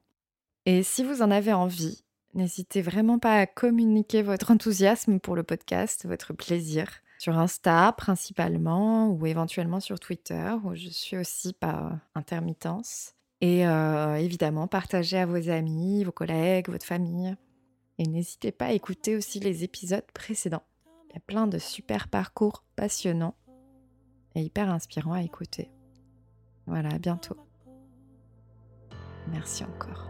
[0.66, 2.04] Et si vous en avez envie,
[2.34, 6.88] N'hésitez vraiment pas à communiquer votre enthousiasme pour le podcast, votre plaisir,
[7.20, 13.16] sur Insta principalement, ou éventuellement sur Twitter, où je suis aussi par intermittence.
[13.42, 17.36] Et euh, évidemment, partagez à vos amis, vos collègues, votre famille.
[17.98, 20.64] Et n'hésitez pas à écouter aussi les épisodes précédents.
[21.10, 23.36] Il y a plein de super parcours passionnants
[24.36, 25.70] et hyper inspirant à écouter.
[26.68, 27.38] Voilà, à bientôt.
[29.28, 30.08] Merci encore.